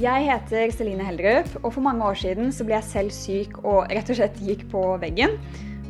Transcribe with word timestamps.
Jeg 0.00 0.30
heter 0.30 0.70
Celine 0.72 1.04
Heldrup, 1.04 1.48
og 1.60 1.74
for 1.74 1.84
mange 1.84 2.06
år 2.08 2.14
siden 2.16 2.54
så 2.56 2.64
ble 2.64 2.72
jeg 2.78 2.86
selv 2.88 3.10
syk 3.12 3.58
og 3.58 3.90
rett 3.90 4.08
og 4.08 4.16
slett 4.16 4.38
gikk 4.40 4.62
på 4.72 4.80
veggen. 5.02 5.34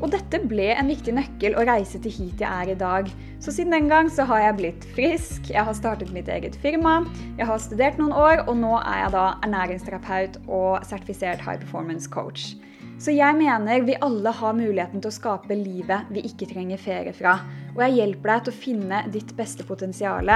Og 0.01 0.11
dette 0.11 0.41
ble 0.51 0.73
en 0.73 0.91
viktig 0.91 1.15
nøkkel 1.15 1.55
å 1.55 1.63
reise 1.69 2.01
til 2.03 2.11
hit 2.17 2.43
jeg 2.43 2.51
er 2.51 2.73
i 2.73 2.79
dag. 2.81 3.07
Så 3.39 3.55
siden 3.55 3.77
den 3.77 3.87
gang 3.93 4.11
så 4.11 4.27
har 4.27 4.43
jeg 4.43 4.57
blitt 4.59 4.89
frisk, 4.97 5.53
jeg 5.55 5.63
har 5.63 5.79
startet 5.79 6.11
mitt 6.17 6.27
eget 6.27 6.59
firma, 6.59 7.05
jeg 7.39 7.47
har 7.47 7.63
studert 7.63 8.03
noen 8.03 8.17
år, 8.17 8.43
og 8.49 8.59
nå 8.59 8.73
er 8.81 9.05
jeg 9.05 9.15
da 9.15 9.29
ernæringsterapeut 9.47 10.41
og 10.49 10.83
sertifisert 10.91 11.47
high 11.47 11.63
performance 11.63 12.11
coach. 12.11 12.57
Så 13.01 13.15
jeg 13.17 13.33
mener 13.33 13.81
vi 13.87 13.95
alle 14.05 14.29
har 14.37 14.53
muligheten 14.53 15.01
til 15.01 15.09
å 15.09 15.15
skape 15.15 15.57
livet 15.57 16.11
vi 16.13 16.21
ikke 16.29 16.51
trenger 16.51 16.81
ferie 16.83 17.15
fra. 17.17 17.39
Og 17.73 17.81
jeg 17.81 17.95
hjelper 17.97 18.29
deg 18.29 18.43
til 18.45 18.53
å 18.53 18.59
finne 18.61 18.99
ditt 19.15 19.33
beste 19.39 19.65
potensial, 19.65 20.29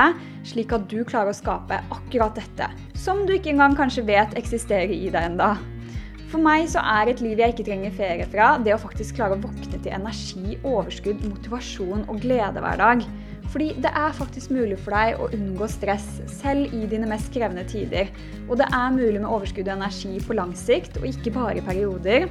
slik 0.48 0.72
at 0.72 0.86
du 0.88 1.02
klarer 1.04 1.34
å 1.34 1.36
skape 1.36 1.82
akkurat 1.92 2.40
dette. 2.40 2.70
Som 2.96 3.26
du 3.28 3.34
ikke 3.36 3.52
engang 3.52 3.76
kanskje 3.76 4.06
vet 4.08 4.32
eksisterer 4.40 4.96
i 4.96 5.10
deg 5.12 5.34
enda. 5.34 5.58
For 6.32 6.40
meg 6.40 6.64
så 6.72 6.80
er 6.80 7.12
et 7.12 7.20
liv 7.20 7.38
jeg 7.38 7.52
ikke 7.52 7.68
trenger 7.68 7.92
ferie 7.94 8.24
fra, 8.32 8.54
det 8.56 8.72
å 8.74 8.80
faktisk 8.80 9.20
klare 9.20 9.36
å 9.36 9.44
våkne 9.44 9.76
til 9.76 9.92
energi, 9.92 10.56
overskudd, 10.64 11.20
motivasjon 11.28 12.08
og 12.08 12.24
glede 12.24 12.64
hver 12.64 12.80
dag. 12.80 13.04
Fordi 13.52 13.68
det 13.84 13.92
er 13.94 14.16
faktisk 14.16 14.50
mulig 14.50 14.80
for 14.82 14.96
deg 14.96 15.20
å 15.20 15.28
unngå 15.36 15.68
stress, 15.70 16.06
selv 16.40 16.72
i 16.74 16.88
dine 16.90 17.06
mest 17.06 17.30
krevende 17.34 17.62
tider. 17.70 18.10
Og 18.48 18.58
det 18.58 18.66
er 18.66 18.96
mulig 18.96 19.20
med 19.20 19.30
overskudd 19.30 19.68
og 19.68 19.76
energi 19.76 20.16
på 20.26 20.34
lang 20.34 20.54
sikt, 20.58 20.98
og 20.98 21.06
ikke 21.12 21.36
bare 21.36 21.60
i 21.60 21.64
perioder. 21.68 22.26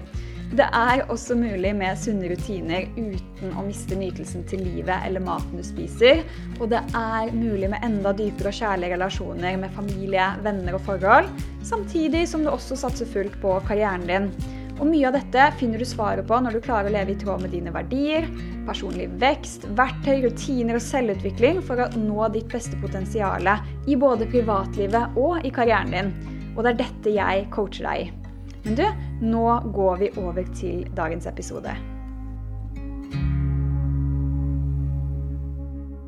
Det 0.53 0.65
er 0.69 1.01
også 1.09 1.33
mulig 1.33 1.71
med 1.73 1.97
sunne 1.97 2.27
rutiner 2.29 2.85
uten 2.93 3.55
å 3.57 3.63
miste 3.65 3.97
nytelsen 3.97 4.43
til 4.45 4.61
livet 4.61 5.01
eller 5.07 5.23
maten 5.25 5.57
du 5.57 5.65
spiser. 5.65 6.21
Og 6.59 6.67
det 6.69 6.83
er 6.93 7.31
mulig 7.33 7.71
med 7.71 7.81
enda 7.81 8.11
dypere 8.13 8.51
og 8.51 8.59
kjærlige 8.59 8.93
relasjoner 8.93 9.57
med 9.63 9.73
familie, 9.73 10.27
venner 10.45 10.77
og 10.77 10.85
forhold. 10.85 11.31
Samtidig 11.65 12.27
som 12.29 12.45
du 12.45 12.51
også 12.53 12.77
satser 12.83 13.09
fullt 13.09 13.39
på 13.41 13.57
karrieren 13.65 14.05
din. 14.05 14.29
Og 14.77 14.85
Mye 14.91 15.09
av 15.09 15.17
dette 15.17 15.49
finner 15.57 15.81
du 15.81 15.89
svaret 15.89 16.29
på 16.29 16.37
når 16.37 16.53
du 16.53 16.63
klarer 16.65 16.91
å 16.91 16.93
leve 16.99 17.15
i 17.15 17.17
tråd 17.17 17.41
med 17.41 17.53
dine 17.53 17.73
verdier, 17.73 18.29
personlig 18.69 19.09
vekst, 19.21 19.65
verktøy, 19.77 20.19
rutiner 20.27 20.77
og 20.77 20.85
selvutvikling 20.85 21.63
for 21.65 21.81
å 21.81 21.91
nå 21.97 22.29
ditt 22.33 22.49
beste 22.53 22.77
potensial 22.81 23.55
i 23.89 23.97
både 23.97 24.29
privatlivet 24.29 25.17
og 25.17 25.41
i 25.41 25.53
karrieren 25.53 25.97
din. 25.97 26.17
Og 26.53 26.61
det 26.61 26.75
er 26.75 26.83
dette 26.85 27.21
jeg 27.21 27.49
coacher 27.53 27.89
deg 27.89 28.05
i. 28.05 28.22
Men 28.63 28.75
du, 28.79 28.85
nå 29.21 29.47
går 29.75 29.95
vi 29.99 30.13
over 30.17 30.45
til 30.55 30.87
dagens 30.95 31.27
episode. 31.27 31.75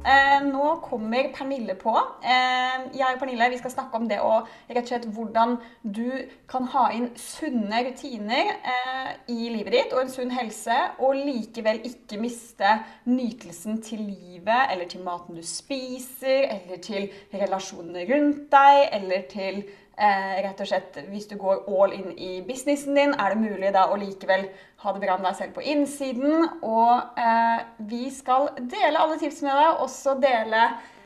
Eh, 0.06 0.42
nå 0.46 0.66
kommer 0.86 1.32
Pernille 1.34 1.74
på. 1.76 1.92
Eh, 2.22 2.84
jeg 2.94 3.16
og 3.16 3.20
Pernille 3.20 3.48
vi 3.52 3.58
skal 3.58 3.74
snakke 3.74 3.98
om 3.98 4.06
det 4.08 4.20
og 4.22 4.46
rett 4.70 4.84
og 4.84 4.92
slett 4.92 5.08
hvordan 5.18 5.56
du 5.82 6.12
kan 6.48 6.68
ha 6.76 6.86
inn 6.94 7.08
sunne 7.20 7.82
rutiner 7.88 8.52
eh, 8.54 9.10
i 9.34 9.50
livet 9.50 9.74
ditt 9.74 9.96
og 9.96 10.04
en 10.04 10.14
sunn 10.14 10.32
helse, 10.36 10.78
og 11.02 11.18
likevel 11.18 11.82
ikke 11.90 12.22
miste 12.22 12.78
nytelsen 13.10 13.82
til 13.84 14.06
livet 14.06 14.70
eller 14.70 14.88
til 14.92 15.04
maten 15.04 15.36
du 15.36 15.44
spiser, 15.44 16.46
eller 16.54 16.80
til 16.86 17.10
relasjonene 17.34 18.06
rundt 18.14 18.46
deg, 18.54 18.84
eller 19.00 19.26
til 19.34 19.66
Eh, 19.96 20.42
rett 20.44 20.60
og 20.60 20.68
slett, 20.68 20.98
Hvis 21.08 21.28
du 21.28 21.38
går 21.40 21.70
all 21.72 21.94
in 21.96 22.12
i 22.20 22.42
businessen 22.44 22.96
din, 22.96 23.14
er 23.16 23.32
det 23.32 23.40
mulig 23.40 23.72
da 23.72 23.86
å 23.88 23.96
likevel 23.96 24.50
ha 24.84 24.92
det 24.92 25.00
bra 25.00 25.16
med 25.16 25.30
deg 25.30 25.36
selv 25.36 25.54
på 25.56 25.64
innsiden. 25.64 26.50
Og 26.62 27.20
eh, 27.20 27.62
vi 27.80 28.10
skal 28.12 28.50
dele 28.60 29.00
alle 29.00 29.20
tips 29.22 29.40
med 29.46 29.56
deg, 29.56 29.80
også 29.86 30.18
dele 30.20 30.66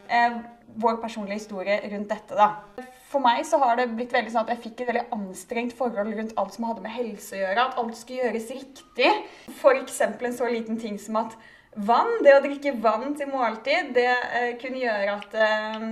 eh, 0.09 0.39
vår 0.81 0.97
personlige 1.03 1.37
historie 1.37 1.77
rundt 1.91 2.09
dette. 2.09 2.33
da. 2.33 2.49
For 3.09 3.21
meg 3.21 3.45
så 3.45 3.59
har 3.61 3.77
det 3.77 3.91
blitt 3.93 4.13
veldig 4.13 4.33
sånn 4.33 4.47
at 4.47 4.55
jeg 4.55 4.63
fikk 4.65 4.81
et 4.81 4.89
veldig 4.89 5.05
anstrengt 5.13 5.77
forhold 5.77 6.13
rundt 6.17 6.33
alt 6.37 6.57
som 6.57 6.65
hadde 6.69 6.81
med 6.81 6.93
helse 6.93 7.37
å 7.37 7.43
gjøre. 7.43 7.67
At 7.67 7.77
alt 7.81 7.97
skulle 7.97 8.25
gjøres 8.25 8.51
riktig. 8.57 9.13
F.eks. 9.53 10.01
en 10.01 10.37
så 10.37 10.49
liten 10.49 10.81
ting 10.81 10.97
som 11.01 11.21
at 11.21 11.37
vann, 11.75 12.09
det 12.25 12.33
å 12.33 12.41
drikke 12.43 12.73
vann 12.81 13.13
til 13.17 13.29
måltid, 13.29 13.91
det 13.95 14.07
eh, 14.09 14.49
kunne 14.61 14.81
gjøre 14.81 15.13
at 15.15 15.35
eh, 15.45 15.85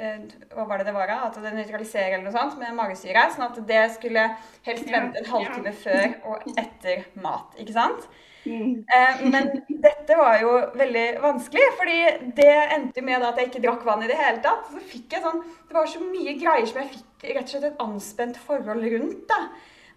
uh, 0.00 0.24
Hva 0.54 0.64
var 0.64 0.80
det 0.80 0.88
det 0.88 0.94
var? 0.96 1.12
At 1.28 1.36
det 1.42 1.52
nøytraliserer 1.54 2.16
eller 2.16 2.26
noe 2.28 2.34
sånt 2.34 2.56
med 2.60 2.74
magesyre. 2.78 3.26
Sånn 3.34 3.46
at 3.50 3.60
det 3.68 3.84
skulle 3.98 4.26
helst 4.66 4.90
vente 4.90 5.20
en 5.20 5.30
halvtime 5.30 5.74
før 5.84 6.16
og 6.32 6.50
etter 6.56 7.06
mat. 7.20 7.54
Ikke 7.60 7.76
sant? 7.76 8.10
Mm. 8.40 8.86
men 9.28 9.50
dette 9.84 10.16
var 10.16 10.38
jo 10.40 10.52
veldig 10.80 11.02
vanskelig, 11.20 11.66
fordi 11.76 11.98
det 12.38 12.54
endte 12.72 13.02
med 13.04 13.20
at 13.20 13.36
jeg 13.36 13.50
ikke 13.50 13.60
drakk 13.66 13.82
vann 13.84 14.06
i 14.06 14.08
det 14.08 14.16
hele 14.16 14.40
tatt. 14.44 14.70
Så 14.72 14.80
fikk 14.80 15.12
jeg 15.12 15.26
sånn, 15.26 15.42
Det 15.68 15.76
var 15.76 15.90
så 15.90 16.00
mye 16.00 16.38
greier 16.40 16.64
som 16.70 16.80
jeg 16.80 16.94
fikk 16.94 17.28
rett 17.34 17.44
og 17.44 17.52
slett 17.52 17.68
et 17.68 17.84
anspent 17.84 18.40
forhold 18.46 18.88
rundt. 18.94 19.26
da. 19.28 19.42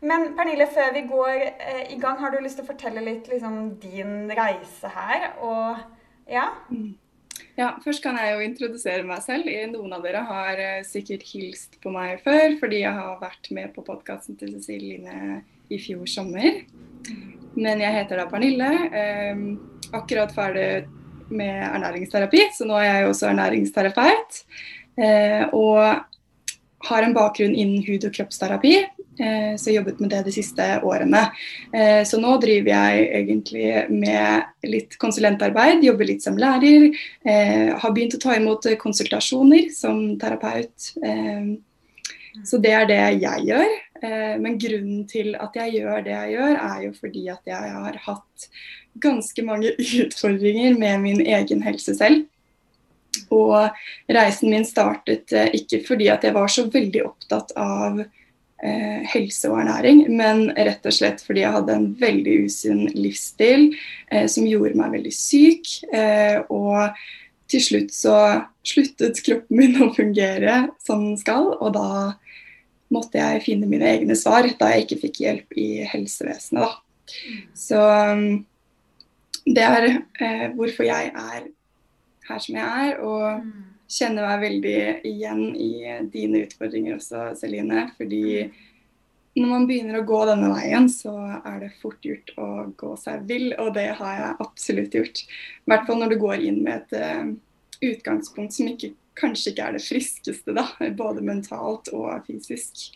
Men 0.04 0.34
Pernille, 0.36 0.68
før 0.68 0.92
vi 0.96 1.06
går 1.08 1.38
eh, 1.48 1.86
i 1.96 2.00
gang, 2.02 2.18
har 2.20 2.34
du 2.34 2.42
lyst 2.44 2.60
til 2.60 2.66
å 2.66 2.72
fortelle 2.72 3.04
litt 3.06 3.30
liksom, 3.32 3.78
din 3.80 4.28
reise 4.36 4.92
her? 4.92 5.30
Og 5.40 5.80
ja? 6.30 6.50
Mm. 6.70 6.94
Ja, 7.56 7.70
først 7.84 8.02
kan 8.04 8.18
jeg 8.18 8.34
jo 8.34 8.44
introdusere 8.44 9.06
meg 9.08 9.22
selv. 9.24 9.48
Noen 9.72 9.94
av 9.96 10.04
dere 10.06 10.24
har 10.28 10.60
eh, 10.60 10.82
sikkert 10.88 11.24
hilst 11.30 11.78
på 11.84 11.94
meg 11.94 12.24
før, 12.26 12.58
fordi 12.60 12.82
jeg 12.84 12.98
har 12.98 13.20
vært 13.22 13.52
med 13.56 13.72
på 13.76 13.86
podkasten 13.86 14.40
til 14.40 14.56
Cecilie 14.58 14.98
Line 14.98 15.44
i 15.72 15.80
fjor 15.82 16.04
sommer. 16.10 16.64
Men 17.54 17.84
jeg 17.84 17.96
heter 17.96 18.20
da 18.20 18.28
Pernille. 18.32 18.72
Eh, 18.90 19.44
akkurat 19.94 20.34
ferdig 20.36 20.88
med 21.34 21.62
ernæringsterapi, 21.70 22.48
så 22.58 22.68
nå 22.68 22.76
er 22.80 22.90
jeg 22.90 23.06
jo 23.06 23.14
også 23.14 23.30
ernæringsterapeut. 23.30 24.42
Eh, 24.98 25.46
og 25.54 26.90
har 26.90 27.06
en 27.06 27.16
bakgrunn 27.16 27.56
innen 27.56 27.86
hud- 27.86 28.10
og 28.10 28.14
kroppsterapi, 28.18 28.76
så 29.58 29.70
jeg 29.70 29.76
har 29.76 29.80
jobbet 29.82 30.02
med 30.04 30.12
det 30.14 30.22
de 30.28 30.34
siste 30.36 30.68
årene. 30.86 31.22
Eh, 31.74 32.02
så 32.08 32.20
nå 32.22 32.36
driver 32.42 32.72
jeg 32.74 33.06
egentlig 33.22 33.68
med 33.94 34.68
litt 34.70 34.98
konsulentarbeid, 35.02 35.86
jobber 35.86 36.10
litt 36.10 36.26
som 36.26 36.40
lærer. 36.40 36.90
Eh, 37.26 37.70
har 37.78 37.96
begynt 37.96 38.18
å 38.18 38.22
ta 38.24 38.38
imot 38.40 38.68
konsultasjoner 38.82 39.70
som 39.76 40.04
terapeut. 40.22 40.94
Så 42.44 42.58
det 42.58 42.72
er 42.74 42.88
det 42.90 43.02
jeg 43.22 43.50
gjør. 43.52 43.74
Men 44.42 44.58
grunnen 44.60 45.04
til 45.08 45.36
at 45.40 45.54
jeg 45.56 45.78
gjør 45.78 46.02
det 46.04 46.16
jeg 46.16 46.34
gjør, 46.34 46.56
er 46.60 46.80
jo 46.88 46.96
fordi 46.98 47.28
at 47.32 47.46
jeg 47.48 47.76
har 47.76 48.00
hatt 48.08 48.48
ganske 49.00 49.46
mange 49.46 49.74
utfordringer 50.04 50.78
med 50.80 51.02
min 51.02 51.22
egen 51.22 51.64
helse 51.64 51.96
selv. 51.98 52.26
Og 53.34 53.70
reisen 54.10 54.50
min 54.50 54.66
startet 54.66 55.34
eh, 55.36 55.52
ikke 55.60 55.84
fordi 55.88 56.10
at 56.14 56.26
jeg 56.26 56.36
var 56.36 56.50
så 56.52 56.66
veldig 56.72 57.04
opptatt 57.06 57.54
av 57.60 58.02
eh, 58.64 59.02
helse 59.14 59.52
og 59.52 59.60
ernæring, 59.62 60.06
men 60.16 60.48
rett 60.56 60.86
og 60.88 60.96
slett 60.96 61.24
fordi 61.26 61.44
jeg 61.44 61.56
hadde 61.58 61.76
en 61.76 61.90
veldig 62.00 62.38
usunn 62.48 62.86
livsstil 62.96 63.70
eh, 64.10 64.26
som 64.32 64.48
gjorde 64.48 64.80
meg 64.80 64.96
veldig 64.98 65.14
syk. 65.16 65.76
Eh, 65.94 66.40
og 66.54 66.96
til 67.52 67.64
slutt 67.64 67.94
så 67.94 68.18
sluttet 68.66 69.20
kroppen 69.26 69.60
min 69.60 69.78
å 69.84 69.92
fungere 69.94 70.64
som 70.84 71.04
den 71.10 71.20
skal, 71.20 71.52
og 71.60 71.76
da 71.76 72.14
måtte 72.94 73.20
jeg 73.20 73.44
finne 73.46 73.70
mine 73.70 73.90
egne 73.90 74.16
svar 74.18 74.48
da 74.60 74.72
jeg 74.74 74.86
ikke 74.86 75.02
fikk 75.08 75.22
hjelp 75.26 75.60
i 75.60 75.70
helsevesenet. 75.90 76.64
Da. 76.64 76.72
Så 77.58 77.84
det 79.44 79.64
er 79.66 79.88
eh, 79.92 80.48
hvorfor 80.56 80.88
jeg 80.88 81.12
er 81.12 81.48
her 82.30 82.44
som 82.44 82.56
jeg 82.56 82.88
er. 82.88 83.00
Og 83.04 83.44
mm. 83.44 83.73
Kjenner 83.94 84.28
meg 84.28 84.44
veldig 84.44 84.78
igjen 85.08 85.44
i 85.56 85.72
dine 86.14 86.44
utfordringer 86.48 86.98
også, 86.98 87.30
Celine. 87.38 87.88
Fordi 87.98 88.24
når 89.38 89.50
man 89.50 89.68
begynner 89.70 90.00
å 90.00 90.06
gå 90.08 90.20
denne 90.30 90.52
veien, 90.54 90.90
så 90.92 91.14
er 91.40 91.64
det 91.64 91.72
fort 91.82 92.06
gjort 92.06 92.34
å 92.38 92.50
gå 92.78 92.92
seg 93.02 93.24
vill. 93.30 93.48
Og 93.62 93.74
det 93.78 93.90
har 94.00 94.20
jeg 94.20 94.42
absolutt 94.46 94.98
gjort. 95.00 95.24
I 95.26 95.74
hvert 95.74 95.88
fall 95.88 96.02
når 96.02 96.14
du 96.14 96.20
går 96.22 96.46
inn 96.50 96.60
med 96.66 96.84
et 96.84 97.00
uh, 97.02 97.32
utgangspunkt 97.94 98.56
som 98.56 98.70
ikke 98.70 98.94
kanskje 99.20 99.52
ikke 99.52 99.68
er 99.68 99.76
det 99.78 99.84
friskeste, 99.84 100.56
da, 100.56 100.66
både 100.98 101.24
mentalt 101.26 101.92
og 101.94 102.26
fysisk. 102.28 102.90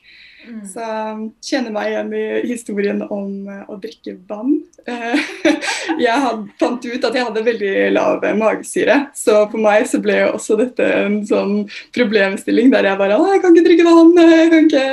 Mm. 0.48 0.62
Så 0.70 0.84
um, 0.86 1.22
kjenner 1.44 1.74
meg 1.74 1.92
igjen 1.92 2.12
i 2.16 2.26
historien 2.48 3.02
om 3.04 3.48
uh, 3.50 3.64
å 3.68 3.78
drikke 3.82 4.18
vann. 4.30 4.60
Jeg 5.98 6.24
had, 6.24 6.44
fant 6.60 6.84
ut 6.86 7.06
at 7.08 7.16
jeg 7.16 7.26
hadde 7.26 7.42
veldig 7.44 7.72
lav 7.96 8.24
magesyre, 8.38 8.96
så 9.18 9.42
for 9.50 9.60
meg 9.64 9.88
så 9.90 10.00
ble 10.04 10.18
også 10.30 10.56
dette 10.60 10.84
en 10.84 11.18
sånn 11.28 11.54
problemstilling 11.96 12.70
der 12.72 12.90
jeg 12.90 13.00
bare 13.00 13.18
jeg 13.18 13.42
kan 13.44 13.56
ikke 13.56 13.66
drikke 13.66 13.88
vann, 13.88 14.12
jeg 14.38 14.52
kan 14.54 14.68
ikke 14.68 14.86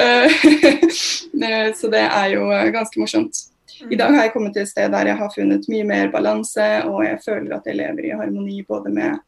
uh, 0.00 1.70
Så 1.78 1.92
det 1.92 2.02
er 2.02 2.32
jo 2.34 2.48
ganske 2.74 3.00
morsomt. 3.00 3.44
I 3.86 3.96
dag 3.96 4.10
har 4.10 4.26
jeg 4.26 4.34
kommet 4.34 4.56
til 4.56 4.64
et 4.64 4.72
sted 4.72 4.90
der 4.92 5.12
jeg 5.12 5.20
har 5.20 5.32
funnet 5.32 5.68
mye 5.70 5.86
mer 5.86 6.12
balanse, 6.12 6.66
og 6.88 7.04
jeg 7.06 7.20
føler 7.24 7.54
at 7.56 7.68
jeg 7.68 7.78
lever 7.78 8.08
i 8.08 8.16
harmoni 8.18 8.62
både 8.68 8.92
med 8.92 9.20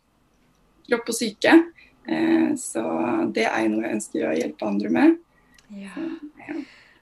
kropp 0.90 1.12
og 1.12 1.16
syke. 1.16 1.56
Eh, 2.10 2.50
så 2.60 2.84
det 3.34 3.46
er 3.48 3.68
noe 3.70 3.86
jeg 3.86 3.98
ønsker 3.98 4.28
å 4.28 4.36
hjelpe 4.36 4.68
andre 4.68 4.94
med. 4.96 5.18
Ja. 5.70 6.06
ja. 6.48 6.56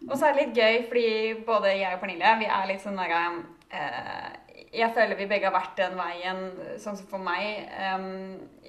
Og 0.08 0.14
så 0.16 0.28
er 0.28 0.34
det 0.34 0.44
litt 0.44 0.58
gøy, 0.58 0.82
fordi 0.90 1.08
både 1.46 1.72
jeg 1.78 1.94
og 1.94 2.02
Pernille 2.02 2.34
vi 2.42 2.50
er 2.58 2.68
litt 2.68 2.84
sånn 2.84 3.00
der, 3.00 3.40
eh, 3.72 4.28
jeg 4.68 4.92
føler 4.94 5.16
vi 5.16 5.26
begge 5.30 5.48
har 5.48 5.54
vært 5.54 5.78
den 5.80 5.96
veien, 5.96 6.42
sånn 6.80 6.98
som 6.98 7.08
for 7.08 7.22
meg 7.24 7.64
Eh, 7.78 8.06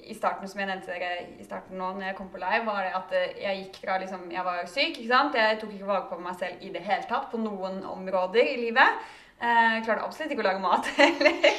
I 0.09 0.15
starten, 0.17 0.47
som 0.49 0.57
jeg 0.57 0.69
nevnte 0.69 0.89
dere 0.89 1.25
i 1.37 1.43
starten 1.45 1.77
nå, 1.77 1.91
når 1.93 2.07
jeg 2.07 2.15
kom 2.17 2.29
på 2.33 2.39
live, 2.41 2.63
var 2.65 2.79
det 2.81 2.93
at 2.97 3.11
jeg 3.43 3.59
gikk 3.59 3.75
fra 3.83 3.99
liksom 4.01 4.23
Jeg 4.31 4.45
var 4.45 4.63
syk, 4.65 4.95
ikke 4.97 5.11
sant. 5.11 5.35
Jeg 5.37 5.59
tok 5.61 5.73
ikke 5.75 5.89
vare 5.89 6.07
på 6.09 6.17
meg 6.23 6.39
selv 6.39 6.63
i 6.65 6.71
det 6.73 6.81
hele 6.81 7.05
tatt 7.09 7.27
på 7.29 7.41
noen 7.41 7.83
områder 7.85 8.41
i 8.41 8.55
livet. 8.57 9.03
Uh, 9.39 9.75
jeg 9.77 9.85
klarte 9.87 10.03
absolutt 10.03 10.35
ikke 10.35 10.43
å 10.43 10.49
lage 10.49 10.63
mat 10.63 10.89
heller. 10.99 11.49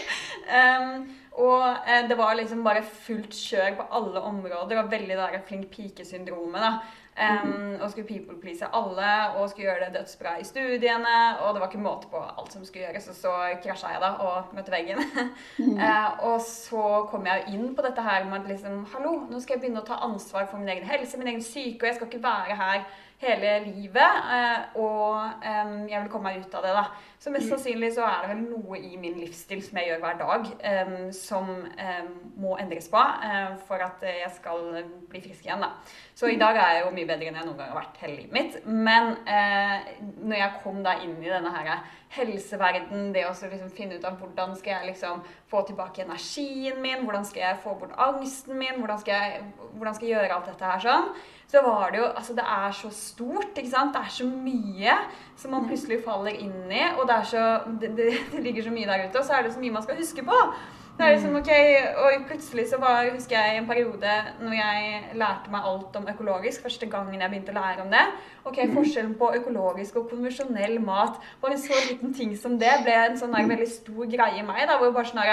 um, 0.53 1.05
og 1.41 1.63
uh, 1.65 2.01
det 2.09 2.17
var 2.19 2.37
liksom 2.37 2.65
bare 2.67 2.83
fullt 2.85 3.37
kjør 3.37 3.79
på 3.79 3.87
alle 3.99 4.25
områder, 4.31 4.83
og 4.83 4.91
veldig 4.93 5.21
der 5.21 5.39
flink 5.49 5.71
pike-syndromet. 5.73 6.61
da. 6.61 7.01
Um, 7.21 7.77
og 7.83 7.91
skulle 7.91 8.07
people 8.07 8.41
please 8.41 8.65
alle 8.73 9.09
og 9.37 9.51
skulle 9.51 9.67
gjøre 9.67 9.89
det 9.89 9.99
dødsbra 9.99 10.39
i 10.41 10.45
studiene. 10.45 11.17
Og 11.43 11.55
det 11.55 11.61
var 11.61 11.69
ikke 11.69 11.83
måte 11.83 12.09
på 12.09 12.21
alt 12.23 12.53
som 12.53 12.65
skulle 12.65 12.87
gjøres. 12.87 13.09
Og 13.09 13.15
så 13.15 13.33
krasja 13.65 13.93
jeg 13.93 14.01
da 14.01 14.11
og 14.25 14.55
møtte 14.57 14.73
veggen. 14.73 15.03
Mm. 15.59 15.77
uh, 15.77 16.09
og 16.31 16.41
så 16.47 17.05
kom 17.11 17.27
jeg 17.29 17.45
inn 17.53 17.75
på 17.77 17.85
dette 17.85 18.05
her 18.07 18.25
med 18.25 18.41
at 18.41 18.49
liksom 18.55 18.87
Hallo, 18.95 19.13
nå 19.29 19.41
skal 19.41 19.57
jeg 19.59 19.67
begynne 19.67 19.85
å 19.85 19.89
ta 19.91 20.01
ansvar 20.07 20.49
for 20.49 20.63
min 20.63 20.73
egen 20.73 20.89
helse, 20.89 21.21
min 21.21 21.33
egen 21.35 21.45
syke, 21.45 21.83
og 21.83 21.91
jeg 21.91 21.99
skal 21.99 22.09
ikke 22.09 22.25
være 22.25 22.57
her 22.63 22.89
hele 23.21 23.55
livet. 23.69 24.21
Uh, 24.31 24.81
og 24.81 25.45
um, 25.45 25.77
jeg 25.91 26.01
vil 26.01 26.13
komme 26.13 26.31
meg 26.31 26.47
ut 26.47 26.57
av 26.57 26.65
det, 26.65 26.77
da. 26.79 26.87
Så 27.21 27.29
mest 27.29 27.45
mm. 27.45 27.51
sannsynlig 27.53 27.91
så 27.93 28.07
er 28.09 28.23
det 28.23 28.31
vel 28.31 28.45
noe 28.49 28.79
i 28.81 28.97
min 28.97 29.19
livsstil 29.21 29.61
som 29.61 29.77
jeg 29.77 29.91
gjør 29.91 29.99
hver 30.01 30.21
dag, 30.23 30.47
um, 30.89 30.95
som 31.13 31.51
må 32.41 32.55
endres 32.63 32.89
på 32.89 32.97
uh, 32.97 33.59
for 33.69 33.85
at 33.85 34.01
jeg 34.09 34.31
skal 34.39 34.71
bli 35.11 35.21
frisk 35.21 35.45
igjen, 35.45 35.61
da. 35.61 35.75
Så 36.17 36.31
i 36.33 36.39
dag 36.41 36.57
er 36.57 36.79
jeg 36.79 36.87
jo 36.87 36.95
mye 36.97 37.09
bedre 37.11 37.29
enn 37.29 37.37
jeg 37.37 37.45
noen 37.45 37.59
gang 37.59 37.75
har 37.75 37.81
vært 37.83 38.01
hele 38.01 38.17
livet 38.23 38.33
mitt. 38.39 38.57
Men 38.65 39.13
uh, 39.29 39.91
når 40.17 40.41
jeg 40.41 40.61
kom 40.65 40.81
da 40.87 40.97
inn 41.05 41.19
i 41.21 41.29
denne 41.29 41.53
her 41.53 41.85
helseverden, 42.11 43.11
det 43.15 43.27
å 43.29 43.35
liksom 43.35 43.71
finne 43.75 43.99
ut 44.01 44.07
av 44.09 44.17
hvordan 44.19 44.57
skal 44.59 44.79
jeg 44.79 44.95
liksom 44.95 45.21
få 45.51 45.61
tilbake 45.69 46.03
energien 46.03 46.81
min, 46.83 47.05
hvordan 47.05 47.29
skal 47.29 47.45
jeg 47.45 47.61
få 47.63 47.77
bort 47.79 47.95
angsten 48.01 48.59
min, 48.59 48.81
hvordan 48.81 48.99
skal 49.03 49.15
jeg, 49.15 49.45
hvordan 49.77 49.99
skal 49.99 50.09
jeg 50.09 50.17
gjøre 50.17 50.39
alt 50.39 50.51
dette 50.51 50.73
her 50.73 50.83
sånn, 50.89 51.13
så 51.51 51.63
var 51.67 51.91
det 51.91 52.01
jo 52.01 52.09
Altså, 52.11 52.35
det 52.35 52.45
er 52.47 52.75
så 52.75 52.91
stort, 52.95 53.57
ikke 53.57 53.71
sant. 53.71 53.95
Det 53.95 54.03
er 54.03 54.13
så 54.13 54.27
mye 54.29 54.97
som 55.39 55.55
man 55.55 55.67
plutselig 55.67 56.03
faller 56.05 56.37
inn 56.37 56.71
i, 56.71 56.83
og 56.99 57.07
det, 57.11 57.23
så, 57.31 57.47
det, 57.81 57.95
det, 58.33 58.43
ligger 58.43 58.69
så 58.69 58.75
mye 58.75 58.91
der 58.91 59.09
ute, 59.09 59.19
og 59.19 59.25
så 59.25 59.39
er 59.39 59.47
det 59.47 59.55
så 59.55 59.63
mye 59.63 59.79
man 59.79 59.87
skal 59.87 59.99
huske 60.01 60.25
på. 60.27 60.45
Det 61.01 61.07
er 61.07 61.15
liksom, 61.15 61.37
ok, 61.37 61.51
Og 62.05 62.25
plutselig 62.29 62.67
så 62.69 62.77
var, 62.77 63.07
husker 63.15 63.37
jeg 63.39 63.59
en 63.59 63.67
periode 63.67 64.17
når 64.43 64.53
jeg 64.53 65.05
lærte 65.17 65.53
meg 65.53 65.69
alt 65.71 65.97
om 65.97 66.09
økologisk. 66.13 66.63
Første 66.63 66.87
gangen 66.93 67.21
jeg 67.21 67.31
begynte 67.31 67.55
å 67.55 67.57
lære 67.57 67.87
om 67.87 67.95
det. 67.95 68.05
ok, 68.45 68.59
mm. 68.59 68.75
Forskjellen 68.77 69.15
på 69.23 69.31
økologisk 69.39 69.97
og 69.97 70.11
konvensjonell 70.11 70.77
mat. 70.85 71.17
Bare 71.41 71.57
en 71.57 71.63
så 71.63 71.79
liten 71.89 72.13
ting 72.15 72.37
som 72.37 72.59
det 72.61 72.83
ble 72.85 72.99
en 73.07 73.17
sånn 73.21 73.33
veldig 73.33 73.71
stor 73.73 74.11
greie 74.13 74.43
i 74.43 74.45
meg. 74.45 74.67
da, 74.69 74.77
hvor 74.77 74.93
bare 74.93 75.09
sånn 75.09 75.25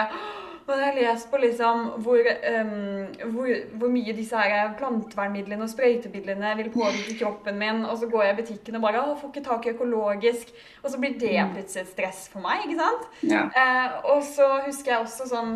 og 0.67 0.81
jeg 0.81 0.87
har 0.89 0.97
lest 0.97 1.29
på 1.31 1.39
liksom 1.39 1.83
hvor, 2.03 2.27
um, 2.59 3.05
hvor, 3.31 3.51
hvor, 3.79 3.91
mye 3.91 4.15
disse 4.15 4.39
her 4.39 4.73
plantevernmidlene 4.79 5.63
og 5.63 5.71
sprøytemidlene 5.71 6.51
vil 6.59 6.71
påvirke 6.73 7.15
kroppen 7.21 7.59
min, 7.59 7.85
og 7.87 7.95
så 8.01 8.09
går 8.11 8.25
jeg 8.25 8.33
i 8.33 8.39
butikken 8.41 8.79
og 8.79 8.83
bare 8.83 9.03
'Å, 9.03 9.15
får 9.21 9.31
ikke 9.31 9.45
tak 9.45 9.65
i 9.65 9.73
økologisk', 9.75 10.51
og 10.83 10.91
så 10.91 10.99
blir 10.99 11.15
det 11.19 11.37
mm. 11.37 11.53
plutselig 11.55 11.85
et 11.85 11.93
stress 11.93 12.27
for 12.33 12.43
meg, 12.43 12.65
ikke 12.65 12.81
sant? 12.81 13.07
Ja. 13.23 13.45
Uh, 13.55 14.15
og 14.15 14.23
så 14.27 14.49
husker 14.65 14.91
jeg 14.91 15.05
også 15.05 15.29
sånn 15.31 15.53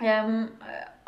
um, 0.00 0.40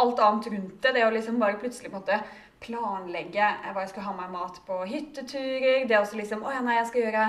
Alt 0.03 0.19
annet 0.19 0.47
rundt 0.51 0.79
det, 0.83 0.95
det 0.95 1.05
å 1.07 1.11
liksom 1.15 1.39
bare 1.39 1.59
plutselig 1.61 1.93
måtte 1.93 2.17
planlegge 2.63 3.49
hva 3.73 3.83
jeg 3.83 3.91
skal 3.91 4.07
ha 4.07 4.15
meg 4.17 4.31
mat 4.33 4.63
på 4.67 4.79
hytteturer, 4.87 5.83
det 5.89 5.99
også 5.99 6.21
liksom 6.21 6.47
'Å 6.47 6.55
ja, 6.55 6.63
nei, 6.63 6.79
jeg 6.79 6.87
skal 6.93 7.05
gjøre' 7.09 7.27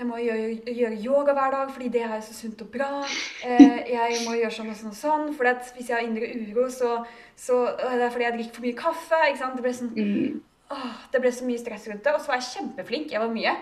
Jeg 0.00 0.08
må 0.08 0.16
gjøre, 0.16 0.44
gjøre, 0.64 0.98
yoga 1.04 1.34
hver 1.36 1.50
dag, 1.52 1.70
fordi 1.74 1.90
det 1.92 2.00
er 2.06 2.20
så 2.24 2.32
sunt 2.32 2.62
og 2.64 2.70
bra. 2.72 3.02
Eh, 3.44 3.82
jeg 3.92 4.22
må 4.24 4.32
gjøre 4.38 4.54
sånn 4.56 4.70
og 4.72 4.78
sånn 4.78 4.94
og 4.94 4.96
sånn. 4.96 5.26
For 5.36 5.50
hvis 5.76 5.90
jeg 5.90 5.92
har 5.92 6.06
indre 6.06 6.30
uro, 6.40 6.64
så, 6.72 6.94
så 7.36 7.58
det 7.76 8.06
er 8.06 8.14
fordi 8.14 8.24
jeg 8.24 8.36
drikker 8.38 8.56
for 8.56 8.64
mye 8.64 8.78
kaffe. 8.78 9.18
Det 9.42 9.64
ble, 9.66 9.74
sånn, 9.76 9.90
mm. 9.92 10.38
åh, 10.72 11.02
det 11.12 11.20
ble 11.20 11.34
så 11.36 11.48
mye 11.50 11.60
stress 11.60 11.84
rundt 11.90 12.08
det. 12.08 12.14
Og 12.16 12.24
så 12.24 12.32
var 12.32 12.40
jeg 12.40 12.48
kjempeflink. 12.48 13.12
Jeg 13.12 13.20
var 13.20 13.34
mye, 13.34 13.52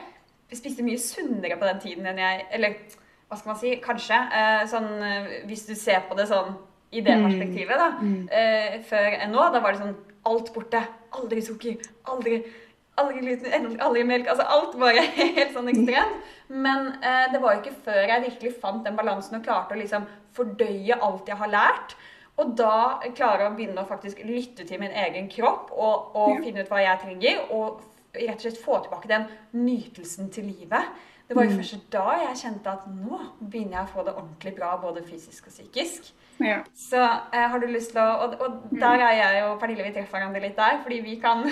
jeg 0.52 0.60
spiste 0.60 0.86
mye 0.86 1.02
sunnere 1.02 1.58
på 1.58 1.66
den 1.72 1.82
tiden 1.82 2.06
enn 2.06 2.22
jeg 2.22 2.46
Eller 2.54 2.78
hva 3.26 3.40
skal 3.40 3.52
man 3.56 3.60
si? 3.64 3.74
Kanskje. 3.82 4.22
Eh, 4.38 4.62
sånn, 4.70 4.88
eh, 5.08 5.28
hvis 5.50 5.66
du 5.66 5.74
ser 5.74 6.06
på 6.06 6.20
det 6.20 6.30
sånn 6.30 6.54
i 6.94 7.02
det 7.02 7.18
mm. 7.18 7.26
perspektivet, 7.26 7.82
da. 7.82 7.90
Mm. 7.98 8.22
Eh, 8.30 8.78
før 8.86 9.18
enn 9.18 9.34
nå. 9.34 9.50
Da 9.50 9.66
var 9.66 9.74
det 9.74 9.82
sånn 9.82 9.98
alt 10.30 10.54
borte. 10.54 10.86
Aldri 11.18 11.42
sukker. 11.42 11.82
Aldri 12.14 12.44
aldri 13.00 13.22
gluten, 13.22 13.76
aldri 13.84 14.04
melk 14.06 14.28
altså 14.32 14.46
Alt 14.54 14.76
bare 14.80 15.04
helt 15.18 15.54
sånn 15.54 15.70
ekstremt. 15.72 16.28
Men 16.48 16.92
eh, 17.02 17.26
det 17.32 17.40
var 17.42 17.56
jo 17.56 17.62
ikke 17.62 17.82
før 17.88 18.02
jeg 18.04 18.24
virkelig 18.26 18.54
fant 18.62 18.86
den 18.86 18.96
balansen 18.98 19.38
og 19.38 19.44
klarte 19.44 19.76
å 19.76 19.80
liksom 19.80 20.06
fordøye 20.36 20.96
alt 20.96 21.28
jeg 21.28 21.40
har 21.40 21.52
lært. 21.52 21.96
Og 22.38 22.54
da 22.58 23.00
klare 23.18 23.48
å 23.48 23.54
begynne 23.56 23.82
å 23.82 23.88
faktisk 23.88 24.22
lytte 24.26 24.66
til 24.68 24.80
min 24.80 24.94
egen 25.06 25.26
kropp 25.32 25.72
og, 25.74 26.14
og 26.14 26.36
ja. 26.36 26.42
finne 26.44 26.62
ut 26.62 26.70
hva 26.70 26.82
jeg 26.84 27.02
trenger. 27.04 27.40
Og 27.54 27.84
rett 28.14 28.38
og 28.38 28.44
slett 28.46 28.62
få 28.62 28.78
tilbake 28.84 29.10
den 29.10 29.26
nytelsen 29.58 30.30
til 30.34 30.48
livet. 30.48 30.92
Det 31.28 31.36
var 31.36 31.44
jo 31.44 31.52
mm. 31.52 31.58
først 31.60 31.88
da 31.92 32.06
jeg 32.22 32.40
kjente 32.40 32.72
at 32.72 32.86
nå 32.88 33.18
begynner 33.40 33.80
jeg 33.80 33.84
å 33.84 33.92
få 33.92 34.04
det 34.06 34.14
ordentlig 34.14 34.54
bra 34.56 34.70
både 34.80 35.04
fysisk 35.04 35.50
og 35.50 35.52
psykisk. 35.52 36.08
Ja. 36.38 36.58
Så 36.76 36.98
eh, 37.02 37.46
har 37.50 37.58
du 37.58 37.66
lyst 37.66 37.90
til 37.94 38.02
å 38.02 38.10
Og, 38.24 38.34
og 38.42 38.74
der 38.78 39.02
er 39.02 39.14
jeg 39.18 39.46
og 39.48 39.56
Pernille, 39.60 39.86
vi 39.88 39.94
treffer 39.96 40.18
hverandre 40.18 40.42
litt 40.44 40.58
der, 40.58 40.78
fordi 40.84 41.00
vi 41.02 41.16
kan 41.22 41.42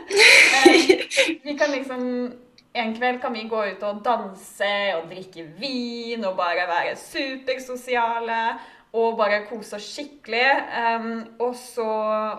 eh, 0.60 0.90
Vi 1.44 1.56
kan 1.56 1.72
liksom 1.72 2.02
en 2.76 2.92
kveld 2.92 3.22
kan 3.22 3.32
vi 3.32 3.46
gå 3.48 3.60
ut 3.72 3.84
og 3.88 4.02
danse 4.04 4.72
og 4.98 5.06
drikke 5.08 5.46
vin 5.56 6.24
og 6.28 6.34
bare 6.36 6.66
være 6.68 6.96
supersosiale 7.00 8.40
og 8.96 9.16
bare 9.16 9.44
kose 9.48 9.78
oss 9.78 9.88
skikkelig. 9.94 10.44
Um, 10.76 11.08
og 11.40 11.54
så 11.56 11.86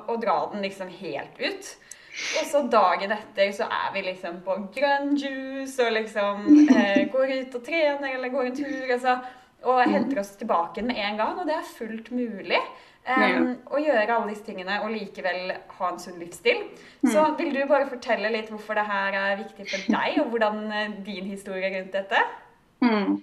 og 0.07 0.21
dra 0.21 0.37
den 0.53 0.65
liksom 0.65 0.91
helt 0.99 1.41
ut. 1.41 1.71
Og 2.39 2.47
så 2.49 2.63
dagen 2.71 3.13
etter 3.13 3.51
så 3.53 3.67
er 3.69 3.91
vi 3.93 4.01
liksom 4.07 4.39
på 4.45 4.55
grønn 4.73 5.11
juice 5.21 5.83
og 5.85 5.93
liksom 5.93 6.47
eh, 6.73 7.03
går 7.13 7.33
ut 7.43 7.57
og 7.59 7.65
trener 7.65 8.15
eller 8.15 8.33
går 8.33 8.49
en 8.49 8.57
tur. 8.57 8.87
Altså, 8.95 9.19
og 9.67 9.83
henter 9.85 10.21
oss 10.21 10.35
tilbake 10.39 10.83
med 10.85 10.99
en 11.03 11.19
gang. 11.19 11.39
Og 11.41 11.47
det 11.49 11.57
er 11.57 11.69
fullt 11.75 12.11
mulig 12.15 12.59
um, 13.07 13.53
å 13.71 13.81
gjøre 13.81 14.15
alle 14.15 14.31
disse 14.31 14.47
tingene 14.47 14.79
og 14.83 14.91
likevel 14.93 15.53
ha 15.77 15.91
en 15.91 16.01
sunn 16.01 16.19
livsstil. 16.21 16.65
Mm. 17.03 17.11
Så 17.13 17.25
vil 17.39 17.53
du 17.55 17.63
bare 17.69 17.89
fortelle 17.89 18.33
litt 18.33 18.51
hvorfor 18.53 18.79
det 18.79 18.87
her 18.89 19.17
er 19.21 19.39
viktig 19.43 19.69
for 19.69 19.95
deg, 19.97 20.19
og 20.23 20.33
hvordan 20.33 20.61
eh, 20.71 20.99
din 21.07 21.31
historie 21.31 21.71
rundt 21.75 21.95
dette? 21.95 22.23
Mm. 22.83 23.17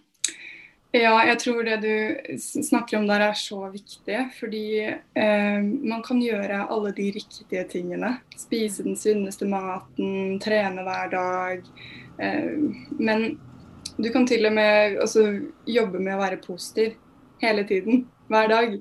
Ja, 0.94 1.16
jeg 1.26 1.40
tror 1.42 1.64
det 1.66 1.80
du 1.82 2.36
snakker 2.38 3.00
om 3.00 3.08
der 3.08 3.24
er 3.26 3.34
så 3.34 3.64
viktig. 3.72 4.18
Fordi 4.38 4.66
eh, 4.86 5.64
man 5.64 6.04
kan 6.06 6.20
gjøre 6.22 6.68
alle 6.70 6.92
de 6.94 7.08
riktige 7.16 7.64
tingene. 7.70 8.18
Spise 8.38 8.86
den 8.86 8.94
sunneste 8.98 9.48
maten, 9.50 10.38
trene 10.42 10.86
hver 10.86 11.10
dag. 11.10 11.66
Eh, 12.22 12.54
men 13.00 13.26
du 13.96 14.10
kan 14.12 14.26
til 14.26 14.46
og 14.48 14.54
med 14.56 14.98
altså, 15.02 15.26
jobbe 15.66 16.00
med 16.02 16.16
å 16.16 16.22
være 16.22 16.42
positiv 16.42 16.96
hele 17.42 17.66
tiden. 17.68 18.06
Hver 18.32 18.48
dag. 18.50 18.78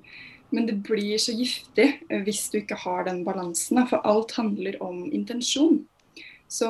Men 0.53 0.67
det 0.70 0.77
blir 0.86 1.17
så 1.22 1.34
giftig 1.36 1.88
hvis 2.25 2.46
du 2.53 2.60
ikke 2.62 2.77
har 2.84 3.08
den 3.08 3.24
balansen. 3.25 3.82
For 3.89 4.05
alt 4.08 4.36
handler 4.38 4.77
om 4.84 5.05
intensjon. 5.12 5.82
Så 6.48 6.70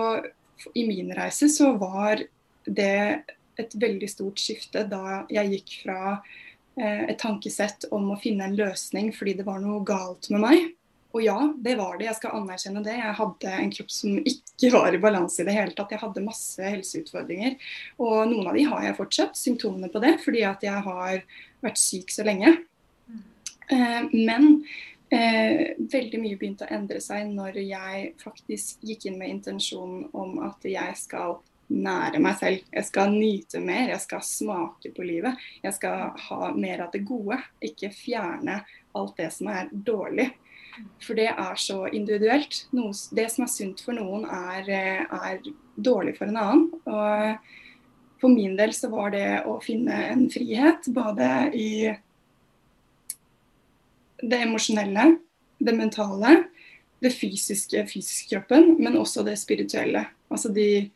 i 0.73 0.85
min 0.87 1.11
reise 1.15 1.49
så 1.51 1.73
var 1.79 2.23
det 2.63 3.23
et 3.59 3.75
veldig 3.77 4.09
stort 4.09 4.39
skifte 4.41 4.85
da 4.89 5.23
jeg 5.31 5.51
gikk 5.57 5.73
fra 5.83 5.99
eh, 6.15 7.03
et 7.11 7.19
tankesett 7.21 7.89
om 7.93 8.13
å 8.13 8.19
finne 8.21 8.47
en 8.47 8.55
løsning 8.57 9.11
fordi 9.13 9.35
det 9.39 9.45
var 9.45 9.59
noe 9.61 9.83
galt 9.85 10.31
med 10.33 10.43
meg. 10.45 10.71
Og 11.13 11.21
ja, 11.21 11.37
det 11.61 11.75
var 11.77 11.97
det. 11.99 12.07
Jeg 12.07 12.17
skal 12.17 12.39
anerkjenne 12.39 12.81
det. 12.85 12.95
Jeg 12.97 13.17
hadde 13.19 13.53
en 13.53 13.73
kropp 13.75 13.91
som 13.93 14.15
ikke 14.17 14.71
var 14.73 14.95
i 14.95 15.01
balanse 15.01 15.43
i 15.43 15.45
det 15.45 15.53
hele 15.53 15.75
tatt. 15.77 15.93
Jeg 15.93 16.01
hadde 16.01 16.25
masse 16.25 16.71
helseutfordringer. 16.73 17.59
Og 18.01 18.15
noen 18.31 18.49
av 18.49 18.57
de 18.57 18.65
har 18.71 18.87
jeg 18.87 18.97
fortsatt, 18.97 19.37
symptomene 19.37 19.91
på 19.93 20.01
det, 20.01 20.15
fordi 20.23 20.41
at 20.49 20.65
jeg 20.65 20.85
har 20.87 21.21
vært 21.61 21.81
syk 21.81 22.13
så 22.13 22.25
lenge. 22.25 22.55
Eh, 23.69 24.01
men 24.09 24.49
eh, 25.13 25.77
veldig 25.77 26.21
mye 26.23 26.39
begynte 26.39 26.65
å 26.65 26.73
endre 26.73 27.01
seg 27.03 27.29
når 27.29 27.61
jeg 27.61 28.13
faktisk 28.23 28.81
gikk 28.81 29.07
inn 29.09 29.21
med 29.21 29.35
intensjonen 29.37 30.07
om 30.17 30.39
at 30.49 30.65
jeg 30.65 30.97
skal 30.99 31.37
nære 31.73 32.19
meg 32.21 32.39
selv. 32.41 32.63
Jeg 32.73 32.89
skal 32.89 33.13
nyte 33.13 33.61
mer, 33.63 33.91
jeg 33.93 34.01
skal 34.03 34.25
smake 34.25 34.93
på 34.97 35.05
livet. 35.05 35.37
Jeg 35.63 35.77
skal 35.77 36.09
ha 36.27 36.53
mer 36.57 36.87
av 36.87 36.93
det 36.93 37.05
gode, 37.07 37.37
ikke 37.63 37.93
fjerne 37.93 38.63
alt 38.97 39.21
det 39.21 39.29
som 39.33 39.49
er 39.53 39.69
dårlig. 39.71 40.31
For 41.03 41.17
det 41.17 41.29
er 41.31 41.59
så 41.59 41.83
individuelt. 41.93 42.63
Noe, 42.75 42.93
det 43.15 43.27
som 43.33 43.45
er 43.45 43.51
sunt 43.51 43.83
for 43.85 43.97
noen, 43.97 44.25
er, 44.25 44.69
er, 45.03 45.51
dårlig 45.73 46.15
for 46.17 46.29
en 46.29 46.39
annen. 46.39 46.65
Og 46.85 48.21
for 48.21 48.33
min 48.33 48.55
del 48.57 48.73
så 48.77 48.89
var 48.93 49.13
det 49.13 49.27
å 49.49 49.59
finne 49.63 49.99
en 50.11 50.25
frihet, 50.33 50.89
både 50.93 51.29
i 51.57 51.69
det 54.23 54.41
emosjonelle, 54.45 55.15
det 55.63 55.75
mentale, 55.75 56.35
det 57.03 57.11
fysiske, 57.11 57.83
fysisk 57.89 58.31
kroppen, 58.31 58.77
men 58.79 58.99
også 58.99 59.25
det 59.27 59.35
spirituelle. 59.41 60.05
Altså 60.31 60.53
de 60.55 60.89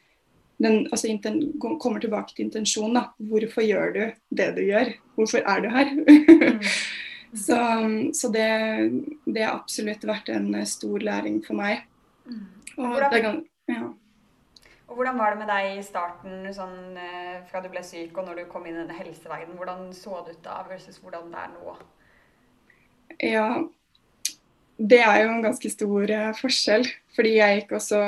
den 0.57 0.87
altså, 0.91 1.07
inten, 1.07 1.59
kommer 1.61 1.99
tilbake 2.01 2.33
til 2.35 2.47
intensjonen. 2.47 2.95
da. 2.97 3.03
Hvorfor 3.17 3.61
gjør 3.61 3.91
du 3.93 4.03
det 4.37 4.47
du 4.55 4.63
gjør? 4.65 4.89
Hvorfor 5.15 5.37
er 5.45 5.61
du 5.61 5.69
her? 5.69 5.91
Mm. 5.93 6.63
så, 7.33 7.57
så 8.13 8.29
det, 8.29 8.47
det, 9.25 9.43
har 9.43 9.55
absolutt 9.57 10.05
vært 10.07 10.29
en 10.31 10.51
stor 10.67 11.03
læring 11.03 11.41
for 11.45 11.59
meg. 11.59 11.83
Mm. 12.27 12.45
Og, 12.77 12.85
hvordan, 12.93 13.39
ja. 13.71 13.87
og 14.87 14.99
hvordan 14.99 15.19
var 15.19 15.33
det 15.33 15.41
med 15.41 15.51
deg 15.51 15.69
i 15.73 15.85
starten, 15.85 16.47
sånn, 16.55 16.97
eh, 17.01 17.37
fra 17.49 17.61
du 17.63 17.69
ble 17.73 17.83
syk 17.85 18.17
og 18.17 18.29
når 18.29 18.41
du 18.41 18.49
kom 18.51 18.67
inn 18.67 18.77
i 18.77 18.83
denne 18.83 18.97
helseverdenen? 18.99 19.57
Hvordan 19.59 19.89
så 19.97 20.21
det 20.25 20.37
ut 20.37 20.43
da 20.45 20.61
versus 20.69 20.99
hvordan 21.03 21.31
det 21.33 21.43
er 21.43 21.53
nå? 21.55 21.77
Ja, 23.23 23.47
det 24.77 24.99
er 25.01 25.23
jo 25.23 25.31
en 25.33 25.45
ganske 25.45 25.71
stor 25.73 26.11
uh, 26.13 26.33
forskjell. 26.37 26.85
Fordi 27.17 27.37
jeg 27.39 27.61
gikk 27.61 27.79
også 27.79 28.01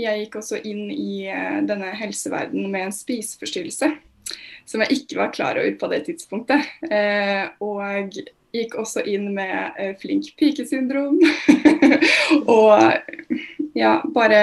jeg 0.00 0.22
gikk 0.22 0.38
også 0.38 0.60
inn 0.64 0.86
i 0.94 1.26
denne 1.68 1.90
helseverdenen 1.98 2.70
med 2.72 2.86
en 2.86 2.94
spiseforstyrrelse. 2.94 3.90
Som 4.70 4.84
jeg 4.84 5.00
ikke 5.00 5.18
var 5.18 5.32
klar 5.34 5.58
over 5.58 5.72
på 5.80 5.90
det 5.90 6.04
tidspunktet. 6.06 6.68
Uh, 6.86 7.50
og 7.66 8.14
gikk 8.54 8.76
også 8.78 9.02
inn 9.06 9.28
med 9.34 9.98
flink 9.98 10.32
pike-syndrom. 10.38 11.18
og 12.58 12.80
ja, 13.78 13.92
bare 14.14 14.40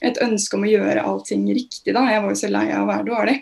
et 0.00 0.18
ønske 0.22 0.56
om 0.56 0.66
å 0.66 0.70
gjøre 0.70 1.04
allting 1.04 1.46
riktig, 1.50 1.94
da. 1.94 2.06
Jeg 2.10 2.24
var 2.24 2.32
jo 2.32 2.40
så 2.40 2.50
lei 2.50 2.66
av 2.72 2.84
å 2.84 2.90
være 2.90 3.08
dårlig. 3.10 3.36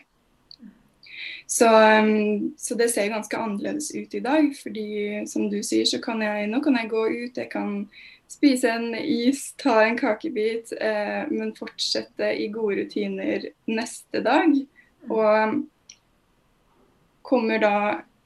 Så, 1.49 1.69
um, 1.69 2.55
så, 2.59 2.77
det 2.77 2.91
ser 2.93 3.09
ganske 3.09 3.39
annerledes 3.41 3.89
ut 3.95 4.15
i 4.15 4.21
dag. 4.21 4.51
fordi 4.63 5.25
som 5.27 5.49
du 5.49 5.63
sier, 5.63 5.87
så 5.89 6.01
kan 6.05 6.21
jeg 6.21 6.49
nå 6.51 6.61
kan 6.65 6.77
jeg 6.77 6.91
gå 6.93 7.05
ut, 7.09 7.41
jeg 7.41 7.49
kan 7.53 7.87
spise 8.29 8.69
en 8.69 8.93
is, 9.01 9.55
ta 9.57 9.79
en 9.87 9.97
kakebit, 9.97 10.75
eh, 10.77 11.25
men 11.33 11.55
fortsette 11.57 12.35
i 12.37 12.51
gode 12.53 12.83
rutiner 12.83 13.49
neste 13.65 14.21
dag. 14.21 14.53
Og 15.09 15.25
um, 15.25 15.63
kommer 17.29 17.61
da 17.63 17.75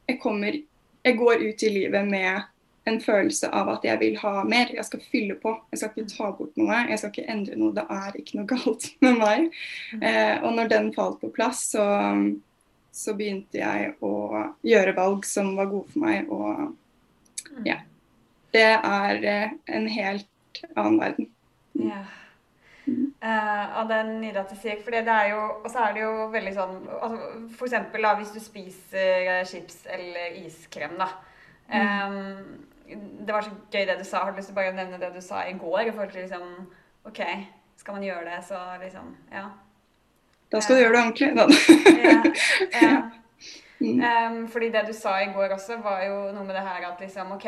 jeg, 0.09 0.19
kommer, 0.23 0.57
jeg 1.03 1.19
går 1.19 1.43
ut 1.43 1.63
i 1.67 1.73
livet 1.75 2.09
med 2.09 2.49
en 2.91 2.99
følelse 3.03 3.51
av 3.55 3.69
at 3.77 3.85
jeg 3.87 3.99
vil 4.01 4.17
ha 4.23 4.43
mer. 4.47 4.71
Jeg 4.75 4.87
skal 4.89 5.03
fylle 5.11 5.37
på. 5.39 5.53
Jeg 5.71 5.81
skal 5.81 5.93
ikke 5.93 6.15
ta 6.15 6.31
bort 6.35 6.57
noe. 6.59 6.81
Jeg 6.91 6.99
skal 6.99 7.13
ikke 7.13 7.29
endre 7.31 7.59
noe. 7.59 7.75
Det 7.77 7.85
er 7.95 8.17
ikke 8.19 8.41
noe 8.41 8.49
galt 8.51 8.89
med 9.05 9.21
meg. 9.21 9.53
Mm. 9.93 10.09
Eh, 10.09 10.33
og 10.43 10.57
når 10.59 10.73
den 10.73 10.91
falt 10.97 11.21
på 11.23 11.31
plass, 11.35 11.69
så 11.75 11.87
så 12.93 13.15
begynte 13.17 13.57
jeg 13.57 13.95
å 14.05 14.15
gjøre 14.67 14.93
valg 14.97 15.25
som 15.27 15.55
var 15.57 15.71
gode 15.71 15.89
for 15.95 16.05
meg. 16.05 16.29
Og 16.29 16.67
mm. 17.57 17.65
ja. 17.69 17.81
Det 18.53 18.69
er 18.69 19.23
eh, 19.25 19.55
en 19.73 19.87
helt 19.89 20.61
annen 20.75 20.99
verden. 21.01 21.31
Ja. 21.81 22.03
Mm. 22.87 23.15
Uh, 23.23 23.79
og 23.79 23.89
det 23.89 23.97
er 23.97 24.09
nydelig 24.09 24.41
at 24.41 24.51
du 24.51 24.59
sier 24.59 24.81
for 24.83 24.91
det 24.91 25.07
er 25.07 25.29
jo 25.31 25.43
Og 25.63 25.69
så 25.71 25.85
er 25.85 25.93
det 25.95 26.01
jo 26.03 26.25
veldig 26.33 26.55
sånn 26.57 26.73
altså, 26.97 27.29
For 27.55 27.69
eksempel 27.69 28.03
da, 28.03 28.11
hvis 28.19 28.33
du 28.35 28.41
spiser 28.43 29.29
uh, 29.29 29.45
chips 29.47 29.85
eller 29.87 30.41
iskrem, 30.41 30.97
da. 30.99 31.07
Um, 31.71 32.65
det 32.93 33.33
var 33.33 33.47
så 33.47 33.53
gøy 33.73 33.87
det 33.87 34.01
du 34.01 34.05
sa. 34.05 34.25
Har 34.25 34.35
du 34.35 34.41
lyst 34.41 34.51
til 34.51 34.57
bare 34.59 34.73
å 34.73 34.77
nevne 34.77 34.99
det 35.01 35.13
du 35.15 35.21
sa 35.25 35.45
i 35.47 35.55
går? 35.57 35.87
I 35.87 35.95
forhold 35.95 36.11
til 36.13 36.27
liksom 36.27 36.49
OK, 37.09 37.23
skal 37.79 37.97
man 37.97 38.05
gjøre 38.05 38.27
det, 38.27 38.43
så 38.51 38.59
liksom 38.83 39.15
Ja. 39.33 39.47
Da 40.53 40.61
skal 40.61 40.77
du 40.77 40.83
gjøre 40.83 40.93
det 40.93 41.03
ordentlig. 41.07 41.31
ja, 42.05 42.23
ja. 42.83 43.03
Um, 43.83 44.49
fordi 44.49 44.69
det 44.71 44.85
du 44.87 44.93
sa 44.95 45.17
i 45.19 45.33
går 45.35 45.57
også, 45.57 45.77
var 45.83 46.05
jo 46.05 46.19
noe 46.33 46.45
med 46.47 46.55
det 46.55 46.63
her 46.63 46.85
at 46.87 47.01
liksom 47.01 47.33
OK, 47.35 47.47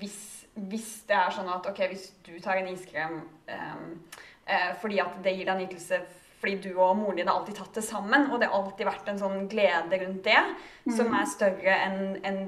hvis, 0.00 0.46
hvis 0.54 0.88
det 1.06 1.14
er 1.14 1.30
sånn 1.30 1.50
at 1.52 1.68
OK, 1.70 1.78
hvis 1.92 2.08
du 2.26 2.32
tar 2.42 2.58
en 2.58 2.72
iskrem 2.72 3.20
um, 3.22 3.92
fordi 4.80 5.00
at 5.02 5.16
det 5.24 5.32
gir 5.34 5.48
deg 5.48 5.64
nytelse 5.64 5.98
fordi 6.36 6.54
du 6.68 6.76
og 6.76 6.98
moren 6.98 7.16
din 7.18 7.26
har 7.26 7.40
alltid 7.40 7.56
tatt 7.58 7.78
det 7.78 7.82
sammen, 7.82 8.28
og 8.30 8.38
det 8.38 8.50
har 8.50 8.60
alltid 8.60 8.86
vært 8.86 9.08
en 9.10 9.18
sånn 9.18 9.48
glede 9.50 9.98
rundt 10.02 10.22
det 10.26 10.38
mm. 10.38 10.92
som 10.94 11.14
er 11.16 11.30
større 11.32 11.78
enn 11.86 11.98
en 12.28 12.40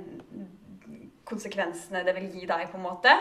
konsekvensene 1.28 2.04
det 2.06 2.14
vil 2.16 2.28
gi 2.32 2.48
deg, 2.48 2.68
på 2.70 2.78
en 2.78 2.84
måte, 2.84 3.14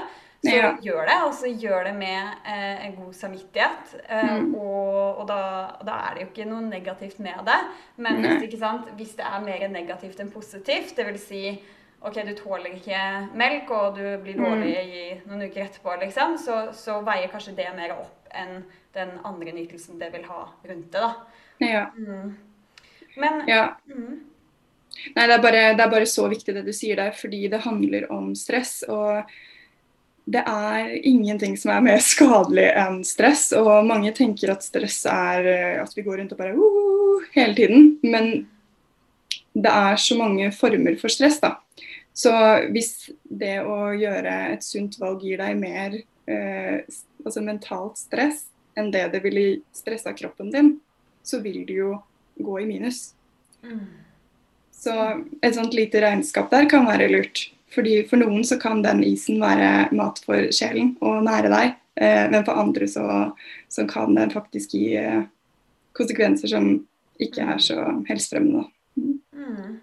så 0.43 0.53
ja. 0.53 0.69
gjør 0.83 1.07
det. 1.09 1.15
Og 1.27 1.33
så 1.35 1.49
gjør 1.51 1.87
det 1.89 1.93
med 1.97 2.45
eh, 2.47 2.85
en 2.87 2.95
god 2.95 3.15
samvittighet. 3.17 3.95
Eh, 4.05 4.35
mm. 4.37 4.51
og, 4.55 5.23
og 5.23 5.25
da, 5.29 5.39
da, 5.81 5.97
er 6.07 6.13
det 6.15 6.23
jo 6.23 6.29
ikke 6.31 6.49
noe 6.49 6.67
negativt 6.67 7.19
med 7.23 7.41
det. 7.47 7.57
Men 8.03 8.21
hvis, 8.37 8.53
hvis 8.99 9.17
det 9.17 9.25
er 9.27 9.47
mer 9.47 9.65
negativt 9.73 10.21
enn 10.23 10.31
positivt, 10.33 10.93
dvs. 10.97 11.25
Si, 11.27 11.41
ok, 12.05 12.21
du 12.27 12.35
tåler 12.37 12.77
ikke 12.77 13.01
melk, 13.39 13.73
og 13.73 13.97
du 13.97 14.05
blir 14.23 14.37
mm. 14.37 14.45
dårlig 14.45 14.75
i 14.77 15.07
noen 15.25 15.47
uker 15.47 15.65
etterpå, 15.65 15.97
liksom, 16.05 16.37
så, 16.41 16.61
så, 16.77 17.01
veier 17.07 17.33
kanskje 17.33 17.57
det 17.57 17.71
mer 17.75 17.97
opp 17.97 18.26
enn 18.31 18.63
den 18.97 19.13
andre 19.27 19.53
nytelsen 19.53 19.99
det 19.99 20.09
vil 20.13 20.25
ha 20.29 20.47
rundt 20.63 20.91
det. 20.91 20.99
da. 20.99 21.13
Ja. 21.63 21.85
Mm. 21.97 22.33
Men 23.17 23.43
ja. 23.49 23.67
Mm. 23.89 24.23
Nei, 25.13 25.27
det 25.27 25.33
er, 25.35 25.41
bare, 25.41 25.61
det 25.77 25.83
er, 25.83 25.91
bare, 25.91 26.07
så 26.09 26.25
viktig 26.31 26.55
det 26.55 26.65
du 26.65 26.73
sier 26.73 26.97
der, 26.97 27.13
fordi 27.13 27.45
det 27.51 27.61
handler 27.65 28.07
om 28.13 28.33
stress. 28.35 28.81
og 28.87 29.29
det 30.27 30.41
er 30.43 30.89
ingenting 31.07 31.55
som 31.55 31.71
er 31.71 31.85
mer 31.85 32.01
skadelig 32.13 32.67
enn 32.75 32.99
stress. 33.07 33.49
Og 33.55 33.87
mange 33.87 34.11
tenker 34.15 34.51
at 34.53 34.65
stress 34.65 35.03
er 35.11 35.51
eh, 35.53 35.77
at 35.83 35.93
vi 35.95 36.03
går 36.05 36.21
rundt 36.21 36.35
og 36.35 36.41
bare 36.41 36.57
uh, 36.57 37.23
hele 37.35 37.55
tiden. 37.55 37.93
Men 38.03 38.47
det 39.57 39.71
er 39.71 39.95
så 40.01 40.17
mange 40.19 40.51
former 40.53 40.97
for 40.99 41.13
stress, 41.13 41.39
da. 41.41 41.55
Så 42.17 42.33
hvis 42.73 43.09
det 43.23 43.59
å 43.61 43.93
gjøre 43.93 44.33
et 44.51 44.65
sunt 44.65 44.97
valg 44.99 45.21
gir 45.21 45.37
deg 45.39 45.57
mer 45.59 45.99
eh, 46.27 46.83
altså 47.25 47.43
mentalt 47.43 47.99
stress 47.99 48.45
enn 48.77 48.91
det 48.93 49.07
det 49.13 49.23
ville 49.23 49.61
stressa 49.73 50.13
kroppen 50.13 50.51
din, 50.53 50.75
så 51.23 51.41
vil 51.41 51.63
du 51.65 51.73
jo 51.73 51.93
gå 52.37 52.59
i 52.61 52.67
minus. 52.69 53.13
Mm. 53.63 53.87
Så 54.71 54.93
et 55.41 55.55
sånt 55.55 55.73
lite 55.73 56.01
regnskap 56.03 56.51
der 56.53 56.69
kan 56.69 56.85
være 56.85 57.09
lurt. 57.09 57.47
Fordi 57.73 58.03
For 58.07 58.21
noen 58.21 58.45
så 58.47 58.59
kan 58.61 58.83
den 58.85 59.01
isen 59.03 59.41
være 59.41 59.89
mat 59.97 60.21
for 60.23 60.51
sjelen 60.55 60.95
og 61.01 61.25
nære 61.25 61.51
deg. 61.51 61.73
Eh, 61.97 62.27
men 62.31 62.45
for 62.45 62.61
andre 62.61 62.87
så, 62.87 63.07
så, 63.69 63.87
kan 63.89 64.15
den 64.15 64.31
faktisk 64.31 64.77
gi 64.77 64.93
eh, 65.01 65.25
konsekvenser 65.97 66.53
som 66.53 66.69
ikke 67.19 67.41
er 67.41 67.61
så 67.63 67.81
helsefremmende. 68.07 68.67
Mm. 69.33 69.79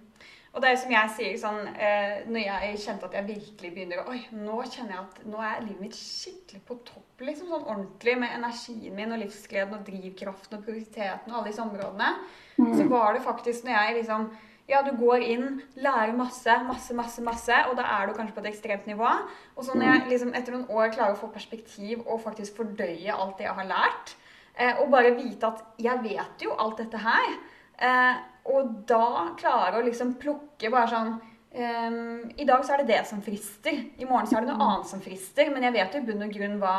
Mm. 0.55 0.57
Og 0.57 0.63
det 0.63 0.71
er 0.71 0.77
som 0.79 0.93
jeg 0.95 1.11
sier 1.17 1.39
sånn, 1.39 1.61
eh, 1.75 2.23
Når 2.31 2.45
jeg 2.45 2.79
kjente 2.85 3.09
at 3.09 3.15
jeg 3.19 3.27
virkelig 3.27 3.71
begynner 3.75 4.03
å 4.05 4.13
Oi, 4.13 4.21
nå 4.31 4.61
kjenner 4.63 4.95
jeg 4.95 5.03
at 5.03 5.21
nå 5.27 5.43
er 5.43 5.63
livet 5.65 5.81
mitt 5.81 5.99
skikkelig 5.99 6.63
på 6.69 6.79
topp. 6.87 7.21
liksom 7.27 7.51
sånn 7.51 7.67
Ordentlig 7.67 8.17
med 8.19 8.37
energien 8.37 8.95
min 8.95 9.13
og 9.13 9.19
livsgleden 9.19 9.75
og 9.75 9.85
drivkraften 9.85 10.59
og 10.59 10.65
prioriteten 10.65 11.33
og 11.33 11.39
alle 11.41 11.51
disse 11.51 11.63
områdene. 11.63 12.11
Mm. 12.59 12.75
Så 12.79 12.89
var 12.89 13.15
det 13.15 13.23
faktisk 13.27 13.65
når 13.65 13.75
jeg 13.81 13.97
liksom 14.01 14.31
ja, 14.65 14.81
du 14.81 14.95
går 14.97 15.21
inn, 15.21 15.49
lærer 15.77 16.15
masse, 16.17 16.53
masse, 16.65 16.95
masse, 16.97 17.21
masse, 17.21 17.57
og 17.69 17.75
da 17.77 17.85
er 17.99 18.09
du 18.09 18.15
kanskje 18.17 18.33
på 18.33 18.41
et 18.41 18.49
ekstremt 18.49 18.87
nivå. 18.89 19.11
Og 19.59 19.67
så 19.67 19.75
når 19.77 19.91
jeg 19.91 20.07
liksom, 20.09 20.31
etter 20.33 20.55
noen 20.57 20.71
år 20.73 20.95
klarer 20.95 21.13
å 21.13 21.21
få 21.21 21.29
perspektiv 21.35 22.01
og 22.07 22.23
faktisk 22.25 22.57
fordøye 22.57 23.13
alt 23.13 23.37
det 23.37 23.45
jeg 23.45 23.59
har 23.59 23.69
lært, 23.69 24.15
eh, 24.57 24.81
og 24.81 24.89
bare 24.95 25.13
vite 25.19 25.51
at 25.51 25.61
jeg 25.85 26.01
vet 26.07 26.47
jo 26.47 26.57
alt 26.57 26.81
dette 26.81 27.03
her, 27.05 27.37
eh, 27.77 28.23
og 28.45 28.75
da 28.89 29.31
klare 29.39 29.79
å 29.79 29.87
liksom 29.87 30.17
plukke 30.21 30.71
bare 30.73 30.91
sånn 30.91 31.15
um, 31.15 32.21
I 32.37 32.45
dag 32.45 32.65
så 32.67 32.75
er 32.75 32.83
det 32.83 32.93
det 32.93 33.03
som 33.09 33.23
frister. 33.25 33.79
I 33.97 34.09
morgen 34.09 34.29
så 34.29 34.39
er 34.39 34.45
det 34.45 34.53
noe 34.53 34.69
annet 34.69 34.91
som 34.91 35.03
frister. 35.05 35.49
Men 35.55 35.65
jeg 35.69 35.77
vet 35.79 35.97
jo 35.97 36.03
i 36.03 36.09
bunn 36.11 36.27
og 36.27 36.35
grunn 36.35 36.59
hva 36.61 36.77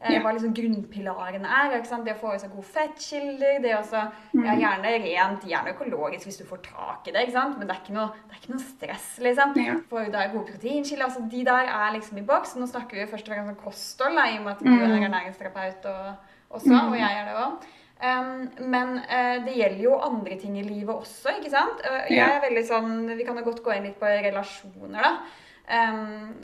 Eh, 0.00 0.14
ja. 0.14 0.20
Hva 0.24 0.30
liksom 0.32 0.54
grunnpilarene 0.56 1.44
er. 1.44 1.74
Det 1.76 2.14
å 2.14 2.20
få 2.20 2.32
i 2.32 2.40
seg 2.40 2.52
gode 2.54 2.68
fettkilder. 2.72 3.58
Det 3.60 3.74
også, 3.76 4.04
mm. 4.32 4.44
ja, 4.46 4.54
gjerne 4.62 4.92
rent, 5.04 5.44
gjerne 5.48 5.74
økologisk 5.74 6.30
hvis 6.30 6.40
du 6.40 6.46
får 6.48 6.62
tak 6.64 7.10
i 7.10 7.14
det. 7.16 7.26
Men 7.34 7.66
det 7.66 7.74
er 7.74 7.82
ikke 7.82 7.96
noe, 7.98 8.06
er 8.30 8.38
ikke 8.38 8.54
noe 8.54 8.64
stress. 8.64 9.10
liksom. 9.20 9.52
Ja. 9.60 9.76
For 9.90 10.08
det 10.08 10.22
er 10.22 10.32
gode 10.32 10.54
proteinkilder. 10.54 11.04
altså 11.10 11.26
De 11.32 11.42
der 11.50 11.68
er 11.74 11.92
liksom 11.98 12.22
i 12.22 12.24
boks. 12.32 12.56
Nå 12.56 12.70
snakker 12.70 12.96
vi 13.02 13.10
først 13.10 13.28
og 13.28 13.34
fremst 13.34 13.52
om 13.52 13.60
kosthold, 13.60 14.16
da, 14.16 14.24
i 14.30 14.40
og 14.40 14.46
med 14.46 14.54
at 14.56 14.64
du 14.64 14.70
mm. 14.70 14.80
er 14.86 14.96
ernæringsterapeut 15.10 15.90
og, 15.92 16.32
mm. 16.56 16.80
og 16.80 16.98
jeg 17.02 17.20
er 17.20 17.28
det 17.28 17.36
òg. 17.44 17.68
Men 18.00 18.96
uh, 19.02 19.36
det 19.44 19.58
gjelder 19.58 19.84
jo 19.84 19.98
andre 20.00 20.38
ting 20.40 20.54
i 20.56 20.64
livet 20.64 20.94
også, 20.94 21.36
ikke 21.36 21.52
sant? 21.52 21.82
Uh, 21.84 22.06
jeg 22.08 22.24
er 22.24 22.40
veldig 22.46 22.64
sånn, 22.64 22.94
Vi 23.18 23.26
kan 23.28 23.36
jo 23.36 23.44
godt 23.44 23.60
gå 23.64 23.74
inn 23.76 23.86
litt 23.90 24.00
på 24.00 24.08
relasjoner, 24.08 25.04
da. 25.04 25.12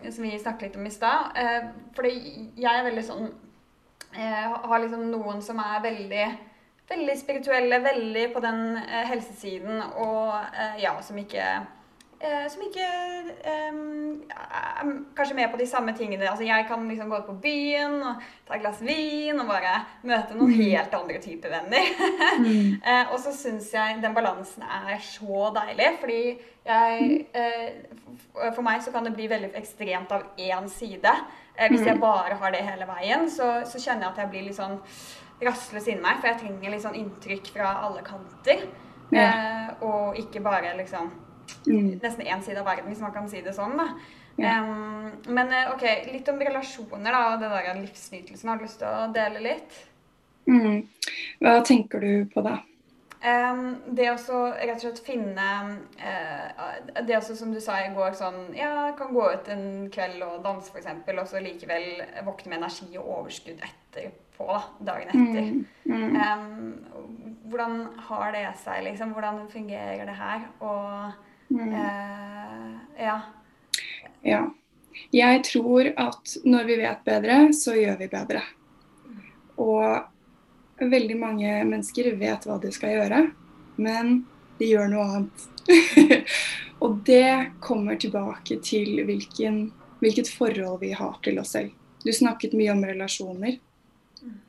Som 0.06 0.22
vi 0.22 0.36
snakket 0.38 0.68
litt 0.68 0.76
om 0.78 0.84
i 0.86 0.92
stad. 0.94 1.32
Uh, 1.34 1.90
fordi 1.96 2.12
jeg 2.60 2.70
er 2.70 2.84
veldig 2.86 3.06
sånn 3.08 3.30
eh, 4.16 4.52
har 4.68 4.82
liksom 4.82 5.08
noen 5.10 5.42
som 5.44 5.60
er 5.62 5.80
veldig, 5.84 6.26
veldig 6.90 7.16
spirituelle, 7.18 7.80
veldig 7.84 8.26
på 8.34 8.42
den 8.44 8.62
eh, 8.82 9.04
helsesiden, 9.10 9.82
og 10.02 10.34
eh, 10.52 10.82
ja, 10.84 10.96
som 11.02 11.18
ikke 11.20 11.46
eh, 12.20 12.46
som 12.50 12.62
ikke 12.64 12.86
eh, 13.50 13.78
er 14.32 14.90
kanskje 15.16 15.36
med 15.36 15.50
på 15.52 15.60
de 15.60 15.66
samme 15.68 15.94
tingene. 15.96 16.28
Altså 16.30 16.44
Jeg 16.44 16.66
kan 16.68 16.88
liksom 16.88 17.10
gå 17.10 17.18
ut 17.18 17.26
på 17.26 17.38
byen 17.42 17.96
og 18.02 18.22
ta 18.46 18.56
et 18.56 18.64
glass 18.64 18.80
vin 18.84 19.40
og 19.40 19.48
bare 19.50 19.74
møte 20.02 20.36
noen 20.36 20.52
mm. 20.52 20.62
helt 20.62 20.96
andre 21.00 21.20
typer 21.22 21.54
venner. 21.56 21.90
mm. 22.40 22.80
eh, 22.88 23.12
og 23.12 23.18
så 23.22 23.34
syns 23.36 23.72
jeg 23.74 24.00
den 24.02 24.16
balansen 24.16 24.64
er 24.66 24.98
så 25.04 25.50
deilig, 25.56 25.90
fordi 26.00 26.22
jeg 26.66 27.26
eh, 27.36 27.84
For 28.56 28.62
meg 28.66 28.80
så 28.82 28.90
kan 28.90 29.04
det 29.06 29.14
bli 29.14 29.28
veldig 29.30 29.52
ekstremt 29.58 30.10
av 30.12 30.24
én 30.38 30.66
side. 30.72 31.12
Eh, 31.56 31.68
hvis 31.70 31.84
jeg 31.86 31.96
mm. 31.96 32.02
bare 32.02 32.40
har 32.40 32.52
det 32.52 32.64
hele 32.66 32.88
veien, 32.88 33.30
så, 33.30 33.60
så 33.68 33.78
kjenner 33.78 34.08
jeg 34.08 34.12
at 34.12 34.24
jeg 34.24 34.32
blir 34.32 34.48
litt 34.48 34.58
sånn 34.58 34.80
rastløs 35.42 35.86
inni 35.90 36.00
meg, 36.00 36.18
for 36.20 36.30
jeg 36.30 36.40
trenger 36.40 36.72
litt 36.72 36.84
sånn 36.84 36.98
inntrykk 36.98 37.52
fra 37.54 37.76
alle 37.86 38.02
kanter. 38.06 38.66
Ja. 39.14 39.26
Eh, 39.26 39.86
og 39.86 40.18
ikke 40.18 40.42
bare 40.42 40.72
liksom 40.80 41.12
mm. 41.66 41.90
nesten 42.02 42.26
én 42.26 42.44
side 42.44 42.60
av 42.60 42.68
verden, 42.68 42.90
hvis 42.90 43.02
man 43.04 43.14
kan 43.14 43.28
si 43.30 43.42
det 43.44 43.56
sånn. 43.56 43.76
da. 43.78 43.90
Ja. 44.36 44.60
Um, 44.60 45.10
men 45.32 45.52
eh, 45.52 45.72
ok, 45.72 45.84
litt 46.12 46.28
om 46.28 46.40
relasjoner 46.40 47.12
da, 47.12 47.22
og 47.32 47.40
det 47.40 47.50
der 47.52 47.80
livsnytelsen. 47.80 48.50
Har 48.50 48.60
du 48.60 48.66
lyst 48.66 48.80
til 48.82 48.88
å 48.88 49.10
dele 49.14 49.44
litt? 49.44 49.82
Mm. 50.46 50.82
Hva 51.40 51.60
tenker 51.66 52.04
du 52.04 52.26
på 52.30 52.44
da? 52.44 52.60
Um, 53.26 53.78
det 53.96 54.10
å 54.12 54.38
rett 54.52 54.76
og 54.76 54.82
slett 54.82 54.98
finne 55.02 55.44
uh, 55.98 57.00
Det 57.00 57.16
også 57.16 57.34
som 57.38 57.50
du 57.50 57.58
sa 57.64 57.78
i 57.82 57.88
går, 57.96 58.12
sånn 58.14 58.52
Ja, 58.54 58.92
kan 58.98 59.14
gå 59.16 59.24
ut 59.32 59.48
en 59.50 59.64
kveld 59.90 60.20
og 60.22 60.44
danse, 60.44 60.70
f.eks., 60.70 61.08
og 61.08 61.24
så 61.32 61.40
likevel 61.42 62.04
våkne 62.28 62.52
med 62.52 62.60
energi 62.60 62.92
og 63.00 63.08
overskudd 63.22 63.64
etterpå, 63.64 64.46
da, 64.52 64.60
dagen 64.92 65.10
etter. 65.10 65.48
Mm. 65.88 65.96
Mm. 65.96 66.20
Um, 66.20 67.40
hvordan 67.48 67.80
har 68.10 68.36
det 68.36 68.44
seg, 68.62 68.84
liksom? 68.90 69.16
Hvordan 69.16 69.46
fungerer 69.50 70.04
det 70.06 70.18
her? 70.20 70.46
Og 70.60 71.25
Mm. 71.48 71.72
Uh, 71.72 72.76
ja. 72.98 73.16
ja. 74.22 74.42
Jeg 75.10 75.44
tror 75.44 75.92
at 75.96 76.36
når 76.44 76.64
vi 76.64 76.76
vet 76.80 77.04
bedre, 77.04 77.40
så 77.54 77.76
gjør 77.76 77.98
vi 78.00 78.08
bedre. 78.12 78.42
Og 79.56 80.80
veldig 80.80 81.16
mange 81.16 81.52
mennesker 81.64 82.10
vet 82.20 82.46
hva 82.46 82.58
de 82.60 82.72
skal 82.74 82.96
gjøre, 82.96 83.20
men 83.80 84.18
de 84.58 84.70
gjør 84.70 84.90
noe 84.92 85.06
annet. 85.06 85.46
og 86.84 87.00
det 87.06 87.58
kommer 87.64 88.00
tilbake 88.00 88.58
til 88.64 89.02
hvilken, 89.08 89.70
hvilket 90.00 90.32
forhold 90.32 90.80
vi 90.82 90.92
har 90.96 91.16
til 91.24 91.40
oss 91.40 91.54
selv. 91.56 91.72
Du 92.04 92.12
snakket 92.12 92.56
mye 92.56 92.72
om 92.74 92.84
relasjoner. 92.86 93.58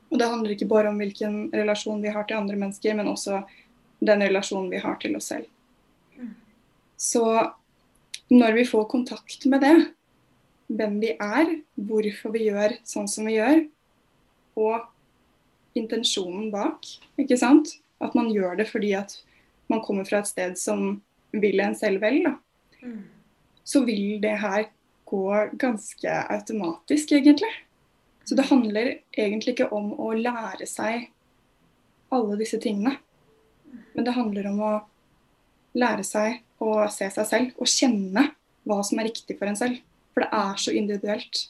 Og 0.07 0.19
det 0.19 0.27
handler 0.29 0.53
ikke 0.53 0.69
bare 0.69 0.91
om 0.91 0.99
hvilken 1.01 1.47
relasjon 1.51 2.01
vi 2.03 2.11
har 2.13 2.27
til 2.27 2.39
andre 2.39 2.55
mennesker, 2.55 2.95
men 2.95 3.09
også 3.11 3.41
den 3.99 4.21
relasjonen 4.23 4.69
vi 4.71 4.79
har 4.83 4.95
til 5.01 5.17
oss 5.19 5.31
selv. 5.33 5.47
Så 6.97 7.23
når 8.33 8.57
vi 8.57 8.65
får 8.67 8.89
kontakt 8.91 9.45
med 9.45 9.61
det, 9.63 9.75
hvem 10.67 10.97
vi 10.99 11.13
er, 11.13 11.51
hvorfor 11.75 12.33
vi 12.33 12.47
gjør 12.49 12.75
sånn 12.87 13.07
som 13.07 13.27
vi 13.29 13.37
gjør, 13.37 13.61
og 14.57 15.77
intensjonen 15.77 16.49
bak, 16.51 16.87
ikke 17.21 17.37
sant? 17.39 17.77
At 18.03 18.17
man 18.17 18.31
gjør 18.33 18.57
det 18.59 18.67
fordi 18.69 18.91
at 18.97 19.13
man 19.71 19.83
kommer 19.85 20.07
fra 20.07 20.21
et 20.21 20.29
sted 20.29 20.57
som 20.59 20.99
vil 21.31 21.61
en 21.61 21.77
selv 21.77 22.01
vel, 22.03 22.23
da. 22.25 22.33
Mm. 22.81 23.05
Så 23.67 23.83
vil 23.87 24.19
det 24.23 24.35
her 24.41 24.67
gå 25.07 25.23
ganske 25.59 26.17
automatisk, 26.33 27.13
egentlig. 27.15 27.51
Så 28.27 28.35
det 28.35 28.47
handler 28.49 28.97
egentlig 29.15 29.55
ikke 29.55 29.69
om 29.75 29.93
å 30.03 30.11
lære 30.17 30.67
seg 30.67 31.07
alle 32.11 32.37
disse 32.39 32.59
tingene. 32.63 32.97
Men 33.93 34.07
det 34.07 34.15
handler 34.15 34.49
om 34.51 34.59
å 34.63 34.73
lære 35.77 36.03
seg 36.07 36.41
å 36.63 36.87
se 36.93 37.09
seg 37.13 37.29
selv 37.29 37.61
og 37.61 37.69
kjenne 37.69 38.29
hva 38.67 38.81
som 38.83 38.99
er 38.99 39.09
riktig 39.09 39.37
for 39.37 39.49
en 39.49 39.59
selv. 39.59 39.79
For 40.13 40.25
det 40.25 40.29
er 40.33 40.61
så 40.61 40.73
individuelt. 40.75 41.43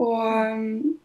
Og 0.00 0.20
um, 0.20 0.98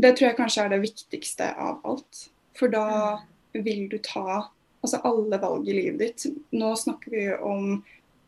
det 0.00 0.14
tror 0.14 0.30
jeg 0.30 0.38
kanskje 0.38 0.64
er 0.64 0.72
det 0.72 0.84
viktigste 0.84 1.50
av 1.60 1.82
alt. 1.86 2.26
For 2.58 2.72
da 2.72 3.20
vil 3.54 3.86
du 3.90 3.98
ta 4.02 4.46
altså 4.84 5.00
alle 5.06 5.38
valg 5.40 5.68
i 5.68 5.76
livet 5.76 6.00
ditt. 6.00 6.40
Nå 6.56 6.74
snakker 6.78 7.14
vi 7.14 7.26
om 7.36 7.78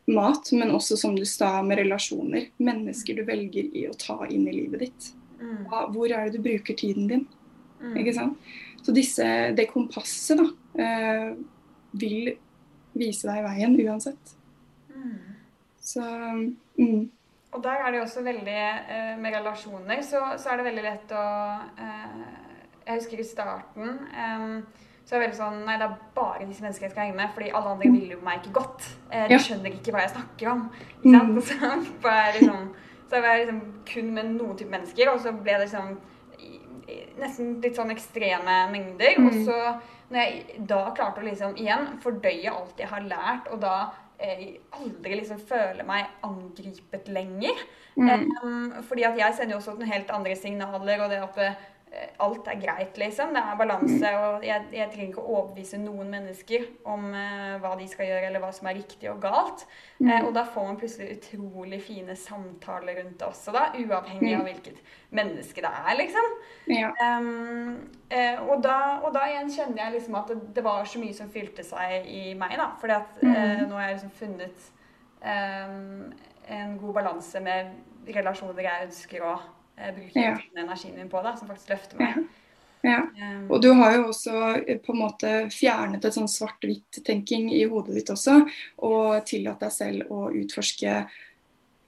mat, 0.07 0.51
men 0.55 0.71
også 0.73 0.97
som 0.99 1.15
du 1.17 1.25
sa, 1.27 1.57
med 1.63 1.81
relasjoner. 1.81 2.49
Mennesker 2.63 3.17
du 3.17 3.25
velger 3.27 3.67
i 3.75 3.87
å 3.89 3.95
ta 3.99 4.21
inn 4.29 4.47
i 4.47 4.55
livet 4.55 4.85
ditt. 4.85 5.09
Hvor 5.67 6.09
er 6.09 6.27
det 6.27 6.37
du 6.37 6.45
bruker 6.45 6.77
tiden 6.77 7.09
din? 7.11 7.27
Ikke 7.93 8.15
sant? 8.15 8.39
Så 8.81 8.93
disse, 8.95 9.25
det 9.53 9.67
kompasset 9.69 10.39
da, 10.39 10.47
eh, 10.81 11.33
vil 11.99 12.31
vise 12.99 13.29
deg 13.29 13.45
veien 13.45 13.77
uansett. 13.85 14.33
Mm. 14.93 15.19
Så 15.81 16.03
mm. 16.77 17.05
Og 17.55 17.63
der 17.63 17.83
er 17.83 17.91
det 17.91 17.99
jo 17.99 18.03
også 18.03 18.23
veldig 18.23 18.57
eh, 18.91 19.13
Med 19.19 19.35
relasjoner 19.35 20.01
så, 20.03 20.19
så, 20.37 20.49
er 20.49 20.59
det 20.59 20.65
veldig 20.65 20.83
lett 20.83 21.13
å 21.15 21.27
eh, 21.79 22.17
Jeg 22.87 22.99
husker 22.99 23.21
i 23.21 23.27
starten 23.27 23.93
eh, 24.11 24.83
så 25.07 25.15
er 25.15 25.21
det 25.21 25.23
veldig 25.27 25.39
sånn 25.39 25.61
Nei, 25.63 25.77
det 25.79 25.85
er 25.87 25.93
bare 26.17 26.47
disse 26.49 26.65
menneskene 26.65 26.89
jeg 26.89 26.91
skal 26.91 27.05
henge 27.05 27.15
med, 27.15 27.31
fordi 27.31 27.53
alle 27.55 27.69
andre 27.71 27.91
vil 27.93 28.09
jo 28.11 28.17
meg 28.25 28.41
ikke 28.41 28.57
godt. 28.57 28.87
De 29.31 29.37
skjønner 29.39 29.77
ikke 29.77 29.93
hva 29.95 30.01
jeg 30.03 30.11
snakker 30.11 30.49
om. 30.51 30.65
Ikke 30.99 31.43
sant? 31.47 31.87
Mm. 31.87 31.93
Så 32.01 32.01
var 32.03 32.17
jeg 32.25 32.33
liksom, 32.41 32.65
så 33.07 33.21
var 33.23 33.37
jeg 33.37 33.45
liksom 33.45 33.61
kun 33.87 34.09
med 34.17 34.33
noen 34.33 34.57
type 34.59 34.73
mennesker, 34.73 35.13
og 35.13 35.21
så 35.23 35.31
ble 35.31 35.53
det 35.53 35.61
liksom 35.61 35.93
nesten 37.19 37.57
litt 37.63 37.77
sånn 37.77 37.93
ekstreme 37.93 38.57
mengder. 38.71 39.19
Mm. 39.19 39.29
Og 39.29 39.39
så 39.47 39.57
når 40.11 40.19
jeg 40.21 40.65
da 40.69 40.81
klarte 40.95 41.21
å 41.21 41.27
liksom 41.27 41.55
igjen 41.59 41.97
fordøye 42.03 42.51
alt 42.51 42.79
jeg 42.79 42.91
har 42.91 43.07
lært, 43.07 43.49
og 43.51 43.61
da 43.63 43.77
jeg 44.17 44.55
aldri 44.73 45.19
liksom 45.19 45.41
føle 45.45 45.83
meg 45.85 46.07
angripet 46.25 47.05
lenger 47.13 47.59
mm. 47.93 48.07
um, 48.41 48.71
Fordi 48.87 49.03
at 49.05 49.19
jeg 49.19 49.35
sender 49.37 49.53
jo 49.53 49.59
også 49.59 49.75
noen 49.75 49.91
helt 49.91 50.09
andre 50.15 50.33
signaler, 50.39 51.03
og 51.03 51.11
det 51.13 51.19
at 51.21 51.37
Eh, 51.37 51.76
alt 52.17 52.47
er 52.49 52.57
greit, 52.59 52.97
liksom. 52.99 53.33
Det 53.33 53.41
er 53.41 53.57
balanse. 53.59 54.09
Og 54.21 54.45
jeg, 54.45 54.65
jeg 54.75 54.89
trenger 54.91 55.11
ikke 55.11 55.23
å 55.23 55.33
overbevise 55.37 55.79
noen 55.81 56.09
mennesker 56.11 56.65
om 56.89 57.07
eh, 57.15 57.55
hva 57.61 57.73
de 57.79 57.87
skal 57.89 58.09
gjøre, 58.09 58.29
eller 58.29 58.43
hva 58.43 58.51
som 58.55 58.69
er 58.69 58.77
riktig 58.79 59.09
og 59.11 59.21
galt. 59.23 59.65
Mm. 59.99 60.09
Uh, 60.09 60.27
og 60.27 60.31
da 60.35 60.43
får 60.51 60.67
man 60.67 60.79
plutselig 60.81 61.17
utrolig 61.17 61.79
fine 61.85 62.17
samtaler 62.19 62.99
rundt 63.01 63.17
det 63.21 63.27
også, 63.29 63.53
da. 63.55 63.67
Uavhengig 63.77 64.33
mm. 64.33 64.39
av 64.39 64.47
hvilket 64.49 64.93
menneske 65.17 65.65
det 65.65 65.73
er, 65.83 65.91
liksom. 66.01 66.31
Ja. 66.73 66.93
Um, 67.01 67.75
eh, 68.09 68.39
og, 68.43 68.61
da, 68.65 68.79
og, 69.01 69.11
da, 69.15 69.27
igjen 69.31 69.53
kjenner 69.55 69.85
jeg 69.85 69.97
liksom 69.97 70.21
at 70.21 70.33
det, 70.33 70.39
det, 70.57 70.65
var 70.67 70.87
så 70.89 71.01
mye 71.01 71.17
som 71.17 71.33
fylte 71.33 71.65
seg 71.65 72.09
i 72.11 72.23
meg, 72.37 72.57
da. 72.59 72.71
Fordi 72.81 72.97
at 72.97 73.21
mm. 73.23 73.67
nå 73.67 73.77
har 73.77 73.91
jeg 73.91 73.99
liksom 73.99 74.15
funnet 74.17 74.71
um, 75.21 76.09
en 76.57 76.81
god 76.81 76.97
balanse 77.01 77.43
med 77.43 77.77
relasjoner 78.07 78.63
jeg 78.63 78.87
ønsker 78.87 79.23
å 79.27 79.37
jeg 79.77 79.95
bruker 79.95 80.21
ja. 80.21 80.35
energien 80.57 80.97
min 80.97 81.09
på, 81.11 81.21
da, 81.23 81.35
som 81.37 81.49
faktisk 81.49 81.73
løfter 81.75 82.01
meg. 82.01 82.19
Ja. 82.85 83.01
ja. 83.17 83.29
og 83.49 83.61
du 83.61 83.71
har 83.75 83.95
jo 83.95 84.03
også 84.11 84.33
eh, 84.61 84.77
på 84.83 84.93
en 84.93 85.01
måte 85.01 85.31
fjernet 85.53 86.05
et 86.05 86.15
sånn 86.15 86.29
svart-hvitt-tenking 86.29 87.49
i 87.57 87.63
hodet 87.69 87.97
ditt 87.97 88.11
også, 88.13 88.39
og 88.85 89.25
tillatt 89.27 89.63
deg 89.65 89.73
selv 89.73 90.11
å 90.13 90.27
utforske 90.29 90.99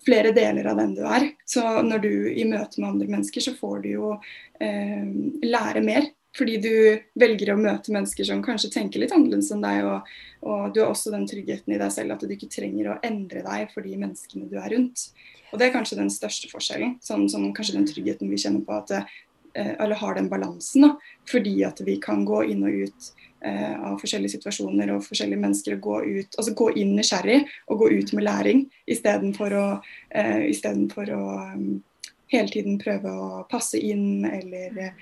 flere 0.05 0.31
deler 0.35 0.69
av 0.71 0.79
den 0.79 0.95
du 0.97 1.03
er. 1.07 1.31
Så 1.45 1.63
når 1.85 2.05
du 2.05 2.13
i 2.31 2.45
møte 2.47 2.81
med 2.81 2.93
andre 2.93 3.09
mennesker, 3.09 3.43
så 3.43 3.55
får 3.57 3.83
du 3.83 3.91
jo 3.91 4.13
eh, 4.61 5.05
lære 5.45 5.83
mer. 5.85 6.09
Fordi 6.37 6.59
du 6.61 6.73
velger 7.19 7.55
å 7.55 7.59
møte 7.59 7.91
mennesker 7.93 8.27
som 8.27 8.43
kanskje 8.45 8.69
tenker 8.75 9.01
litt 9.01 9.13
annerledes 9.15 9.49
enn 9.53 9.63
deg. 9.65 9.87
Og, 9.89 10.11
og, 10.45 10.67
du 10.73 10.83
har 10.83 10.91
også 10.93 11.13
den 11.13 11.25
tryggheten 11.29 11.73
i 11.73 11.79
deg 11.81 11.91
selv 11.93 12.15
at 12.15 12.23
du 12.23 12.35
ikke 12.35 12.51
trenger 12.53 12.93
å 12.93 12.99
endre 13.05 13.41
deg 13.45 13.73
for 13.73 13.85
de 13.85 13.97
menneskene 13.97 14.49
du 14.49 14.55
er 14.61 14.69
rundt. 14.75 15.09
Og 15.51 15.59
det 15.59 15.67
er 15.67 15.73
kanskje 15.73 15.99
den 15.99 16.11
største 16.13 16.49
forskjellen. 16.51 16.97
Sånn, 17.03 17.27
sånn 17.31 17.49
kanskje 17.55 17.77
den 17.77 17.87
tryggheten 17.89 18.29
vi 18.31 18.39
kjenner 18.41 18.65
på 18.65 18.75
at 18.77 18.93
eh, 18.97 19.73
Eller 19.79 19.97
har 19.97 20.15
den 20.15 20.29
balansen. 20.29 20.85
da, 20.85 20.91
Fordi 21.29 21.63
at 21.65 21.81
vi 21.85 21.97
kan 22.01 22.25
gå 22.25 22.43
inn 22.51 22.63
og 22.63 22.85
ut 22.85 23.11
eh, 23.41 23.75
av 23.75 23.97
forskjellige 24.01 24.37
situasjoner 24.37 24.93
og 24.93 25.05
forskjellige 25.07 25.41
mennesker. 25.41 25.77
og 25.77 25.81
Gå 25.81 26.01
ut, 26.05 26.37
altså 26.37 26.53
gå 26.53 26.71
inn 26.77 26.95
nysgjerrig 26.97 27.41
og 27.67 27.83
gå 27.83 27.89
ut 27.97 28.13
med 28.13 28.27
læring 28.27 28.65
istedenfor 28.87 29.57
å, 29.57 29.67
eh, 30.09 30.45
å 30.49 31.23
um, 31.55 31.81
hele 32.29 32.53
tiden 32.53 32.77
prøve 32.81 33.09
å 33.09 33.43
passe 33.49 33.79
inn 33.79 34.25
eller 34.25 34.93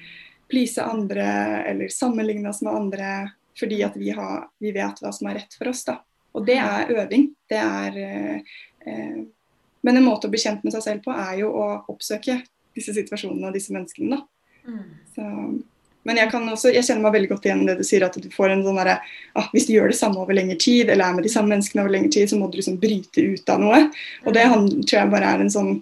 please 0.48 0.80
andre 0.80 1.28
eller 1.68 1.92
sammenligne 1.92 2.50
oss 2.50 2.62
med 2.62 2.74
andre. 2.74 3.12
Fordi 3.58 3.82
at 3.84 3.96
vi, 3.98 4.12
har, 4.14 4.50
vi, 4.62 4.72
vet 4.72 5.02
hva 5.02 5.12
som 5.12 5.28
er 5.28 5.42
rett 5.42 5.56
for 5.58 5.72
oss. 5.72 5.84
da. 5.88 5.98
Og 6.38 6.46
det 6.46 6.60
er 6.62 6.94
øving. 6.94 7.32
Det 7.50 7.58
er 7.58 7.98
eh, 8.04 8.54
eh 8.86 9.26
men 9.86 10.00
en 10.00 10.06
måte 10.08 10.28
å 10.28 10.34
bli 10.34 10.42
kjent 10.42 10.64
med 10.66 10.74
seg 10.76 10.86
selv 10.86 11.06
på 11.06 11.14
er 11.14 11.42
jo 11.44 11.52
å 11.54 11.68
oppsøke 11.94 12.42
disse 12.78 12.94
situasjonene 12.96 13.50
og 13.50 13.58
disse 13.58 13.74
menneskene. 13.74 14.22
Mm. 14.68 14.86
Så, 15.16 15.26
men 16.08 16.22
jeg, 16.22 16.32
kan 16.32 16.46
også, 16.48 16.72
jeg 16.72 16.86
kjenner 16.88 17.08
meg 17.08 17.18
veldig 17.18 17.32
godt 17.34 17.48
igjen 17.48 17.66
i 17.66 17.68
det 17.70 17.78
du 17.82 17.86
sier, 17.88 18.06
at 18.08 18.16
du 18.22 18.30
får 18.32 18.54
en 18.54 18.64
sånn 18.64 18.80
derre 18.80 19.00
ah, 19.36 19.50
Hvis 19.52 19.68
du 19.68 19.74
gjør 19.74 19.92
det 19.92 20.00
samme 20.00 20.22
over 20.22 20.38
lengre 20.38 20.56
tid, 20.62 20.88
eller 20.88 21.04
er 21.04 21.18
med 21.18 21.28
de 21.28 21.34
samme 21.34 21.52
menneskene 21.52 21.84
over 21.84 21.96
lengre 21.96 22.14
tid, 22.16 22.32
så 22.32 22.40
må 22.40 22.48
du 22.52 22.58
liksom 22.60 22.80
bryte 22.80 23.24
ut 23.24 23.52
av 23.52 23.62
noe. 23.64 23.82
Og 24.26 24.36
det 24.38 24.46
mm. 24.48 24.68
tror 24.88 25.00
jeg 25.02 25.14
bare 25.14 25.36
er 25.36 25.44
en 25.44 25.54
sånn 25.54 25.78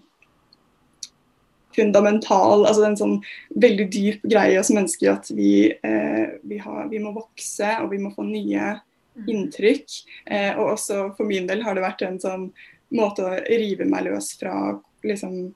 fundamental, 1.76 2.64
altså 2.66 2.86
en 2.88 2.98
sånn 2.98 3.16
veldig 3.62 3.88
dyp 3.92 4.26
greie 4.32 4.58
hos 4.58 4.72
mennesker 4.74 5.12
at 5.12 5.30
vi, 5.36 5.68
eh, 5.76 6.38
vi, 6.48 6.60
har, 6.64 6.86
vi, 6.92 7.02
må 7.04 7.12
vokse 7.16 7.74
og 7.84 7.92
vi 7.92 8.00
må 8.02 8.14
få 8.16 8.26
nye 8.28 8.78
mm. 8.78 9.26
inntrykk. 9.28 9.98
Eh, 10.26 10.52
og 10.56 10.78
også 10.78 11.02
for 11.18 11.28
min 11.30 11.50
del 11.50 11.66
har 11.66 11.76
det 11.76 11.84
vært 11.86 12.06
en 12.08 12.22
sånn 12.24 12.48
måte 12.94 13.26
å 13.26 13.36
rive 13.48 13.88
meg 13.90 14.06
løs 14.10 14.34
fra 14.40 14.76
liksom 15.06 15.54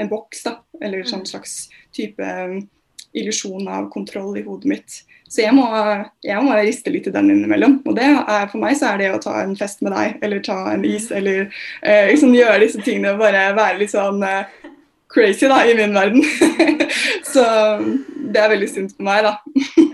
en 0.00 0.08
boks, 0.08 0.44
da. 0.46 0.58
Eller 0.80 1.04
sånn 1.08 1.26
slags 1.28 1.68
type 1.96 2.24
um, 2.24 2.60
illusjon 3.12 3.68
av 3.68 3.90
kontroll 3.92 4.38
i 4.38 4.44
hodet 4.46 4.70
mitt. 4.70 5.00
Så 5.30 5.44
jeg 5.44 5.54
må, 5.54 5.66
jeg 6.26 6.42
må, 6.42 6.54
riste 6.58 6.92
litt 6.92 7.08
i 7.10 7.14
den 7.14 7.30
innimellom. 7.34 7.78
Og 7.84 7.96
det 7.98 8.06
er, 8.06 8.48
for 8.50 8.58
meg 8.62 8.78
så 8.78 8.92
er 8.92 9.02
det 9.02 9.12
å 9.14 9.22
ta 9.22 9.36
en 9.42 9.56
fest 9.58 9.84
med 9.84 9.94
deg, 9.94 10.18
eller 10.24 10.42
ta 10.46 10.58
en 10.72 10.86
is, 10.86 11.10
mm. 11.10 11.16
eller 11.20 11.40
eh, 11.82 12.10
liksom 12.10 12.34
gjøre 12.34 12.62
disse 12.64 12.82
tingene 12.86 13.14
og 13.14 13.22
bare 13.22 13.50
være 13.58 13.80
litt 13.82 13.94
sånn 13.94 14.24
eh, 14.26 14.70
crazy 15.10 15.50
da, 15.50 15.62
i 15.66 15.76
min 15.78 15.94
verden. 15.94 16.24
så 17.32 17.44
det 18.30 18.42
er 18.42 18.52
veldig 18.54 18.70
synd 18.70 18.96
for 18.96 19.06
meg, 19.10 19.26
da. 19.26 19.36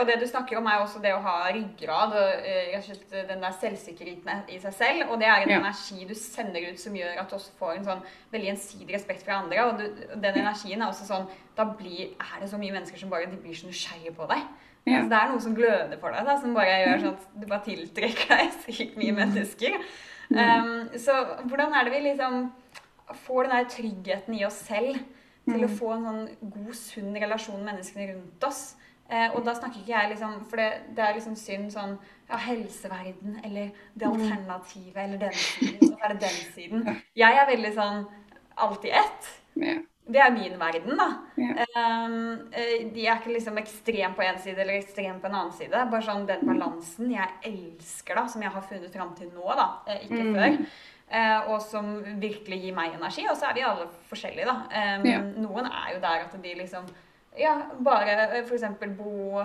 Mm. 0.00 0.02
Og 0.02 0.08
det 0.08 0.16
du 0.22 0.26
snakker 0.28 0.56
om, 0.58 0.66
er 0.66 0.80
også 0.80 1.02
det 1.02 1.12
å 1.12 1.20
ha 1.24 1.34
ryggrad 1.52 2.14
og 2.16 2.46
eh, 2.48 2.88
den 3.28 3.44
der 3.44 3.56
selvsikkerheten 3.60 4.48
i 4.48 4.58
seg 4.62 4.74
selv. 4.76 5.10
Og 5.10 5.20
det 5.20 5.28
er 5.28 5.44
en 5.44 5.52
ja. 5.52 5.60
energi 5.60 6.08
du 6.08 6.14
sender 6.16 6.70
ut 6.70 6.80
som 6.80 6.96
gjør 6.96 7.20
at 7.20 7.30
du 7.30 7.36
også 7.36 7.52
får 7.60 7.76
en 7.76 7.86
sånn 7.90 8.02
veldig 8.32 8.50
gjensidig 8.50 8.96
respekt 8.96 9.26
fra 9.26 9.42
andre. 9.42 9.66
Og 9.68 9.80
du, 9.82 10.02
den 10.16 10.40
energien 10.42 10.80
er 10.80 10.88
også 10.88 11.08
sånn 11.08 11.28
Da 11.58 11.66
blir, 11.76 12.14
er 12.16 12.40
det 12.40 12.48
så 12.48 12.58
mye 12.58 12.72
mennesker 12.72 13.00
som 13.00 13.12
bare 13.12 13.28
de 13.28 13.36
blir 13.36 13.56
så 13.58 13.68
nysgjerrige 13.68 14.14
på 14.16 14.28
deg. 14.30 14.46
Ja. 14.88 14.96
Altså, 14.96 15.10
det 15.10 15.18
er 15.18 15.28
noe 15.28 15.44
som 15.44 15.56
gløder 15.56 15.98
for 16.00 16.16
deg, 16.16 16.24
da, 16.24 16.36
som 16.40 16.56
bare 16.56 16.78
gjør 16.80 17.02
sånn 17.02 17.16
at 17.18 17.26
du 17.36 17.46
bare 17.50 17.64
tiltrekker 17.66 18.30
deg 18.32 18.54
sykt 18.64 18.96
mye 19.00 19.16
mennesker. 19.18 19.76
Um, 20.30 20.68
så 21.02 21.16
hvordan 21.50 21.74
er 21.74 21.84
det 21.84 21.92
vi 21.96 22.04
liksom 22.04 22.44
får 23.26 23.48
den 23.48 23.56
der 23.56 23.70
tryggheten 23.74 24.36
i 24.38 24.44
oss 24.46 24.60
selv 24.68 25.00
til 25.50 25.66
å 25.66 25.70
få 25.74 25.90
en 25.96 26.06
sånn 26.06 26.52
god, 26.54 26.74
sunn 26.78 27.16
relasjon 27.18 27.58
med 27.58 27.72
menneskene 27.72 28.12
rundt 28.12 28.46
oss? 28.46 28.62
Eh, 29.10 29.34
og 29.34 29.42
da 29.42 29.56
snakker 29.58 29.80
ikke 29.80 29.90
jeg 29.90 30.10
liksom 30.12 30.34
For 30.46 30.60
det, 30.60 30.68
det 30.94 31.02
er 31.02 31.16
liksom 31.16 31.34
synd 31.38 31.72
sånn 31.74 31.96
Ja, 32.30 32.38
helseverden, 32.44 33.40
eller 33.42 33.72
det 33.98 34.06
mm. 34.06 34.12
alternativet, 34.14 35.00
eller 35.02 35.18
den 35.18 35.34
siden. 35.34 35.78
Og 35.80 35.96
så 35.96 36.04
er 36.06 36.12
det 36.12 36.20
den 36.22 36.36
siden. 36.54 36.84
Jeg 37.18 37.38
er 37.40 37.48
veldig 37.48 37.72
sånn 37.74 38.04
alt 38.60 38.84
i 38.86 38.92
ett. 39.00 39.30
Det 40.10 40.18
er 40.22 40.30
min 40.34 40.54
verden, 40.58 40.98
da. 40.98 41.08
Um, 41.36 42.14
de 42.94 43.02
er 43.04 43.18
ikke 43.18 43.34
liksom 43.34 43.58
ekstrem 43.60 44.14
på 44.14 44.24
én 44.26 44.38
side 44.42 44.62
eller 44.62 44.78
ekstrem 44.78 45.18
på 45.22 45.26
en 45.26 45.36
annen 45.40 45.52
side. 45.58 45.82
Bare 45.90 46.06
sånn 46.06 46.26
den 46.30 46.46
balansen 46.46 47.10
jeg 47.12 47.36
elsker, 47.50 48.18
da, 48.18 48.24
som 48.30 48.46
jeg 48.46 48.54
har 48.54 48.66
funnet 48.70 48.94
fram 48.94 49.12
til 49.18 49.30
nå, 49.34 49.46
da. 49.58 49.68
Eh, 49.90 50.06
ikke 50.06 50.22
mm. 50.22 50.32
før. 50.38 50.58
Uh, 51.10 51.50
og 51.50 51.60
som 51.66 51.92
virkelig 52.22 52.62
gir 52.62 52.74
meg 52.78 52.94
energi. 52.94 53.26
Og 53.30 53.38
så 53.38 53.50
er 53.50 53.58
vi 53.58 53.66
alle 53.66 53.90
forskjellige, 54.10 54.46
da. 54.46 54.82
Ja. 55.06 55.22
Noen 55.42 55.66
er 55.66 55.96
jo 55.96 56.02
der 56.02 56.26
at 56.26 56.42
de 56.42 56.58
liksom 56.62 56.90
ja, 57.40 57.56
bare 57.80 58.16
eh, 58.28 58.40
f.eks. 58.44 58.68
bo 58.96 59.44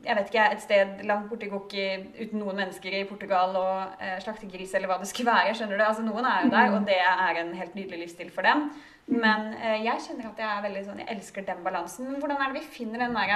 jeg 0.00 0.16
vet 0.16 0.30
ikke, 0.30 0.44
et 0.54 0.62
sted 0.62 1.00
langt 1.08 1.28
borti 1.28 1.48
Gokki 1.50 1.84
uten 2.22 2.40
noen 2.40 2.60
mennesker 2.62 2.94
i 2.96 3.06
Portugal 3.08 3.56
og 3.58 4.00
eh, 4.00 4.16
slaktegris 4.22 4.72
eller 4.78 4.88
hva 4.88 5.00
det 5.00 5.08
skulle 5.10 5.32
være. 5.32 5.54
skjønner 5.56 5.76
du? 5.76 5.84
Altså 5.84 6.04
Noen 6.06 6.28
er 6.28 6.44
jo 6.44 6.52
der, 6.54 6.76
og 6.76 6.86
det 6.88 7.00
er 7.04 7.40
en 7.42 7.50
helt 7.58 7.74
nydelig 7.76 8.04
livsstil 8.04 8.30
for 8.32 8.46
dem. 8.46 8.68
Men 9.10 9.50
eh, 9.58 9.82
jeg 9.84 10.04
kjenner 10.06 10.30
at 10.30 10.40
jeg 10.40 10.48
er 10.48 10.64
veldig 10.68 10.84
sånn, 10.86 11.02
jeg 11.02 11.16
elsker 11.16 11.46
den 11.48 11.64
balansen. 11.66 12.08
Men 12.08 12.22
hvordan 12.22 12.40
er 12.40 12.52
det 12.52 12.62
vi 12.62 12.76
finner 12.78 13.04
den 13.04 13.18
der 13.18 13.34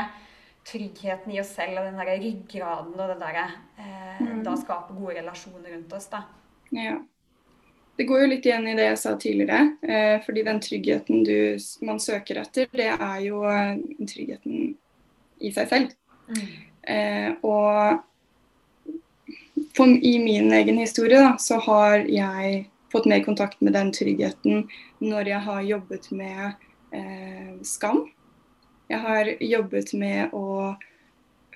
tryggheten 0.65 1.35
i 1.35 1.41
oss 1.43 1.53
selv 1.59 1.81
og 1.81 1.89
den 1.91 2.01
der 2.01 2.15
ryggraden 2.23 2.95
og 2.97 3.11
det 3.11 3.19
derre 3.21 3.49
eh, 3.77 4.23
mm. 4.23 4.39
Da 4.47 4.55
skape 4.57 4.97
gode 4.97 5.19
relasjoner 5.19 5.75
rundt 5.75 5.93
oss, 5.99 6.09
da? 6.13 6.25
Ja. 6.73 6.97
Det 7.97 8.05
går 8.09 8.25
jo 8.25 8.31
litt 8.33 8.47
igjen 8.47 8.67
i 8.67 8.75
det 8.75 8.89
jeg 8.89 8.99
sa 8.99 9.13
tidligere. 9.21 9.77
Eh, 9.83 10.17
fordi 10.25 10.43
den 10.47 10.61
tryggheten 10.63 11.25
du, 11.27 11.37
man 11.87 12.01
søker 12.03 12.41
etter, 12.43 12.67
det 12.75 12.91
er 12.95 13.21
jo 13.23 13.45
eh, 13.47 13.77
tryggheten 14.03 14.75
i 15.39 15.53
seg 15.55 15.71
selv. 15.71 15.95
Mm. 16.27 16.49
Eh, 16.95 17.31
og 17.47 18.03
for, 19.77 19.87
i 19.87 20.19
min 20.19 20.53
egen 20.53 20.79
historie 20.83 21.21
da, 21.23 21.37
så 21.39 21.61
har 21.63 22.03
jeg 22.11 22.65
fått 22.93 23.07
mer 23.11 23.23
kontakt 23.27 23.61
med 23.65 23.75
den 23.75 23.93
tryggheten 23.95 24.67
når 25.03 25.31
jeg 25.31 25.41
har 25.47 25.63
jobbet 25.67 26.11
med 26.15 26.43
eh, 26.95 27.55
skam. 27.67 28.05
Jeg 28.91 29.01
har 29.03 29.31
jobbet 29.41 29.95
med 29.99 30.35
å 30.37 30.75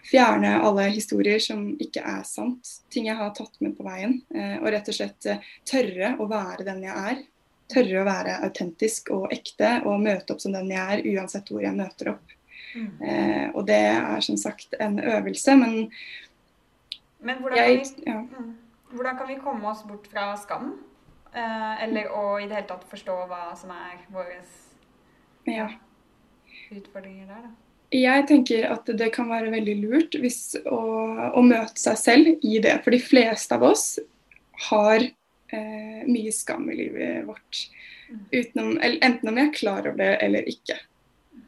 fjerne 0.09 0.55
alle 0.65 0.89
historier 0.95 1.41
som 1.43 1.65
ikke 1.81 2.03
er 2.05 2.23
sant. 2.29 2.71
Ting 2.93 3.09
jeg 3.11 3.19
har 3.19 3.35
tatt 3.37 3.59
med 3.65 3.77
på 3.77 3.87
veien. 3.87 4.21
Eh, 4.35 4.57
og 4.61 4.71
rett 4.73 4.89
og 4.89 4.97
slett 4.97 5.29
eh, 5.29 5.43
tørre 5.69 6.15
å 6.19 6.29
være 6.31 6.67
den 6.69 6.83
jeg 6.87 7.05
er. 7.13 7.21
Tørre 7.69 8.01
å 8.01 8.07
være 8.09 8.39
autentisk 8.47 9.13
og 9.13 9.29
ekte 9.35 9.79
og 9.85 10.01
møte 10.01 10.35
opp 10.35 10.41
som 10.41 10.55
den 10.57 10.71
jeg 10.73 10.97
er, 10.97 11.05
uansett 11.13 11.53
hvor 11.53 11.65
jeg 11.65 11.77
møter 11.77 12.15
opp. 12.15 12.35
Mm. 12.75 12.89
Eh, 13.03 13.45
og 13.53 13.67
det 13.69 13.83
er 13.91 14.25
som 14.25 14.39
sagt 14.41 14.77
en 14.81 14.99
øvelse, 15.01 15.57
men, 15.57 15.77
men 17.25 17.41
hvordan, 17.43 17.59
jeg, 17.59 17.79
kan 17.85 17.95
vi, 17.97 18.11
ja. 18.11 18.19
mm, 18.21 18.51
hvordan 18.93 19.21
kan 19.21 19.31
vi 19.31 19.39
komme 19.45 19.71
oss 19.71 19.85
bort 19.89 20.09
fra 20.13 20.31
skam? 20.41 20.75
Eh, 21.33 21.85
eller 21.85 22.13
å 22.17 22.25
i 22.41 22.49
det 22.49 22.57
hele 22.57 22.69
tatt 22.69 22.85
forstå 22.89 23.17
hva 23.29 23.51
som 23.57 23.73
er 23.77 24.01
våre 24.13 24.41
ja. 25.49 25.69
utfordringer 26.73 27.29
der, 27.29 27.49
da? 27.49 27.68
Jeg 27.95 28.27
tenker 28.29 28.67
at 28.69 28.89
det 29.01 29.09
kan 29.15 29.31
være 29.31 29.53
veldig 29.53 29.77
lurt 29.81 30.17
hvis, 30.21 30.59
å, 30.69 30.81
å, 31.33 31.43
møte 31.45 31.81
seg 31.81 32.01
selv 32.01 32.45
i 32.45 32.59
det. 32.61 32.75
For 32.85 32.93
de 32.93 33.01
fleste 33.01 33.57
av 33.57 33.65
oss 33.71 33.87
har 34.69 35.01
eh, 35.01 36.03
mye 36.05 36.33
skam 36.35 36.69
i 36.69 36.77
livet 36.83 37.25
vårt. 37.29 37.63
Utenom, 38.33 38.77
enten 38.83 39.31
om 39.31 39.41
vi 39.41 39.45
er 39.47 39.57
klar 39.57 39.89
over 39.89 39.97
det 40.01 40.13
eller 40.25 40.49
ikke. 40.53 40.77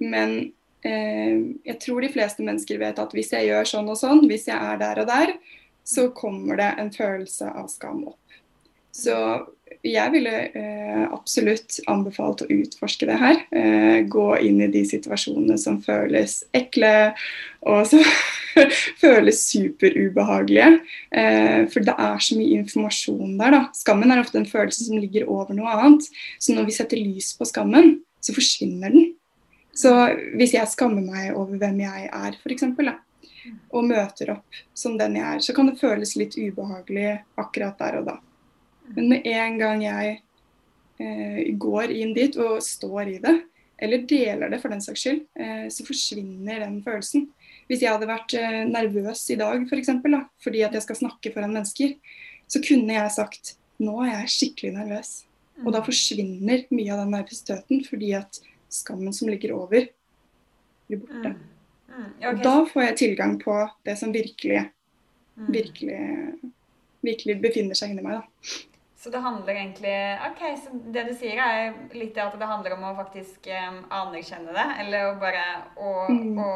Men 0.01 0.39
eh, 0.87 1.37
jeg 1.69 1.77
tror 1.85 2.01
de 2.05 2.13
fleste 2.13 2.45
mennesker 2.47 2.81
vet 2.81 3.01
at 3.03 3.13
hvis 3.17 3.35
jeg 3.37 3.51
gjør 3.51 3.69
sånn 3.75 3.93
og 3.93 4.01
sånn, 4.01 4.25
hvis 4.31 4.49
jeg 4.49 4.57
er 4.57 4.81
der 4.81 5.03
og 5.05 5.13
der, 5.13 5.37
så 5.85 6.09
kommer 6.17 6.61
det 6.61 6.73
en 6.81 6.93
følelse 6.95 7.53
av 7.53 7.69
skam 7.73 8.05
opp. 8.09 8.20
Så 8.95 9.17
jeg 9.87 10.13
ville 10.13 10.33
eh, 10.53 11.05
absolutt 11.09 11.79
anbefalt 11.89 12.43
å 12.45 12.49
utforske 12.53 13.07
det 13.09 13.17
her. 13.21 13.39
Eh, 13.49 14.03
gå 14.13 14.27
inn 14.45 14.61
i 14.61 14.69
de 14.73 14.83
situasjonene 14.85 15.57
som 15.61 15.79
føles 15.85 16.43
ekle, 16.57 17.15
og 17.65 17.87
som 17.89 18.05
føles 19.03 19.41
superubehagelige. 19.49 20.83
Eh, 21.17 21.63
for 21.73 21.87
det 21.87 21.97
er 21.97 22.21
så 22.27 22.37
mye 22.37 22.61
informasjon 22.61 23.39
der. 23.41 23.57
da. 23.57 23.63
Skammen 23.77 24.13
er 24.13 24.21
ofte 24.21 24.43
en 24.43 24.51
følelse 24.51 24.85
som 24.91 25.01
ligger 25.01 25.31
over 25.33 25.57
noe 25.57 25.73
annet. 25.79 26.11
Så 26.37 26.57
når 26.57 26.69
vi 26.69 26.77
setter 26.77 27.01
lys 27.01 27.33
på 27.39 27.49
skammen, 27.49 28.01
så 28.21 28.37
forsvinner 28.37 28.93
den. 28.93 29.15
Så 29.73 29.95
hvis 30.37 30.53
jeg 30.59 30.69
skammer 30.69 31.01
meg 31.01 31.31
over 31.33 31.57
hvem 31.57 31.87
jeg 31.87 32.11
er, 32.11 32.37
f.eks., 32.37 32.69
og 33.73 33.87
møter 33.89 34.35
opp 34.35 34.59
som 34.77 34.99
den 35.01 35.15
jeg 35.17 35.25
er, 35.25 35.39
så 35.41 35.55
kan 35.57 35.71
det 35.71 35.81
føles 35.81 36.19
litt 36.21 36.37
ubehagelig 36.37 37.23
akkurat 37.41 37.79
der 37.81 38.03
og 38.03 38.11
da. 38.11 38.21
Men 38.97 39.09
med 39.13 39.27
en 39.31 39.59
gang 39.61 39.85
jeg 39.85 40.17
eh, 41.01 41.41
går 41.61 41.95
inn 41.95 42.15
dit 42.17 42.37
og 42.41 42.61
står 42.65 43.15
i 43.15 43.19
det, 43.23 43.37
eller 43.81 44.05
deler 44.09 44.53
det 44.53 44.61
for 44.61 44.73
den 44.73 44.83
saks 44.85 45.05
skyld, 45.05 45.23
eh, 45.41 45.67
så 45.73 45.87
forsvinner 45.87 46.65
den 46.65 46.81
følelsen. 46.85 47.29
Hvis 47.71 47.85
jeg 47.85 47.95
hadde 47.95 48.11
vært 48.11 48.35
eh, 48.37 48.63
nervøs 48.69 49.25
i 49.33 49.39
dag 49.41 49.63
for 49.71 49.79
eksempel, 49.79 50.19
da, 50.19 50.25
fordi 50.45 50.65
at 50.67 50.77
jeg 50.77 50.85
skal 50.85 51.01
snakke 51.05 51.33
foran 51.35 51.55
mennesker, 51.55 51.97
så 52.51 52.63
kunne 52.65 52.97
jeg 52.97 53.15
sagt 53.15 53.55
nå 53.81 53.95
er 54.05 54.19
jeg 54.19 54.35
skikkelig 54.35 54.75
nervøs. 54.77 55.13
Og 55.63 55.73
da 55.73 55.81
mm. 55.81 55.87
forsvinner 55.87 56.67
mye 56.73 56.93
av 56.93 57.03
den 57.03 57.15
nervøsiteten 57.15 57.85
fordi 57.87 58.13
at 58.19 58.41
skammen 58.71 59.15
som 59.17 59.31
ligger 59.31 59.55
over, 59.57 59.89
blir 60.89 61.01
borte. 61.01 61.33
Mm. 61.33 61.47
Mm. 61.91 62.11
Okay. 62.19 62.27
Og 62.31 62.43
da 62.45 62.55
får 62.71 62.85
jeg 62.85 62.99
tilgang 63.01 63.37
på 63.41 63.57
det 63.89 63.97
som 64.01 64.13
virkelig, 64.15 64.65
mm. 65.37 65.49
virkelig, 65.53 66.03
virkelig 67.07 67.39
befinner 67.43 67.79
seg 67.79 67.95
inni 67.95 68.05
meg. 68.05 68.21
da. 68.21 68.61
Så 69.01 69.11
det 69.11 69.23
handler 69.25 69.55
egentlig 69.55 69.93
OK, 70.27 70.41
så 70.61 70.79
det 70.93 71.07
du 71.09 71.15
sier, 71.17 71.39
er 71.41 71.71
litt 71.97 72.13
det 72.13 72.21
at 72.21 72.35
det 72.37 72.49
handler 72.49 72.75
om 72.75 72.83
å 72.91 72.97
faktisk 72.99 73.47
um, 73.49 73.79
anerkjenne 73.97 74.53
det. 74.53 74.67
Eller 74.83 75.07
å 75.09 75.15
bare 75.23 75.45
å, 75.81 75.93
mm. 76.13 76.37
å, 76.37 76.51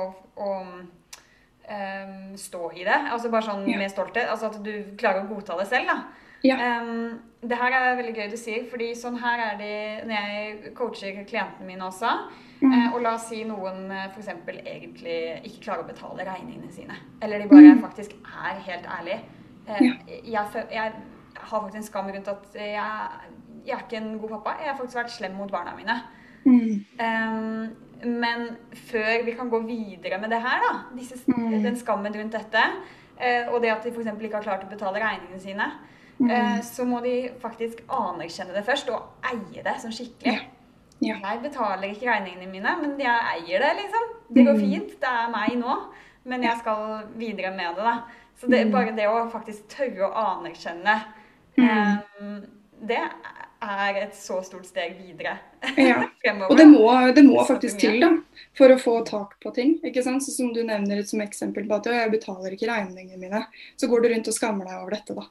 å 0.45 0.51
um, 0.61 2.35
stå 2.37 2.67
i 2.77 2.85
det. 2.85 2.99
Altså 3.15 3.31
bare 3.33 3.49
sånn 3.49 3.65
ja. 3.71 3.79
med 3.81 3.93
stolthet. 3.95 4.29
Altså 4.29 4.51
at 4.51 4.59
du 4.61 4.75
klarer 5.01 5.25
å 5.25 5.31
godta 5.31 5.57
det 5.63 5.71
selv, 5.71 5.89
da. 5.89 5.97
Ja. 6.45 6.59
Um, 6.85 7.15
det 7.41 7.57
her 7.57 7.79
er 7.79 7.97
veldig 7.97 8.13
gøy 8.13 8.29
du 8.35 8.37
sier, 8.37 8.69
fordi 8.69 8.91
sånn 9.01 9.17
her 9.23 9.41
er 9.47 9.57
det 9.57 9.79
når 10.05 10.15
jeg 10.19 10.75
coacher 10.77 11.25
klientene 11.25 11.71
mine 11.71 11.89
også. 11.89 12.13
Mm. 12.61 12.69
Uh, 12.69 12.87
og 12.91 13.01
la 13.07 13.15
oss 13.17 13.31
si 13.31 13.41
noen 13.49 13.89
uh, 13.89 14.05
f.eks. 14.11 14.29
egentlig 14.53 15.17
ikke 15.49 15.65
klarer 15.71 15.87
å 15.87 15.89
betale 15.89 16.29
regningene 16.29 16.77
sine. 16.77 17.01
Eller 17.25 17.41
de 17.41 17.49
bare 17.49 17.73
mm. 17.73 17.83
faktisk 17.89 18.13
er 18.21 18.61
helt 18.69 18.93
ærlige. 19.01 19.23
Uh, 19.65 19.81
ja. 19.81 19.97
jeg, 20.29 20.69
jeg 20.77 20.93
har 21.37 21.61
faktisk 21.61 21.81
en 21.81 21.87
skam 21.87 22.11
rundt 22.15 22.29
at 22.29 22.59
jeg, 22.59 22.75
jeg, 23.65 23.77
er 23.77 23.83
ikke 23.85 24.01
en 24.01 24.19
god 24.19 24.37
pappa. 24.37 24.59
Jeg 24.61 24.71
har 24.71 24.79
faktisk 24.79 25.01
vært 25.01 25.15
slem 25.15 25.37
mot 25.39 25.51
barna 25.53 25.75
mine. 25.77 25.99
Mm. 26.45 26.85
Um, 27.01 28.11
men 28.21 28.47
før 28.91 29.25
vi 29.25 29.33
kan 29.37 29.51
gå 29.51 29.63
videre 29.65 30.21
med 30.21 30.35
det 30.35 30.43
her, 30.45 30.61
da, 30.65 30.75
disse, 30.99 31.23
mm. 31.27 31.63
den 31.65 31.79
skammen 31.81 32.15
rundt 32.15 32.37
dette, 32.37 32.65
uh, 33.17 33.55
og 33.55 33.63
det 33.63 33.73
at 33.73 33.87
de 33.87 33.93
f.eks. 33.95 34.11
ikke 34.13 34.37
har 34.37 34.45
klart 34.45 34.67
å 34.67 34.73
betale 34.73 35.01
regningene 35.01 35.41
sine, 35.41 35.71
mm. 36.19 36.29
uh, 36.29 36.59
så 36.67 36.85
må 36.89 37.01
de 37.05 37.17
faktisk 37.43 37.81
anerkjenne 37.89 38.57
det 38.57 38.67
først, 38.67 38.93
og 38.93 39.31
eie 39.33 39.65
det 39.65 39.79
sånn 39.83 39.97
skikkelig. 39.97 40.37
Ja. 40.37 40.51
Ja. 41.03 41.17
Jeg 41.21 41.41
betaler 41.43 41.91
ikke 41.91 42.07
regningene 42.09 42.47
mine, 42.49 42.75
men 42.81 42.95
jeg 43.03 43.31
eier 43.35 43.65
det, 43.65 43.73
liksom. 43.83 44.05
Det 44.31 44.45
går 44.47 44.57
mm. 44.57 44.61
fint. 44.63 44.93
Det 45.03 45.11
er 45.11 45.33
meg 45.33 45.57
nå. 45.61 45.79
men 46.25 46.43
jeg 46.47 46.57
skal 46.63 47.03
videre 47.21 47.51
med 47.53 47.77
det. 47.77 47.85
da. 47.85 47.97
Så 48.41 48.49
det, 48.51 48.65
bare 48.73 48.95
det 48.97 49.07
å 49.09 49.27
faktisk 49.31 49.67
tørre 49.69 50.09
å 50.09 50.23
anerkjenne 50.39 50.95
um, 51.59 52.37
det 52.85 53.01
er 53.65 53.99
et 54.03 54.17
så 54.17 54.41
stort 54.45 54.67
steg 54.69 54.97
videre 54.99 55.39
ja. 55.77 56.03
fremover. 56.23 56.51
Og 56.51 56.59
det 56.59 56.67
må, 56.69 56.89
det 57.17 57.25
må 57.27 57.45
faktisk 57.49 57.81
til 57.81 57.97
da, 58.03 58.11
for 58.59 58.73
å 58.75 58.79
få 58.81 58.97
tak 59.09 59.39
på 59.43 59.53
ting. 59.57 59.77
ikke 59.87 60.03
sant? 60.05 60.25
Så 60.25 60.35
som 60.37 60.53
du 60.55 60.63
nevner 60.67 61.03
som 61.09 61.23
eksempel 61.25 61.69
på 61.69 61.79
at 61.79 61.89
jeg 61.91 62.13
betaler 62.13 62.57
ikke 62.57 62.69
regningene 62.71 63.21
mine. 63.21 63.45
Så 63.81 63.89
går 63.91 64.05
du 64.05 64.11
rundt 64.13 64.31
og 64.31 64.37
skammer 64.37 64.69
deg 64.69 64.83
over 64.83 64.99
dette. 64.99 65.17
da. 65.17 65.27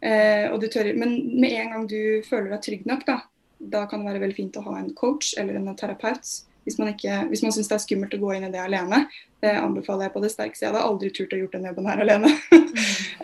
Eh, 0.00 0.68
tør, 0.68 0.92
men 0.98 1.16
med 1.40 1.56
en 1.62 1.74
gang 1.74 1.88
du 1.90 2.00
føler 2.28 2.52
deg 2.52 2.64
trygg 2.66 2.84
nok, 2.90 3.06
da, 3.08 3.20
da 3.58 3.86
kan 3.90 4.04
det 4.04 4.12
være 4.12 4.26
veldig 4.26 4.38
fint 4.38 4.60
å 4.60 4.66
ha 4.68 4.78
en 4.82 4.92
coach 4.98 5.32
eller 5.40 5.58
en 5.58 5.72
terapeut. 5.78 6.34
Hvis 6.68 6.76
man, 6.76 6.92
ikke, 6.92 7.22
hvis 7.30 7.40
man 7.40 7.54
syns 7.54 7.70
det 7.70 7.78
er 7.78 7.80
skummelt 7.80 8.12
å 8.12 8.20
gå 8.20 8.34
inn 8.36 8.44
i 8.44 8.52
det 8.52 8.60
alene. 8.60 9.06
Det 9.40 9.54
anbefaler 9.56 10.08
jeg 10.08 10.12
på 10.12 10.20
det 10.20 10.30
sterkeste. 10.34 10.66
Jeg 10.66 10.74
hadde 10.74 10.84
aldri 10.84 11.08
turt 11.16 11.32
å 11.32 11.38
gjort 11.40 11.54
den 11.56 11.68
jobben 11.70 11.88
her 11.88 12.02
alene. 12.04 12.32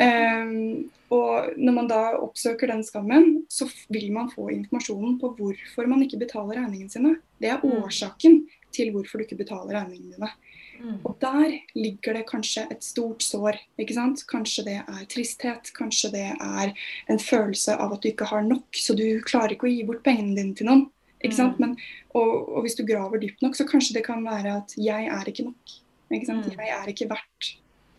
um, 0.00 0.54
og 1.18 1.52
når 1.60 1.76
man 1.76 1.90
da 1.90 2.00
oppsøker 2.24 2.72
den 2.72 2.80
skammen, 2.86 3.44
så 3.52 3.68
vil 3.92 4.08
man 4.16 4.32
få 4.32 4.48
informasjonen 4.54 5.18
på 5.20 5.34
hvorfor 5.36 5.90
man 5.90 6.06
ikke 6.06 6.22
betaler 6.24 6.62
regningene 6.62 6.96
sine. 6.96 7.16
Det 7.42 7.52
er 7.52 7.60
mm. 7.60 7.76
årsaken 7.84 8.40
til 8.74 8.94
hvorfor 8.94 9.20
du 9.20 9.26
ikke 9.26 9.42
betaler 9.44 9.76
regningene 9.76 10.16
dine. 10.16 10.32
Mm. 10.80 10.96
Og 11.06 11.16
der 11.20 11.58
ligger 11.74 12.16
det 12.18 12.24
kanskje 12.28 12.66
et 12.72 12.84
stort 12.84 13.22
sår. 13.22 13.58
ikke 13.78 13.94
sant? 13.94 14.24
Kanskje 14.30 14.64
det 14.66 14.78
er 14.82 15.04
tristhet, 15.10 15.70
kanskje 15.76 16.10
det 16.14 16.26
er 16.32 16.74
en 17.10 17.20
følelse 17.20 17.76
av 17.76 17.94
at 17.94 18.02
du 18.02 18.10
ikke 18.10 18.28
har 18.32 18.42
nok, 18.46 18.66
så 18.74 18.96
du 18.98 19.06
klarer 19.26 19.54
ikke 19.54 19.68
å 19.68 19.74
gi 19.74 19.84
bort 19.86 20.04
pengene 20.06 20.36
dine 20.38 20.56
til 20.58 20.70
noen. 20.70 20.86
Ikke 21.24 21.38
sant? 21.38 21.58
Mm. 21.58 21.64
Men, 21.64 21.76
og, 22.14 22.32
og, 22.54 22.60
hvis 22.64 22.76
du 22.78 22.84
graver 22.86 23.22
dypt 23.22 23.44
nok, 23.44 23.56
så 23.58 23.66
kanskje 23.68 23.98
det 23.98 24.04
kan 24.06 24.24
være 24.24 24.58
at 24.60 24.74
jeg 24.78 25.10
er 25.10 25.30
ikke 25.30 25.48
nok. 25.48 25.76
ikke 26.12 26.28
sant? 26.30 26.46
Mm. 26.46 26.58
Jeg 26.60 26.74
er 26.76 26.90
ikke 26.92 27.08
verdt, 27.10 27.54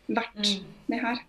verdt 0.08 0.52
det 0.92 1.02
her. 1.02 1.24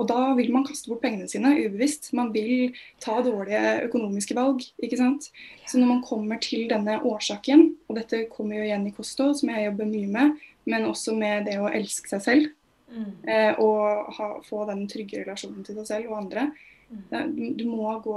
Og 0.00 0.06
da 0.08 0.30
vil 0.32 0.48
man 0.52 0.64
kaste 0.64 0.88
bort 0.88 1.02
pengene 1.02 1.28
sine 1.28 1.52
ubevisst. 1.60 2.10
Man 2.16 2.30
vil 2.32 2.76
ta 3.04 3.18
dårlige 3.24 3.82
økonomiske 3.84 4.36
valg. 4.38 4.62
ikke 4.80 4.96
sant? 4.96 5.28
Så 5.68 5.78
når 5.78 5.90
man 5.90 6.04
kommer 6.06 6.40
til 6.40 6.70
denne 6.70 6.96
årsaken, 7.04 7.74
og 7.88 7.98
dette 8.00 8.24
kommer 8.32 8.56
jo 8.56 8.68
igjen 8.68 8.86
i 8.88 8.94
kosthold, 8.96 9.36
som 9.40 9.52
jeg 9.52 9.66
jobber 9.68 9.90
mye 9.90 10.08
med, 10.08 10.40
men 10.70 10.88
også 10.88 11.12
med 11.18 11.50
det 11.50 11.58
å 11.60 11.68
elske 11.68 12.08
seg 12.14 12.24
selv, 12.24 12.48
mm. 12.88 13.10
eh, 13.28 13.60
og 13.60 14.08
ha, 14.16 14.30
få 14.46 14.64
den 14.70 14.86
trygge 14.88 15.20
relasjonen 15.24 15.66
til 15.66 15.76
seg 15.80 15.88
selv 15.88 16.12
og 16.12 16.22
andre, 16.22 16.48
mm. 16.88 17.56
du 17.60 17.66
må 17.68 17.92
gå 18.04 18.16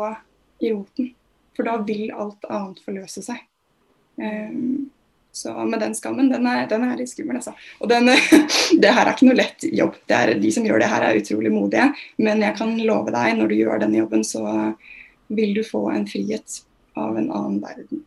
i 0.64 0.72
roten. 0.72 1.12
For 1.58 1.68
da 1.68 1.78
vil 1.86 2.10
alt 2.12 2.46
annet 2.50 2.82
forløse 2.86 3.24
seg. 3.26 3.42
Um, 4.18 4.90
så, 5.34 5.54
med 5.66 5.82
den 5.82 5.96
skammen, 5.98 6.30
den 6.30 6.46
er, 6.46 6.68
den 6.70 6.84
er 6.86 6.98
litt 7.00 7.10
skummel, 7.10 7.40
altså. 7.40 7.56
Og 7.82 7.90
den, 7.90 8.12
det 8.84 8.92
her 8.94 9.08
er 9.08 9.16
ikke 9.16 9.30
noe 9.30 9.40
lett 9.40 9.66
jobb. 9.66 9.98
Er, 10.14 10.36
de 10.38 10.52
som 10.54 10.66
gjør 10.68 10.84
det 10.84 10.90
her, 10.92 11.08
er 11.08 11.18
utrolig 11.18 11.54
modige. 11.54 11.88
Men 12.22 12.44
jeg 12.46 12.58
kan 12.60 12.76
love 12.86 13.14
deg, 13.14 13.38
når 13.40 13.50
du 13.50 13.56
gjør 13.58 13.82
denne 13.82 14.04
jobben, 14.04 14.26
så 14.28 14.44
vil 15.34 15.56
du 15.58 15.64
få 15.66 15.88
en 15.94 16.06
frihet 16.10 16.60
av 17.00 17.18
en 17.18 17.32
annen 17.34 17.58
verden. 17.64 18.04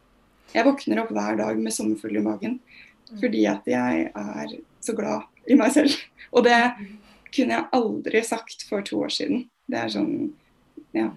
Jeg 0.54 0.66
våkner 0.68 1.02
opp 1.02 1.10
hver 1.14 1.38
dag 1.40 1.58
med 1.58 1.74
sommerfugl 1.74 2.20
i 2.20 2.24
magen 2.24 2.60
fordi 3.20 3.44
at 3.46 3.66
jeg 3.70 4.08
er 4.10 4.54
så 4.82 4.94
glad 4.96 5.26
i 5.46 5.54
meg 5.58 5.70
selv. 5.74 5.94
Og 6.34 6.42
det 6.46 6.58
kunne 7.34 7.54
jeg 7.54 7.68
aldri 7.76 8.22
sagt 8.26 8.64
for 8.68 8.82
to 8.86 9.02
år 9.06 9.12
siden. 9.14 9.44
Det 9.70 9.78
er 9.78 9.92
sånn, 9.92 10.14
ja. 10.96 11.10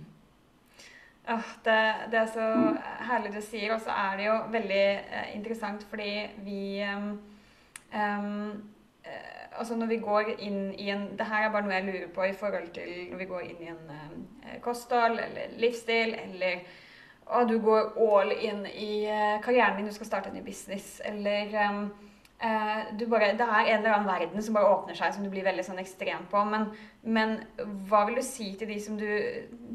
Oh, 1.30 1.50
det, 1.66 1.80
det, 2.12 2.20
er 2.20 2.30
så 2.34 2.46
herlig 3.06 3.36
du 3.36 3.42
sier. 3.42 3.74
Og 3.76 3.82
så 3.86 3.94
er 3.94 4.18
det 4.18 4.26
jo 4.26 4.38
veldig 4.52 4.86
eh, 4.98 5.36
interessant 5.36 5.86
fordi 5.92 6.14
vi 6.46 6.62
um, 6.86 7.20
altså 9.60 9.76
når 9.76 9.86
vi 9.86 9.98
går 9.98 10.34
inn 10.40 10.74
i 10.74 10.90
en 10.90 11.18
Det 11.18 11.26
her 11.26 11.46
er 11.46 11.52
bare 11.52 11.68
noe 11.68 11.74
jeg 11.74 11.88
lurer 11.88 12.12
på 12.16 12.24
i 12.24 12.34
forhold 12.34 12.70
til 12.74 13.08
når 13.12 13.18
vi 13.18 13.26
går 13.26 13.48
inn 13.48 13.64
i 13.64 13.72
en 13.72 13.96
eh, 13.96 14.60
kosthold 14.62 15.20
eller 15.20 15.58
livsstil, 15.58 16.16
eller 16.24 16.62
og 17.30 17.50
du 17.50 17.60
går 17.62 17.92
all 18.02 18.32
in 18.32 18.66
i 18.66 19.06
eh, 19.06 19.42
karrieren 19.44 19.78
din, 19.78 19.86
du 19.86 19.94
skal 19.94 20.08
starte 20.08 20.30
en 20.30 20.36
ny 20.36 20.42
business, 20.46 21.02
eller 21.06 21.70
um, 21.70 21.92
Uh, 22.40 23.08
bare, 23.12 23.34
det 23.36 23.44
er 23.44 23.66
en 23.68 23.82
eller 23.82 23.98
annen 23.98 24.08
verden 24.08 24.44
som 24.44 24.56
bare 24.56 24.70
åpner 24.72 24.96
seg, 24.96 25.12
som 25.12 25.26
du 25.26 25.28
blir 25.32 25.44
veldig 25.44 25.64
sånn 25.68 25.82
ekstrem 25.82 26.24
på. 26.32 26.40
Men, 26.48 26.70
men, 27.04 27.34
hva 27.90 28.06
vil 28.08 28.16
du 28.16 28.24
si 28.24 28.54
til 28.56 28.70
de 28.72 28.78
som, 28.80 28.96
du, 28.96 29.10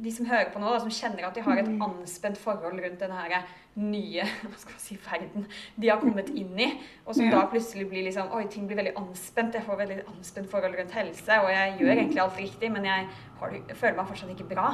de 0.00 0.12
som 0.12 0.24
hører 0.30 0.48
på 0.54 0.62
nå, 0.62 0.70
da, 0.72 0.78
som 0.80 0.94
kjenner 0.94 1.26
at 1.28 1.36
de 1.36 1.44
har 1.44 1.60
et 1.60 1.68
mm. 1.68 1.82
anspent 1.84 2.40
forhold 2.40 2.80
rundt 2.80 3.04
her 3.04 3.36
nye 3.74 4.24
hva 4.46 4.54
skal 4.62 4.78
si, 4.80 4.96
verden 5.02 5.44
de 5.76 5.90
har 5.90 6.00
kommet 6.00 6.30
inn 6.30 6.56
i, 6.62 6.70
og 7.04 7.18
som 7.18 7.26
ja. 7.26 7.34
da 7.34 7.42
plutselig 7.52 7.88
blir 7.90 8.06
liksom 8.06 8.32
Oi, 8.32 8.46
ting 8.48 8.64
blir 8.70 8.80
veldig 8.80 8.96
anspent. 9.02 9.60
Jeg 9.60 9.68
får 9.68 9.80
veldig 9.82 10.00
anspent 10.14 10.50
forhold 10.56 10.80
rundt 10.80 10.96
helse, 11.02 11.38
og 11.44 11.52
jeg 11.52 11.76
gjør 11.82 11.92
mm. 11.92 11.94
egentlig 11.98 12.24
alt 12.24 12.42
riktig, 12.46 12.72
men 12.72 12.90
jeg, 12.94 13.06
har, 13.44 13.56
jeg 13.60 13.80
føler 13.84 14.00
meg 14.00 14.12
fortsatt 14.14 14.34
ikke 14.38 14.50
bra. 14.56 14.66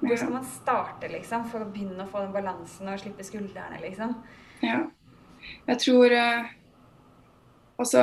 Hvor 0.00 0.16
skal 0.16 0.36
man 0.40 0.50
starte, 0.56 1.12
liksom, 1.12 1.44
for 1.52 1.68
å 1.68 1.70
begynne 1.76 2.08
å 2.08 2.10
få 2.10 2.24
den 2.24 2.32
balansen 2.40 2.88
og 2.88 3.00
slippe 3.04 3.28
skuldrene, 3.28 3.84
liksom? 3.84 4.16
Ja. 4.64 4.86
Jeg 5.68 5.82
tror 5.84 6.08
uh 6.16 6.52
Altså, 7.80 8.02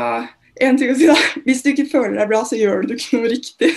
en 0.61 0.77
ting 0.77 0.91
å 0.91 0.95
si 0.97 1.07
da, 1.09 1.15
Hvis 1.45 1.63
du 1.63 1.71
ikke 1.71 1.87
føler 1.91 2.17
deg 2.19 2.31
bra, 2.31 2.41
så 2.47 2.59
gjør 2.59 2.87
du 2.87 2.95
ikke 2.95 3.19
noe 3.19 3.31
riktig. 3.31 3.71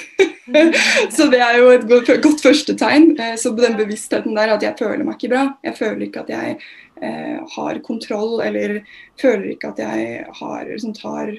så 1.17 1.29
det 1.33 1.41
er 1.41 1.59
jo 1.61 1.69
et 1.73 1.87
godt, 1.91 2.11
godt 2.25 2.45
første 2.45 2.77
tegn. 2.81 3.13
Eh, 3.21 3.37
så 3.41 3.55
den 3.57 3.79
bevisstheten 3.79 4.37
der 4.37 4.55
at 4.57 4.65
jeg 4.67 4.77
føler 4.81 5.05
meg 5.07 5.19
ikke 5.19 5.33
bra. 5.35 5.45
Jeg 5.67 5.79
føler 5.79 6.07
ikke 6.09 6.25
at 6.25 6.33
jeg 6.35 6.57
eh, 7.01 7.39
har 7.57 7.83
kontroll, 7.87 8.41
eller 8.45 8.81
føler 9.21 9.53
ikke 9.55 9.73
at 9.73 9.85
jeg 9.85 10.25
har, 10.41 10.67
liksom, 10.69 10.97
tar, 10.99 11.37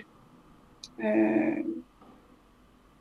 eh, 1.04 1.60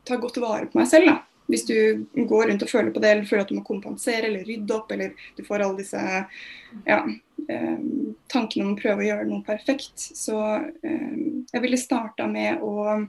tar 0.05 0.21
godt 0.25 0.43
vare 0.43 0.69
på 0.69 0.83
meg 0.83 0.91
selv. 0.91 1.13
da. 1.13 1.34
Hvis 1.51 1.67
du 1.69 1.77
går 2.15 2.49
rundt 2.49 2.63
og 2.65 2.71
føler 2.71 2.93
på 2.95 3.03
det, 3.05 3.11
eller 3.11 3.29
føler 3.29 3.45
at 3.45 3.51
du 3.53 3.59
må 3.59 3.65
kompensere 3.67 4.31
eller 4.31 4.47
rydde 4.49 4.77
opp, 4.77 4.93
eller 4.95 5.13
du 5.37 5.43
får 5.45 5.65
alle 5.65 5.83
disse 5.83 6.05
ja, 6.87 7.01
eh, 7.49 7.83
tankene 8.33 8.65
om 8.65 8.73
å 8.73 8.81
prøve 8.81 9.05
å 9.05 9.09
gjøre 9.11 9.29
noe 9.29 9.45
perfekt. 9.45 10.07
Så 10.17 10.39
eh, 10.41 11.21
jeg 11.53 11.65
ville 11.67 11.81
starta 11.81 12.29
med 12.31 12.65
å 12.65 13.05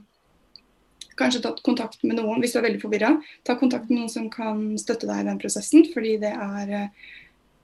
kanskje 1.16 1.42
tatt 1.44 1.62
kontakt 1.64 2.02
med 2.04 2.18
noen 2.20 2.42
hvis 2.42 2.54
du 2.54 2.60
er 2.60 2.68
veldig 2.68 2.82
forvirra. 2.82 3.14
Ta 3.46 3.56
kontakt 3.58 3.90
med 3.90 4.02
noen 4.02 4.12
som 4.12 4.28
kan 4.32 4.68
støtte 4.80 5.08
deg 5.08 5.24
i 5.24 5.28
den 5.30 5.40
prosessen, 5.40 5.88
fordi 5.94 6.16
det 6.22 6.32
er, 6.32 6.92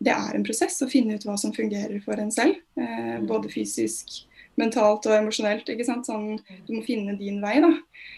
det 0.03 0.15
er 0.17 0.37
en 0.37 0.47
prosess 0.47 0.81
å 0.85 0.91
finne 0.91 1.17
ut 1.17 1.27
hva 1.29 1.37
som 1.41 1.55
fungerer 1.55 2.01
for 2.05 2.21
en 2.21 2.33
selv. 2.35 2.61
Eh, 2.81 3.17
mm. 3.21 3.29
både 3.31 3.53
fysisk, 3.53 4.23
mentalt 4.61 5.09
og 5.09 5.17
emosjonelt. 5.17 5.69
ikke 5.69 5.89
sant? 5.89 6.09
Sånn, 6.09 6.39
du 6.67 6.77
må 6.77 6.85
finne 6.87 7.17
din 7.21 7.41
vei, 7.45 7.59
da. 7.65 7.73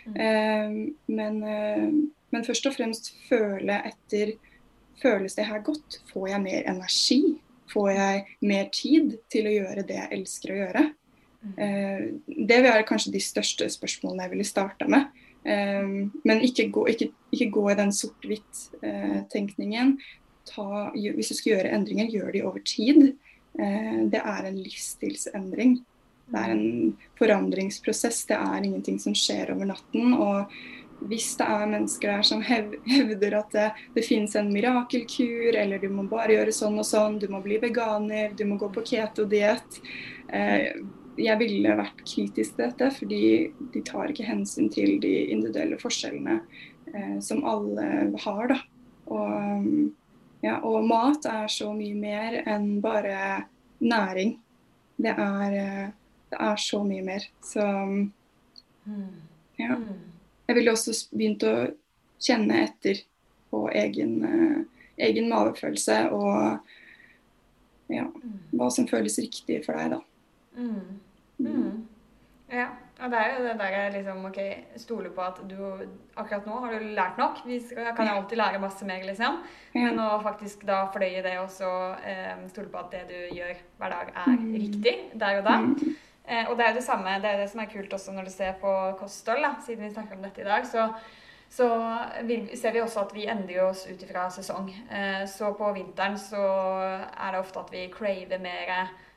Mm. 0.06 0.20
Eh, 0.26 0.76
men 1.18 1.40
eh, 1.42 1.88
men 2.34 2.46
først 2.46 2.66
og 2.66 2.74
fremst 2.74 3.12
føle 3.28 3.78
etter 3.86 4.34
Føles 5.02 5.34
det 5.34 5.48
her 5.48 5.62
godt? 5.64 5.98
Får 6.12 6.28
jeg 6.28 6.42
mer 6.44 6.68
energi? 6.70 7.20
Får 7.72 7.88
jeg 7.90 8.22
mer 8.46 8.68
tid 8.72 9.16
til 9.32 9.48
å 9.48 9.56
gjøre 9.56 9.86
det 9.88 9.96
jeg 9.98 10.12
elsker 10.18 10.52
å 10.52 10.58
gjøre? 10.60 10.84
Mm. 11.44 11.54
Eh, 11.64 12.02
det 12.26 12.60
vil 12.60 12.70
være 12.70 12.88
kanskje 12.88 13.14
de 13.14 13.22
største 13.22 13.68
spørsmålene 13.72 14.26
jeg 14.26 14.34
ville 14.34 14.48
starta 14.48 14.88
med. 14.90 15.02
Eh, 15.44 15.88
men 16.24 16.44
ikke 16.46 16.68
gå, 16.72 16.86
ikke, 16.94 17.10
ikke 17.34 17.50
gå 17.56 17.64
i 17.72 17.78
den 17.80 17.92
sort-hvitt-tenkningen. 17.96 19.96
Eh, 19.98 21.10
hvis 21.16 21.32
du 21.32 21.34
skal 21.34 21.56
gjøre 21.56 21.74
endringer, 21.74 22.12
gjør 22.12 22.30
de 22.36 22.46
over 22.46 22.62
tid. 22.64 23.00
Det 23.54 24.18
er 24.18 24.46
en 24.48 24.56
livsstilsendring. 24.58 25.76
Det 26.26 26.40
er 26.40 26.54
en 26.54 26.96
forandringsprosess. 27.20 28.24
Det 28.26 28.34
er 28.34 28.64
ingenting 28.66 28.98
som 28.98 29.14
skjer 29.14 29.52
over 29.54 29.68
natten. 29.70 30.14
og 30.14 30.50
hvis 31.08 31.34
det 31.38 31.46
er 31.46 31.70
mennesker 31.70 32.12
der 32.16 32.26
som 32.26 32.42
hevder 32.44 33.38
at 33.38 33.54
det, 33.54 33.68
det 33.96 34.04
finnes 34.06 34.34
en 34.38 34.50
mirakelkur, 34.52 35.56
eller 35.60 35.82
du 35.82 35.88
må 35.92 36.06
bare 36.08 36.36
gjøre 36.36 36.54
sånn 36.54 36.78
og 36.80 36.86
sånn, 36.88 37.18
du 37.22 37.28
må 37.32 37.42
bli 37.44 37.58
veganer, 37.62 38.34
du 38.36 38.44
må 38.48 38.58
gå 38.60 38.70
på 38.72 38.84
keto-diett 38.92 39.80
eh, 40.28 40.70
Jeg 41.14 41.38
ville 41.38 41.76
vært 41.78 42.00
kritisk 42.02 42.56
til 42.56 42.64
dette, 42.64 42.90
fordi 42.96 43.24
de 43.74 43.82
tar 43.86 44.10
ikke 44.10 44.26
hensyn 44.26 44.70
til 44.72 44.96
de 45.02 45.12
individuelle 45.30 45.78
forskjellene 45.78 46.40
eh, 46.90 47.18
som 47.22 47.44
alle 47.46 48.08
har. 48.24 48.48
da. 48.50 48.58
Og, 49.14 49.68
ja, 50.44 50.56
og, 50.58 50.80
mat 50.88 51.28
er 51.30 51.46
så 51.52 51.70
mye 51.76 51.94
mer 51.98 52.40
enn 52.42 52.80
bare 52.82 53.44
næring. 53.84 54.38
Det 54.96 55.12
er, 55.12 55.54
eh, 55.60 55.86
det 56.32 56.40
er 56.48 56.58
så 56.64 56.82
mye 56.86 57.04
mer. 57.06 57.28
Så 57.44 57.68
mm. 58.88 59.14
ja. 59.60 59.78
Jeg 60.44 60.58
ville 60.58 60.74
også 60.74 60.94
begynt 61.14 61.44
å 61.48 61.54
kjenne 62.24 62.64
etter 62.66 63.00
på 63.52 63.64
egen, 63.72 64.14
uh, 64.24 64.86
egen 65.08 65.28
mavefølelse 65.30 65.98
og 66.14 67.92
ja, 67.92 68.06
mm. 68.08 68.38
hva 68.56 68.70
som 68.72 68.88
føles 68.88 69.18
riktig 69.20 69.60
for 69.66 69.76
deg, 69.78 69.96
da. 69.96 70.00
Mm. 70.56 71.00
Mm. 71.38 71.50
mm. 71.50 71.82
Ja. 72.54 72.70
Og 73.02 73.10
det 73.10 73.18
er 73.18 73.32
jo 73.34 73.38
det 73.42 73.54
der 73.58 73.72
jeg 73.74 73.92
liksom 73.96 74.26
OK, 74.28 74.36
stole 74.78 75.10
på 75.10 75.22
at 75.24 75.40
du 75.50 75.56
Akkurat 76.14 76.44
nå 76.46 76.58
har 76.62 76.74
du 76.78 76.92
lært 76.94 77.16
nok. 77.18 77.40
Vi 77.42 77.56
skal, 77.58 77.88
kan 77.96 78.06
jo 78.06 78.20
alltid 78.20 78.38
lære 78.38 78.60
masse 78.62 78.86
mer, 78.86 79.02
liksom. 79.02 79.40
Men 79.74 79.98
å 79.98 80.20
faktisk 80.22 80.62
da 80.68 80.84
fordøye 80.94 81.24
det 81.24 81.32
og 81.40 81.48
så 81.50 81.70
eh, 82.06 82.44
stole 82.52 82.70
på 82.70 82.78
at 82.78 82.94
det 82.94 83.00
du 83.08 83.34
gjør 83.34 83.58
hver 83.80 83.96
dag, 83.96 84.12
er 84.22 84.36
mm. 84.36 84.44
riktig 84.62 84.94
der 85.18 85.40
og 85.40 85.48
da. 85.48 85.56
Eh, 86.24 86.48
og 86.48 86.56
det 86.56 86.64
er 86.64 86.72
jo 86.72 86.80
det 86.80 86.86
samme, 86.86 87.18
det 87.20 87.30
er 87.30 87.42
det 87.42 87.50
som 87.52 87.60
er 87.60 87.72
kult 87.72 87.92
også 87.92 88.14
når 88.14 88.28
du 88.28 88.32
ser 88.32 88.56
på 88.60 88.72
kosthold, 89.00 89.44
da, 89.44 89.54
siden 89.66 89.84
vi 89.84 89.92
snakker 89.92 90.16
om 90.16 90.24
dette 90.24 90.40
i 90.40 90.48
dag. 90.48 90.66
så 90.66 90.88
så 91.54 91.68
vil, 92.26 92.48
ser 92.58 92.72
vi 92.74 92.82
også 92.82 93.04
at 93.04 93.12
vi 93.14 93.28
endrer 93.30 93.62
oss 93.68 93.84
ut 93.86 94.00
ifra 94.02 94.26
sesong. 94.32 94.72
Eh, 94.90 95.22
så 95.30 95.52
på 95.54 95.70
vinteren 95.76 96.16
så 96.18 96.42
er 96.42 97.30
det 97.30 97.40
ofte 97.40 97.62
at 97.62 97.72
vi 97.74 97.86
craver 97.94 98.42
mer 98.42 98.72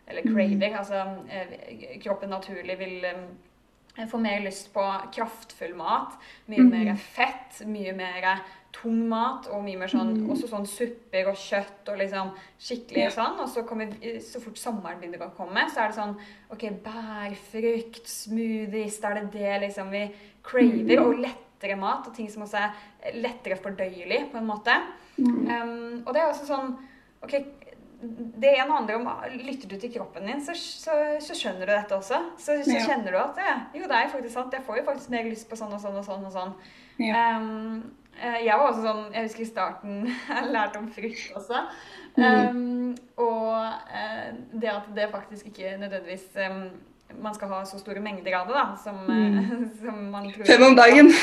Eller 0.07 0.21
mm. 0.23 0.33
craver, 0.33 0.69
mm. 0.69 0.77
altså 0.77 0.99
eh, 1.29 1.97
kroppen 2.03 2.29
naturlig 2.29 2.77
vil 2.79 3.05
eh, 3.05 4.05
få 4.07 4.17
mer 4.21 4.39
lyst 4.45 4.69
på 4.73 4.83
kraftfull 5.15 5.73
mat. 5.75 6.13
Mye 6.45 6.63
mm. 6.63 6.69
mer 6.69 6.95
fett, 6.95 7.65
mye 7.65 7.95
mer 7.97 8.29
tung 8.75 8.99
mat 9.09 9.47
og 9.53 9.63
mye 9.65 9.79
mer 9.79 9.91
sånn, 9.91 10.13
mm. 10.19 10.29
også 10.33 10.49
sånn 10.51 10.67
supper 10.69 11.29
og 11.31 11.39
kjøtt 11.39 11.91
og 11.91 11.99
liksom 12.01 12.31
skikkelig 12.61 13.05
ja. 13.05 13.11
sånn. 13.15 13.39
Og 13.43 13.49
så, 13.51 13.63
kommer, 13.67 13.93
så 14.23 14.41
fort 14.43 14.61
sommeren 14.61 15.01
begynner 15.01 15.25
å 15.25 15.33
komme, 15.37 15.65
så 15.71 15.83
er 15.83 15.91
det 15.91 15.99
sånn 15.99 16.15
OK, 16.53 16.67
bærfrukt, 16.85 18.03
smoothies, 18.11 18.99
da 19.03 19.11
er 19.11 19.21
det 19.21 19.27
det 19.37 19.59
liksom 19.67 19.93
vi 19.93 20.05
craver. 20.45 20.97
Mm. 20.97 21.05
Og 21.05 21.21
lettere 21.25 21.79
mat, 21.79 22.09
og 22.09 22.17
ting 22.17 22.29
som 22.31 22.45
også 22.45 22.67
er 22.67 23.21
lettere 23.21 23.59
fordøyelig, 23.61 24.27
på 24.31 24.41
en 24.41 24.49
måte. 24.49 24.75
Mm. 25.17 25.37
Um, 25.49 26.03
og 26.03 26.11
det 26.13 26.21
er 26.21 26.29
også 26.29 26.45
sånn 26.45 26.75
OK, 27.25 27.33
det 28.37 28.51
ene 28.53 28.69
handler 28.69 28.99
om 28.99 29.07
Lytter 29.41 29.71
du 29.71 29.79
til 29.81 29.89
kroppen 29.95 30.27
din, 30.29 30.41
så, 30.45 30.53
så, 30.53 30.93
så 31.23 31.37
skjønner 31.37 31.65
du 31.65 31.73
dette 31.73 31.97
også. 31.97 32.19
Så, 32.37 32.59
så 32.65 32.75
ja. 32.75 32.83
kjenner 32.85 33.15
du 33.15 33.17
at 33.17 33.39
jo, 33.73 33.87
det 33.89 33.97
er 33.97 34.11
faktisk 34.11 34.35
sant. 34.35 34.53
Jeg 34.53 34.65
får 34.67 34.81
jo 34.81 34.89
faktisk 34.91 35.13
mer 35.13 35.25
lyst 35.25 35.47
på 35.49 35.57
sånn 35.57 35.73
og 35.73 35.81
sånn 35.81 35.97
og 35.97 36.05
sånn. 36.05 36.27
og 36.27 36.35
sånn. 36.35 36.53
Ja. 37.01 37.23
Um, 37.37 37.81
jeg 38.17 38.57
var 38.57 38.65
også 38.71 38.83
sånn 38.83 39.03
Jeg 39.13 39.27
husker 39.27 39.43
i 39.43 39.49
starten 39.51 39.95
jeg 40.29 40.51
lærte 40.53 40.81
om 40.81 40.89
frukt 40.93 41.37
også. 41.37 41.63
Um, 42.17 42.95
og 43.21 43.51
uh, 43.93 44.29
det 44.57 44.69
at 44.73 44.87
det 44.95 45.11
faktisk 45.11 45.51
ikke 45.51 45.75
nødvendigvis 45.77 46.31
um, 46.49 46.63
man 47.21 47.35
skal 47.35 47.47
ha 47.47 47.65
så 47.65 47.77
store 47.79 48.01
mengder 48.03 48.33
av 48.35 48.47
det, 48.49 48.55
da, 48.57 48.65
som, 48.83 48.95
mm. 49.05 49.69
som 49.81 49.99
man 50.11 50.25
tror 50.33 50.49
Fem 50.49 50.63
om 50.65 50.75
dagen! 50.75 51.07
uh, 51.07 51.13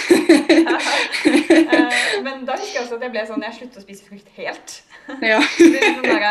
men 2.26 2.46
da 2.46 2.56
husker 2.56 2.78
jeg 2.78 2.84
også 2.84 2.96
at 3.00 3.04
jeg 3.08 3.14
ble 3.16 3.26
sånn 3.28 3.44
Jeg 3.48 3.58
sluttet 3.58 3.80
å 3.82 3.84
spise 3.84 4.06
frukt 4.08 4.30
helt. 4.38 4.78
Ja. 5.20 5.40
det, 5.58 5.82
sånn 5.82 6.08
der, 6.08 6.24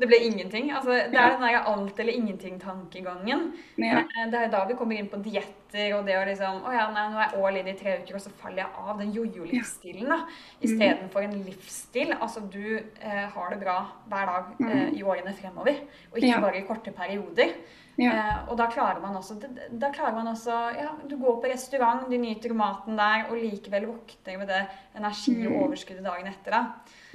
det 0.00 0.08
ble 0.08 0.18
ingenting. 0.24 0.70
Altså, 0.72 0.94
det 1.12 1.18
er 1.18 1.34
den 1.34 1.42
der 1.44 1.66
alt 1.68 1.98
eller 2.00 2.16
ingenting-tankegangen. 2.16 3.42
Ja. 3.76 4.04
Det 4.32 4.38
er 4.38 4.52
da 4.52 4.62
vi 4.68 4.76
kommer 4.78 4.96
inn 4.96 5.10
på 5.12 5.20
dietter 5.24 5.96
og 5.96 6.06
det 6.08 6.16
å 6.18 6.22
liksom 6.26 6.64
Å 6.66 6.72
ja, 6.74 6.86
nei, 6.90 7.04
nå 7.12 7.20
er 7.20 7.28
jeg 7.28 7.42
all 7.44 7.58
in 7.60 7.68
i 7.70 7.74
tre 7.78 7.98
uker, 8.00 8.16
og 8.16 8.24
så 8.24 8.32
faller 8.40 8.64
jeg 8.64 8.80
av. 8.80 8.94
Den 8.98 9.12
jojo-livsstilen, 9.14 10.08
da. 10.10 10.22
Istedenfor 10.58 11.26
mm. 11.26 11.28
en 11.28 11.44
livsstil. 11.50 12.14
Altså, 12.16 12.42
du 12.48 12.64
eh, 12.78 13.26
har 13.34 13.52
det 13.52 13.60
bra 13.60 13.76
hver 14.10 14.32
dag 14.32 14.64
eh, 14.70 14.88
i 14.96 15.04
årene 15.04 15.36
fremover, 15.36 15.84
og 16.10 16.18
ikke 16.18 16.32
ja. 16.32 16.40
bare 16.46 16.62
i 16.62 16.66
korte 16.68 16.96
perioder. 16.96 17.54
Ja. 18.00 18.14
Eh, 18.14 18.40
og 18.48 18.56
da 18.56 18.70
klarer 18.72 19.02
man 19.02 19.18
også 19.18 19.34
Da 19.42 19.90
klarer 19.92 20.14
man 20.16 20.30
også 20.30 20.54
ja, 20.72 20.86
Du 21.10 21.18
går 21.20 21.34
på 21.42 21.50
restaurant, 21.50 22.06
du 22.08 22.16
nyter 22.16 22.54
maten 22.56 22.96
der, 22.96 23.26
og 23.28 23.36
likevel 23.36 23.90
våkner 23.90 24.40
med 24.40 24.48
det 24.48 24.64
energi 24.96 25.36
og 25.44 25.52
mm. 25.52 25.62
overskuddet 25.66 26.08
dagen 26.08 26.32
etter. 26.32 26.56
da. 26.56 26.64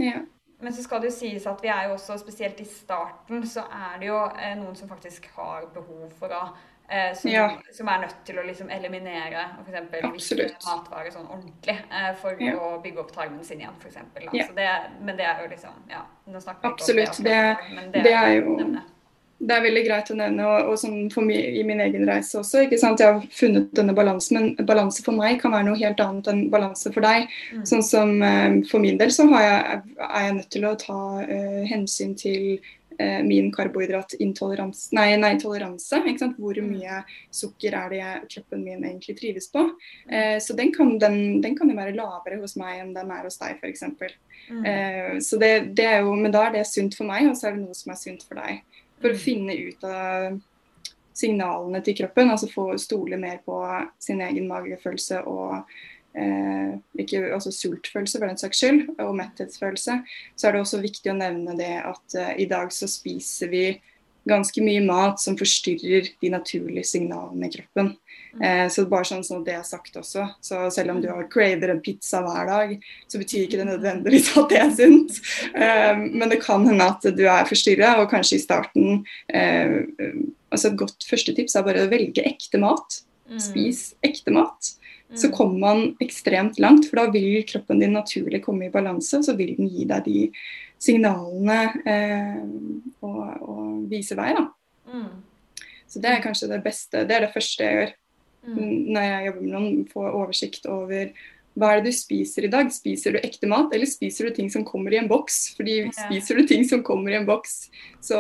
Ja. 0.03 0.21
Men 0.65 0.73
så 0.73 0.84
skal 0.84 1.01
det 1.01 1.12
jo 1.12 1.13
sies 1.13 1.43
at 1.45 1.60
vi 1.62 1.69
er 1.69 1.84
jo 1.86 1.91
også, 1.93 2.15
spesielt 2.17 2.58
i 2.63 2.65
starten, 2.65 3.43
så 3.45 3.67
er 3.69 3.99
det 4.01 4.08
jo 4.08 4.15
eh, 4.34 4.56
noen 4.58 4.73
som 4.73 4.89
faktisk 4.89 5.28
har 5.36 5.67
behov 5.75 6.08
for 6.17 6.34
å 6.34 6.39
eh, 6.89 7.12
som, 7.13 7.30
ja. 7.30 7.43
som, 7.69 7.91
er 7.93 8.01
nødt 8.01 8.15
til 8.25 8.39
å 8.41 8.45
liksom 8.47 8.71
eliminere 8.73 9.43
f.eks. 9.62 10.65
matvarer 10.65 11.13
sånn 11.13 11.30
ordentlig 11.30 11.78
eh, 11.78 12.10
for 12.17 12.41
ja. 12.41 12.58
å 12.58 12.80
bygge 12.82 13.04
opp 13.04 13.13
tarmen 13.13 13.45
sin 13.45 13.62
igjen, 13.62 13.78
f.eks. 13.78 14.01
Ja. 14.34 14.49
Men 15.06 15.21
det 15.21 15.30
er 15.30 15.45
jo 15.45 15.54
liksom 15.54 15.86
Ja, 15.93 16.01
nå 16.25 16.41
snakker 16.41 16.73
vi 16.73 16.73
ikke 16.73 16.89
om 16.89 16.97
det. 16.97 17.08
Absolutt. 17.13 17.23
Det, 17.30 17.93
det, 17.93 18.06
det, 18.10 18.17
er 18.17 18.34
jo 18.39 18.58
nevne 18.58 18.82
det 19.35 19.51
er 19.51 19.63
veldig 19.65 19.81
greit 19.83 20.09
å 20.13 20.15
nevne, 20.15 20.45
og, 20.47 20.69
og 20.71 20.77
sånn 20.79 21.09
for 21.11 21.25
mi, 21.27 21.35
i 21.35 21.63
min 21.67 21.81
egen 21.83 22.05
reise 22.07 22.37
også. 22.39 22.63
ikke 22.65 22.79
sant? 22.79 23.01
Jeg 23.03 23.17
har 23.17 23.25
funnet 23.35 23.73
denne 23.75 23.95
balansen, 23.97 24.37
men 24.37 24.67
balanse 24.67 25.03
for 25.03 25.17
meg 25.17 25.41
kan 25.41 25.51
være 25.51 25.67
noe 25.67 25.79
helt 25.81 25.99
annet 25.99 26.29
enn 26.31 26.45
balanse 26.53 26.91
for 26.95 27.03
deg. 27.03 27.27
Mm. 27.51 27.65
Sånn 27.67 27.83
som 27.83 28.15
eh, 28.23 28.61
For 28.69 28.83
min 28.83 28.99
del 29.01 29.11
så 29.11 29.27
jeg, 29.27 29.81
er 29.99 30.23
jeg 30.23 30.39
nødt 30.39 30.49
til 30.55 30.65
å 30.69 30.73
ta 30.79 30.99
eh, 31.25 31.65
hensyn 31.67 32.13
til 32.15 32.61
eh, 32.95 33.19
min 33.27 33.49
karbohydratintoleranse 33.51 34.95
nei, 34.95 35.09
nei, 35.19 35.33
toleranse, 35.41 35.99
ikke 35.99 36.23
sant? 36.23 36.39
Hvor 36.39 36.55
mm. 36.55 36.69
mye 36.71 37.01
sukker 37.35 37.75
er 37.75 37.91
det 37.91 37.99
jeg, 37.99 38.21
kroppen 38.37 38.63
min 38.63 38.87
egentlig 38.87 39.17
trives 39.19 39.51
på. 39.51 39.65
Mm. 40.07 40.39
så 40.39 40.55
den 40.55 40.71
kan, 40.71 40.95
den, 41.01 41.41
den 41.43 41.59
kan 41.59 41.67
jo 41.67 41.75
være 41.75 41.97
lavere 41.97 42.39
hos 42.39 42.55
meg 42.61 42.85
enn 42.85 42.95
den 42.95 43.11
er 43.11 43.27
hos 43.27 43.35
deg, 43.41 43.59
f.eks. 43.59 43.83
Mm. 44.45 45.19
så 45.25 45.39
det, 45.41 45.51
det 45.75 45.89
er 45.89 46.03
jo, 46.05 46.15
men 46.15 46.31
da 46.31 46.45
er 46.47 46.59
det 46.59 46.67
sunt 46.69 46.95
for 46.95 47.09
meg, 47.09 47.27
og 47.27 47.35
så 47.35 47.49
er 47.49 47.57
det 47.57 47.65
noe 47.65 47.75
som 47.75 47.91
er 47.91 47.99
sunt 47.99 48.23
for 48.29 48.39
deg 48.39 48.63
for 49.01 49.13
å 49.13 49.19
finne 49.19 49.55
ut 49.67 49.84
av 49.88 50.38
signalene 51.15 51.81
til 51.86 51.97
kroppen. 52.01 52.31
Altså 52.31 52.51
få 52.51 52.69
stole 52.81 53.19
mer 53.19 53.41
på 53.45 53.60
sin 54.01 54.21
egen 54.25 54.47
magefølelse 54.51 55.21
og 55.29 55.58
eh, 56.17 56.75
ikke, 57.01 57.23
altså 57.36 57.53
sultfølelse 57.55 58.19
for 58.19 58.29
den 58.29 58.41
saks 58.41 58.62
skyld, 58.63 58.86
og 58.99 59.17
metthetsfølelse. 59.19 59.99
Så 60.36 60.47
er 60.47 60.55
det 60.55 60.63
også 60.63 60.84
viktig 60.84 61.13
å 61.13 61.19
nevne 61.19 61.58
det 61.60 61.73
at 61.84 62.17
eh, 62.19 62.34
i 62.45 62.49
dag 62.51 62.73
så 62.75 62.89
spiser 62.91 63.51
vi 63.53 63.65
ganske 64.25 64.62
mye 64.65 64.81
mat 64.81 65.21
som 65.21 65.38
forstyrrer 65.38 66.10
de 66.21 66.31
naturlige 66.34 66.88
signalene 66.95 67.49
i 67.49 67.55
kroppen. 67.60 67.93
Eh, 68.43 68.65
så 68.71 68.83
bare 68.91 69.07
sånn 69.07 69.23
som 69.23 69.43
det 69.45 69.55
er 69.55 69.65
sagt 69.67 69.95
også. 69.99 70.27
Så 70.43 70.65
selv 70.73 70.95
om 70.95 71.01
du 71.03 71.07
har 71.11 71.27
craver 71.31 71.71
en 71.71 71.81
pizza 71.83 72.21
hver 72.25 72.49
dag, 72.49 72.73
så 73.07 73.21
betyr 73.21 73.45
ikke 73.45 73.61
det 73.61 73.67
nødvendigvis 73.69 74.31
at 74.41 74.51
det 74.51 74.61
er 74.61 74.73
sunt. 74.75 75.19
Eh, 75.55 76.05
men 76.05 76.31
det 76.31 76.41
kan 76.43 76.65
hende 76.67 76.89
at 76.91 77.05
du 77.15 77.25
er 77.25 77.47
forstyrra, 77.49 77.95
og 78.01 78.11
kanskje 78.11 78.39
i 78.39 78.43
starten 78.43 79.05
eh, 79.27 79.83
altså 80.55 80.71
Et 80.71 80.79
godt 80.79 81.03
første 81.03 81.33
tips 81.35 81.55
er 81.57 81.65
bare 81.67 81.83
å 81.83 81.91
velge 81.91 82.23
ekte 82.23 82.59
mat. 82.61 83.01
Mm. 83.27 83.39
Spis 83.41 83.87
ekte 84.05 84.31
mat. 84.35 84.75
Så 85.15 85.27
mm. 85.27 85.33
kommer 85.35 85.59
man 85.59 85.81
ekstremt 86.03 86.59
langt, 86.59 86.87
for 86.89 87.01
da 87.01 87.09
vil 87.13 87.43
kroppen 87.47 87.81
din 87.81 87.95
naturlig 87.95 88.41
komme 88.45 88.67
i 88.67 88.73
balanse, 88.73 89.21
så 89.25 89.35
vil 89.37 89.55
den 89.57 89.69
gi 89.71 89.85
deg 89.89 90.07
de 90.07 90.23
signalene 90.81 91.59
eh, 91.87 92.41
og, 93.05 93.21
og, 93.41 93.67
vise 93.91 94.17
vei. 94.17 94.31
da. 94.37 94.47
Mm. 94.91 95.11
Så 95.87 96.01
det 96.03 96.11
er 96.11 96.23
kanskje 96.23 96.49
det 96.51 96.63
beste. 96.65 97.05
Det 97.07 97.15
er 97.15 97.27
det 97.27 97.33
første 97.35 97.67
jeg 97.67 97.79
gjør. 97.79 97.93
Når 98.53 99.08
jeg 99.08 99.29
jobber 99.29 99.45
med 99.45 99.55
noen. 99.55 99.88
Få 99.91 100.05
oversikt 100.10 100.69
over 100.71 101.13
hva 101.55 101.69
er 101.71 101.79
det 101.79 101.93
du 101.93 101.95
spiser 101.95 102.45
i 102.45 102.51
dag? 102.51 102.67
Spiser 102.75 103.15
du 103.15 103.21
ekte 103.23 103.47
mat, 103.47 103.71
eller 103.75 103.88
spiser 103.88 104.27
du 104.27 104.36
ting 104.36 104.49
som 104.51 104.65
kommer 104.67 104.91
i 104.91 104.99
en 104.99 105.08
boks? 105.08 105.55
Fordi 105.55 105.77
ja. 105.86 105.93
spiser 105.95 106.41
du 106.41 106.49
ting 106.49 106.65
som 106.67 106.84
kommer 106.84 107.13
i 107.13 107.19
en 107.21 107.27
boks, 107.27 107.69
så, 108.03 108.19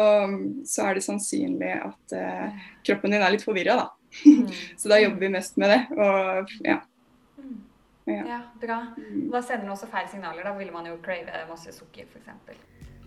så 0.63 0.85
er 0.87 0.95
det 0.95 1.03
sannsynlig 1.03 1.73
at 1.75 2.15
uh, 2.15 2.67
kroppen 2.87 3.11
din 3.11 3.25
er 3.25 3.35
litt 3.35 3.43
forvirra, 3.43 3.75
da. 3.81 4.21
Mm. 4.23 4.47
så 4.79 4.91
da 4.91 5.01
jobber 5.03 5.25
vi 5.25 5.33
mest 5.35 5.59
med 5.59 5.73
det. 5.73 5.81
Og 5.99 6.55
ja. 6.63 6.79
Ja. 8.05 8.21
ja, 8.29 8.39
bra. 8.61 8.79
Mm. 8.95 9.31
Da 9.33 9.41
sender 9.41 9.65
den 9.65 9.73
også 9.73 9.89
feil 9.91 10.07
signaler. 10.11 10.45
Da 10.45 10.53
vil 10.55 10.71
man 10.71 10.87
jo 10.87 10.95
crave 11.03 11.43
masse 11.49 11.73
sukker, 11.75 12.07
f.eks. 12.07 12.55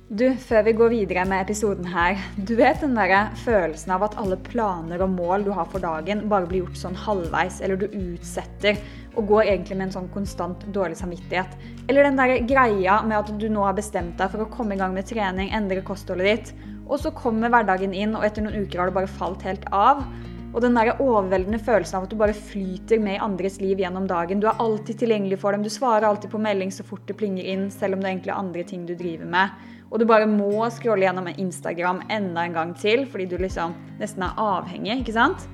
Du, 0.09 0.25
før 0.41 0.63
vi 0.65 0.73
går 0.73 0.89
videre 0.89 1.23
med 1.29 1.43
episoden 1.43 1.85
her. 1.93 2.17
Du 2.49 2.55
vet 2.57 2.81
den 2.81 2.95
der 2.97 3.29
følelsen 3.43 3.91
av 3.93 4.07
at 4.07 4.15
alle 4.17 4.39
planer 4.41 5.03
og 5.05 5.11
mål 5.13 5.43
du 5.45 5.51
har 5.53 5.67
for 5.69 5.85
dagen, 5.85 6.23
bare 6.31 6.49
blir 6.49 6.63
gjort 6.63 6.79
sånn 6.81 6.97
halvveis, 6.97 7.59
eller 7.61 7.77
du 7.77 7.85
utsetter 7.93 8.81
og 9.19 9.29
går 9.29 9.51
egentlig 9.51 9.77
med 9.77 9.91
en 9.91 9.93
sånn 9.99 10.09
konstant 10.15 10.65
dårlig 10.73 10.97
samvittighet. 10.97 11.53
Eller 11.93 12.09
den 12.09 12.17
der 12.17 12.33
greia 12.49 13.03
med 13.05 13.19
at 13.19 13.35
du 13.37 13.51
nå 13.53 13.67
har 13.67 13.77
bestemt 13.77 14.17
deg 14.17 14.33
for 14.33 14.47
å 14.47 14.49
komme 14.49 14.79
i 14.79 14.81
gang 14.81 14.97
med 14.97 15.11
trening, 15.13 15.53
endre 15.53 15.85
kostholdet 15.85 16.31
ditt, 16.31 16.67
og 16.89 16.97
så 17.05 17.13
kommer 17.13 17.53
hverdagen 17.53 17.93
inn, 17.93 18.17
og 18.17 18.25
etter 18.25 18.49
noen 18.49 18.65
uker 18.65 18.81
har 18.81 18.89
du 18.89 18.97
bare 18.97 19.17
falt 19.21 19.45
helt 19.45 19.69
av. 19.77 20.07
Og 20.55 20.63
den 20.65 20.79
der 20.79 20.95
overveldende 20.97 21.61
følelsen 21.61 21.99
av 21.99 22.07
at 22.07 22.15
du 22.15 22.17
bare 22.17 22.33
flyter 22.33 22.97
med 23.05 23.19
i 23.19 23.25
andres 23.29 23.61
liv 23.61 23.85
gjennom 23.85 24.09
dagen. 24.09 24.41
Du 24.41 24.49
er 24.49 24.57
alltid 24.57 25.03
tilgjengelig 25.03 25.43
for 25.43 25.53
dem, 25.53 25.61
du 25.61 25.69
svarer 25.69 26.09
alltid 26.09 26.33
på 26.33 26.41
melding 26.41 26.73
så 26.73 26.87
fort 26.89 27.05
det 27.05 27.21
plinger 27.21 27.45
inn, 27.45 27.69
selv 27.69 27.99
om 27.99 28.01
det 28.01 28.15
egentlig 28.15 28.33
er 28.33 28.41
andre 28.41 28.65
ting 28.65 28.89
du 28.89 28.97
driver 28.97 29.29
med. 29.29 29.75
Og 29.89 30.01
du 30.01 30.05
bare 30.09 30.29
må 30.29 30.67
scrolle 30.75 31.07
gjennom 31.07 31.31
Instagram 31.33 32.03
enda 32.13 32.45
en 32.45 32.57
gang 32.57 32.75
til, 32.77 33.07
fordi 33.09 33.29
du 33.31 33.39
liksom 33.41 33.77
nesten 34.01 34.27
er 34.27 34.37
avhengig, 34.43 35.01
ikke 35.01 35.17
sant? 35.17 35.47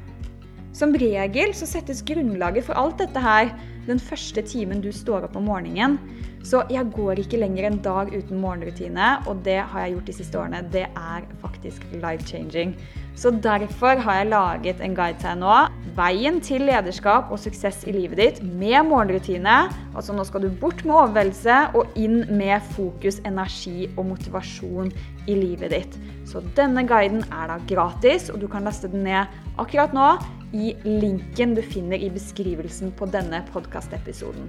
Som 0.75 0.94
regel 0.99 1.53
så 1.55 1.68
settes 1.70 2.03
grunnlaget 2.03 2.66
for 2.66 2.75
alt 2.79 2.99
dette 2.99 3.20
her 3.23 3.53
den 3.87 4.01
første 4.03 4.42
timen 4.42 4.81
du 4.83 4.90
står 4.94 5.29
opp 5.29 5.37
om 5.38 5.47
morgenen. 5.47 5.99
Så 6.44 6.64
jeg 6.73 6.90
går 6.92 7.23
ikke 7.23 7.38
lenger 7.40 7.68
en 7.68 7.79
dag 7.85 8.11
uten 8.12 8.40
morgenrutine, 8.42 9.14
og 9.31 9.44
det 9.47 9.61
har 9.62 9.85
jeg 9.85 9.94
gjort 9.94 10.11
de 10.11 10.16
siste 10.18 10.40
årene. 10.40 10.64
Det 10.75 10.85
er 10.88 11.29
faktisk 11.40 11.87
life-changing. 12.03 12.75
Så 13.14 13.31
derfor 13.31 14.00
har 14.03 14.16
jeg 14.18 14.31
laget 14.33 14.81
en 14.83 14.94
guide 14.96 15.18
til 15.22 15.31
deg 15.31 15.40
nå. 15.40 15.59
Veien 15.94 16.40
til 16.42 16.64
lederskap 16.66 17.31
og 17.31 17.38
suksess 17.38 17.85
i 17.87 17.94
livet 17.94 18.18
ditt 18.18 18.40
med 18.42 18.88
morgenrutine. 18.88 19.59
Altså 19.94 20.16
nå 20.16 20.24
skal 20.27 20.42
du 20.42 20.57
bort 20.61 20.83
med 20.83 20.96
overveldelse 20.96 21.59
og 21.79 21.94
inn 21.94 22.24
med 22.35 22.64
fokus, 22.74 23.20
energi 23.22 23.87
og 23.94 24.09
motivasjon 24.11 24.90
i 25.31 25.38
livet 25.38 25.70
ditt. 25.77 25.98
Så 26.27 26.42
denne 26.59 26.83
guiden 26.88 27.22
er 27.31 27.53
da 27.53 27.61
gratis, 27.70 28.31
og 28.35 28.42
du 28.42 28.48
kan 28.50 28.66
laste 28.66 28.90
den 28.90 29.07
ned 29.07 29.31
akkurat 29.62 29.94
nå 29.94 30.16
i 30.54 30.76
linken 30.84 31.55
du 31.57 31.62
finner 31.62 31.98
i 31.98 32.09
beskrivelsen 32.14 32.92
på 32.94 33.09
denne 33.11 33.40
podkastepisoden. 33.50 34.46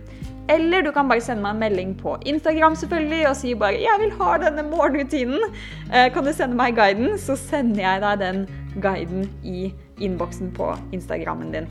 Eller 0.53 0.85
du 0.85 0.91
kan 0.93 1.09
bare 1.09 1.23
sende 1.25 1.41
meg 1.41 1.55
en 1.55 1.63
melding 1.63 1.95
på 1.97 2.13
Instagram 2.29 2.77
selvfølgelig 2.77 3.29
og 3.29 3.35
si 3.39 3.53
bare 3.53 3.81
'Jeg 3.81 3.99
vil 4.03 4.13
ha 4.19 4.37
denne 4.37 4.67
morgenrutinen'. 4.69 5.49
Eh, 5.93 6.13
kan 6.13 6.23
du 6.25 6.33
sende 6.33 6.55
meg 6.55 6.75
guiden, 6.75 7.17
så 7.17 7.35
sender 7.35 7.81
jeg 7.81 8.01
deg 8.01 8.19
den 8.19 8.47
guiden 8.81 9.29
i 9.43 9.73
innboksen 9.99 10.51
på 10.51 10.77
Instagrammen 10.91 11.51
din. 11.51 11.67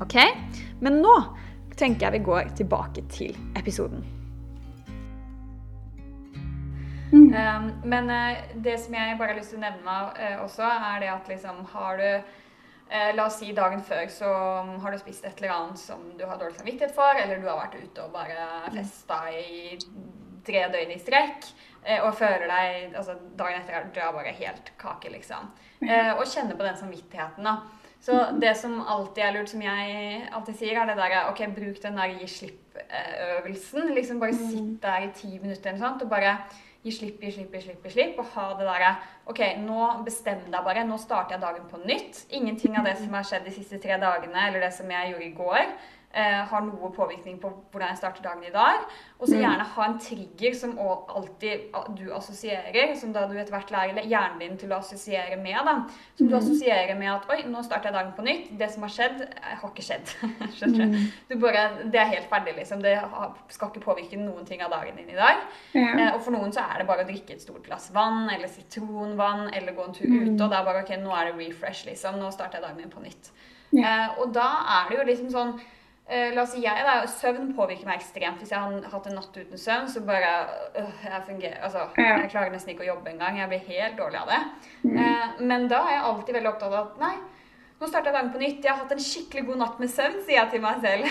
Ok? 0.00 0.16
Men 0.80 1.02
nå 1.02 1.36
tenker 1.76 2.06
jeg 2.06 2.12
vi 2.12 2.24
går 2.24 2.42
tilbake 2.56 3.04
til 3.08 3.36
episoden. 3.56 4.04
Mm. 7.12 7.34
Um, 7.34 7.72
men 7.84 8.10
uh, 8.10 8.34
det 8.64 8.80
som 8.80 8.94
jeg 8.94 9.18
bare 9.18 9.28
har 9.28 9.36
lyst 9.38 9.50
til 9.50 9.58
å 9.58 9.66
nevne 9.68 10.40
også, 10.42 10.62
er 10.62 11.00
det 11.00 11.10
at 11.12 11.28
liksom 11.28 11.60
har 11.72 11.96
du 11.96 12.22
La 12.88 13.24
oss 13.24 13.38
si 13.40 13.48
dagen 13.56 13.80
før 13.82 14.10
så 14.12 14.30
um, 14.62 14.74
har 14.82 14.92
du 14.92 15.00
spist 15.00 15.24
et 15.24 15.38
eller 15.40 15.54
annet 15.54 15.80
som 15.80 16.02
du 16.18 16.20
har 16.28 16.36
dårlig 16.38 16.58
samvittighet 16.58 16.92
for, 16.94 17.16
eller 17.16 17.40
du 17.40 17.46
har 17.48 17.62
vært 17.62 17.78
ute 17.80 18.04
og 18.04 18.12
bare 18.12 18.70
festa 18.74 19.22
i 19.32 19.78
tre 20.44 20.66
døgn 20.70 20.92
i 20.92 20.98
strekk 21.00 21.48
og 22.04 22.10
føler 22.16 22.44
deg 22.48 22.94
altså 22.96 23.16
Dagen 23.36 23.64
etter 23.64 23.88
du 23.92 23.98
er 24.00 24.12
bare 24.14 24.36
helt 24.36 24.70
kake, 24.80 25.10
liksom. 25.12 25.48
og 25.80 26.22
kjenner 26.28 26.56
på 26.56 26.64
den 26.64 26.78
samvittigheten, 26.80 27.48
da. 27.48 27.58
Så 28.04 28.26
det 28.36 28.52
som 28.60 28.82
alltid 28.84 29.22
er 29.24 29.32
lurt, 29.32 29.48
som 29.48 29.62
jeg 29.64 30.24
alltid 30.36 30.58
sier, 30.58 30.76
er 30.76 30.90
det 30.90 30.98
derre 30.98 31.22
OK, 31.30 31.40
bruk 31.56 31.78
den 31.80 31.96
der 31.96 32.10
gi 32.12 32.26
slipp-øvelsen. 32.28 33.94
Liksom 33.96 34.20
bare 34.20 34.36
mm. 34.36 34.42
sitt 34.50 34.82
der 34.82 35.06
i 35.06 35.12
ti 35.16 35.30
minutter 35.38 35.70
eller 35.70 35.78
noe 35.78 35.86
sånt 35.86 36.04
og 36.04 36.10
bare 36.10 36.34
gi 36.84 36.92
slipp, 36.92 37.22
gi 37.24 37.32
slipp, 37.32 37.54
gi 37.54 37.62
slipp, 37.64 37.84
gi 37.84 37.92
slipp. 37.94 38.18
Og 38.20 38.30
ha 38.36 38.46
det 38.58 38.68
derre 38.68 38.92
OK, 39.32 39.40
nå 39.64 39.88
bestem 40.06 40.44
deg 40.44 40.66
bare. 40.66 40.84
Nå 40.86 40.98
starter 41.00 41.36
jeg 41.36 41.44
dagen 41.44 41.68
på 41.70 41.80
nytt. 41.82 42.24
Ingenting 42.36 42.76
av 42.78 42.88
det 42.88 42.98
som 43.00 43.16
har 43.16 43.26
skjedd 43.26 43.46
de 43.48 43.54
siste 43.56 43.80
tre 43.82 43.98
dagene, 44.02 44.48
eller 44.48 44.66
det 44.66 44.72
som 44.76 44.90
jeg 44.92 45.12
gjorde 45.14 45.28
i 45.28 45.36
går, 45.38 45.64
eh, 46.14 46.40
har 46.50 46.62
noe 46.64 46.90
påvirkning 46.94 47.36
på 47.42 47.50
hvordan 47.72 47.90
jeg 47.90 47.98
starter 48.00 48.24
dagen 48.24 48.44
i 48.46 48.52
dag. 48.54 48.84
Og 49.18 49.26
så 49.26 49.34
mm. 49.36 49.40
gjerne 49.42 49.66
ha 49.74 49.86
en 49.88 49.96
trigger 50.02 50.56
som 50.58 50.74
alltid 50.80 51.74
du 51.98 52.04
assosierer, 52.14 52.94
som 52.98 53.12
da 53.14 53.24
du 53.28 53.34
etter 53.38 53.54
hvert 53.54 53.72
lærer 53.74 54.08
hjernen 54.10 54.42
din 54.42 54.58
til 54.60 54.74
å 54.74 54.78
assosiere 54.82 55.38
med. 55.40 55.58
da, 55.66 55.76
Som 56.18 56.28
du 56.28 56.34
mm. 56.34 56.38
assosierer 56.40 56.98
med 56.98 57.12
at 57.14 57.28
'oi, 57.30 57.40
nå 57.50 57.62
starter 57.66 57.90
jeg 57.90 57.96
dagen 57.98 58.12
på 58.16 58.26
nytt'. 58.26 58.50
Det 58.58 58.70
som 58.72 58.86
har 58.86 58.94
skjedd, 58.96 59.22
eh, 59.26 59.54
har 59.60 59.72
ikke 59.72 59.86
skjedd. 59.86 60.14
Skjønner 60.58 60.84
du? 60.84 60.98
Mm. 60.98 61.08
du 61.30 61.36
bare, 61.46 61.64
det 61.92 62.02
er 62.02 62.12
helt 62.14 62.28
ferdig, 62.30 62.56
liksom. 62.60 62.82
Det 62.84 62.94
skal 63.56 63.72
ikke 63.72 63.86
påvirke 63.88 64.20
noen 64.20 64.46
ting 64.46 64.62
av 64.62 64.74
dagen 64.74 65.00
din 65.00 65.10
i 65.10 65.18
dag. 65.18 65.42
Ja. 65.74 65.88
Eh, 65.92 66.10
og 66.14 66.22
for 66.26 66.36
noen 66.36 66.54
så 66.54 66.66
er 66.68 66.82
det 66.82 66.90
bare 66.90 67.06
å 67.06 67.10
drikke 67.10 67.34
et 67.34 67.42
stort 67.42 67.64
glass 67.66 67.90
vann 67.94 68.28
eller 68.30 68.50
sitronvann 68.50 69.48
eller 69.54 69.74
gå 69.74 69.88
en 69.88 69.96
tur 69.96 70.10
ute, 70.10 70.38
og 70.38 70.50
det 70.50 70.58
er 70.58 70.68
bare 70.70 70.84
'ok, 70.84 70.96
nå 71.02 71.14
er 71.16 71.32
det 71.32 71.38
refresh', 71.40 71.86
liksom. 71.90 72.20
Nå 72.20 72.30
starter 72.30 72.60
jeg 72.60 72.68
dagen 72.68 72.76
min 72.76 72.90
på 72.92 73.02
nytt. 73.02 73.32
Ja. 73.74 74.14
og 74.22 74.30
da 74.30 74.48
er 74.70 74.90
det 74.90 74.98
jo 74.98 75.04
liksom 75.08 75.30
sånn 75.32 75.56
la 76.06 76.42
oss 76.42 76.52
si 76.52 76.60
jeg 76.60 76.84
da, 76.84 76.98
Søvn 77.08 77.54
påvirker 77.56 77.88
meg 77.88 78.02
ekstremt. 78.02 78.42
Hvis 78.42 78.52
jeg 78.52 78.60
har 78.60 78.88
hatt 78.92 79.06
en 79.08 79.16
natt 79.16 79.38
uten 79.38 79.60
søvn, 79.60 79.86
så 79.88 80.02
bare 80.04 80.32
øh, 80.76 80.98
jeg, 81.04 81.22
fungerer, 81.28 81.62
altså, 81.64 81.86
ja. 81.96 82.18
jeg 82.20 82.32
klarer 82.34 82.52
nesten 82.52 82.74
ikke 82.74 82.84
å 82.84 82.90
jobbe 82.90 83.14
engang. 83.14 83.38
Jeg 83.40 83.48
blir 83.52 83.70
helt 83.70 83.96
dårlig 84.00 84.20
av 84.20 84.34
det. 84.34 84.42
Mm. 84.82 84.98
Eh, 85.00 85.40
men 85.48 85.64
da 85.72 85.80
er 85.86 85.96
jeg 85.96 86.04
alltid 86.10 86.38
veldig 86.38 86.52
opptatt 86.52 86.74
av 86.74 86.76
at 86.82 87.00
nei, 87.00 87.14
nå 87.80 87.88
starter 87.88 88.10
jeg 88.10 88.18
dagen 88.18 88.34
på 88.34 88.42
nytt. 88.42 88.60
Jeg 88.60 88.72
har 88.72 88.82
hatt 88.82 88.92
en 88.94 89.06
skikkelig 89.06 89.46
god 89.48 89.62
natt 89.62 89.80
med 89.80 89.94
søvn, 89.94 90.20
sier 90.26 90.42
jeg 90.42 90.52
til 90.52 90.64
meg 90.66 90.84
selv. 90.84 91.08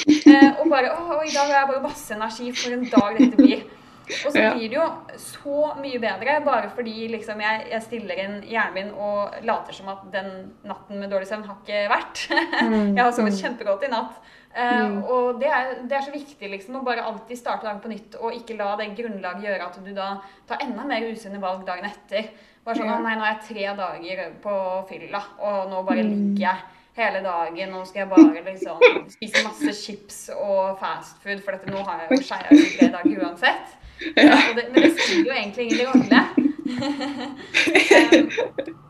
og 0.60 0.66
bare 0.74 0.92
å, 0.98 1.22
i 1.22 1.32
dag 1.32 1.46
har 1.46 1.56
jeg 1.60 1.70
bare 1.70 1.86
masse 1.86 2.18
energi 2.18 2.50
for 2.58 2.76
en 2.76 2.86
dag 2.90 3.22
dette 3.22 3.38
blir. 3.38 3.64
Og 4.04 4.34
så 4.34 4.44
blir 4.54 4.68
det 4.68 4.76
jo 4.76 4.86
så 5.20 5.72
mye 5.80 6.00
bedre 6.02 6.38
bare 6.44 6.70
fordi 6.74 7.08
liksom 7.12 7.40
jeg, 7.44 7.66
jeg, 7.70 7.84
stiller 7.86 8.22
inn 8.24 8.38
hjernen 8.48 8.74
min 8.76 8.92
og 8.92 9.36
later 9.46 9.76
som 9.76 9.90
at 9.92 10.06
den 10.12 10.30
natten 10.66 11.00
med 11.00 11.12
dårlig 11.12 11.28
søvn 11.30 11.46
har 11.48 11.60
ikke 11.62 11.84
vært. 11.92 12.24
Mm. 12.30 12.94
jeg 12.96 13.02
har 13.02 13.12
sovet 13.16 13.36
mm. 13.36 13.40
kjempegodt 13.42 13.86
i 13.88 13.92
natt. 13.92 14.24
Uh, 14.54 15.00
og 15.10 15.40
det 15.40 15.48
er, 15.50 15.72
det 15.82 15.96
er, 15.96 16.04
så 16.06 16.12
viktig 16.14 16.48
liksom 16.52 16.76
å 16.78 16.84
bare 16.86 17.02
alltid 17.02 17.40
starte 17.40 17.66
dagen 17.66 17.80
på 17.82 17.90
nytt 17.90 18.14
og 18.20 18.36
ikke 18.36 18.54
la 18.54 18.76
det 18.78 18.92
grunnlaget 18.94 19.48
gjøre 19.48 19.66
at 19.66 19.78
du 19.82 19.90
da 19.96 20.12
tar 20.46 20.62
enda 20.62 20.84
mer 20.86 21.08
usunne 21.10 21.40
valg 21.42 21.64
dagen 21.66 21.88
etter. 21.88 22.30
Bare 22.64 22.78
sånn, 22.78 22.88
ja. 22.88 23.00
nei, 23.02 23.16
nå 23.18 23.24
er 23.26 23.32
jeg 23.34 23.42
tre 23.48 23.64
dager 23.76 24.22
på 24.44 24.54
fylla, 24.88 25.20
og 25.42 25.66
nå 25.72 25.82
bare 25.84 26.06
ligger 26.06 26.46
jeg 26.46 26.62
hele 26.96 27.20
dagen. 27.24 27.74
Nå 27.74 27.82
skal 27.88 28.04
jeg 28.04 28.10
bare 28.14 28.44
liksom 28.46 28.84
spise 29.12 29.42
masse 29.44 29.74
chips 29.82 30.20
og 30.36 30.78
fastfood, 30.80 31.42
for 31.44 31.56
dette, 31.56 31.72
nå 31.74 31.82
har 31.84 32.04
jeg 32.04 32.14
jo 32.14 32.28
skeia 32.30 32.54
ut 32.54 32.78
tre 32.78 32.88
dager 32.94 33.26
uansett. 33.26 33.74
Ja. 34.16 34.36
Det, 34.56 34.68
men 34.72 34.82
det 34.82 34.90
skulle 34.98 35.28
jo 35.28 35.32
egentlig 35.32 35.64
ingen 35.64 35.86
gangle. 35.92 36.20
um, 36.64 38.30